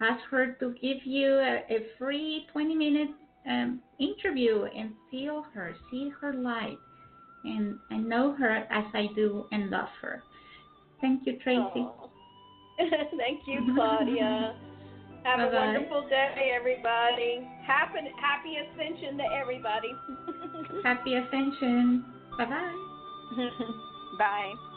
Ask 0.00 0.22
her 0.30 0.52
to 0.60 0.74
give 0.80 0.98
you 1.04 1.34
a, 1.38 1.64
a 1.70 1.86
free 1.98 2.46
20 2.52 2.74
minute 2.74 3.08
um, 3.48 3.80
interview 3.98 4.64
and 4.76 4.92
feel 5.10 5.44
her, 5.54 5.74
see 5.90 6.10
her 6.20 6.34
light, 6.34 6.78
and, 7.44 7.78
and 7.90 8.08
know 8.08 8.34
her 8.34 8.50
as 8.50 8.84
I 8.94 9.06
do 9.14 9.46
and 9.52 9.70
love 9.70 9.88
her. 10.00 10.22
Thank 11.00 11.26
you, 11.26 11.38
Tracy. 11.42 11.86
Thank 13.18 13.40
you, 13.46 13.72
Claudia. 13.74 14.56
Have 15.24 15.38
Bye-bye. 15.38 15.56
a 15.56 15.66
wonderful 15.66 16.08
day, 16.08 16.52
everybody. 16.54 17.48
Happy, 17.66 17.98
happy 18.20 18.56
ascension 18.56 19.16
to 19.16 19.24
everybody. 19.24 19.92
Happy 20.84 21.14
Ascension. 21.14 22.04
Bye 22.36 22.44
bye. 22.44 22.74
Bye. 24.18 24.73